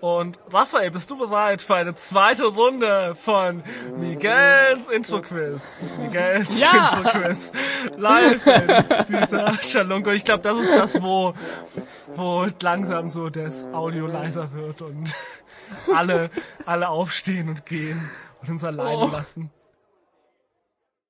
Und 0.00 0.40
Raphael, 0.50 0.90
bist 0.90 1.10
du 1.10 1.18
bereit 1.18 1.60
für 1.60 1.74
eine 1.74 1.94
zweite 1.94 2.46
Runde 2.46 3.14
von 3.14 3.62
Miguels 3.98 4.88
Intro-Quiz? 4.90 5.94
Miguels 5.98 6.58
ja! 6.58 6.72
Intro-Quiz. 6.72 7.52
Live 7.96 8.46
in 8.46 9.20
dieser 9.20 9.62
Schalunke. 9.62 10.14
Ich 10.14 10.24
glaube, 10.24 10.42
das 10.42 10.58
ist 10.58 10.74
das, 10.74 11.02
wo, 11.02 11.34
wo 12.14 12.46
langsam 12.62 13.10
so 13.10 13.28
das 13.28 13.66
Audio 13.72 14.06
leiser 14.06 14.52
wird 14.54 14.80
und 14.80 15.14
alle, 15.94 16.30
alle 16.64 16.88
aufstehen 16.88 17.50
und 17.50 17.66
gehen 17.66 18.10
und 18.40 18.48
uns 18.48 18.64
alleine 18.64 18.96
oh. 18.96 19.10
lassen. 19.12 19.50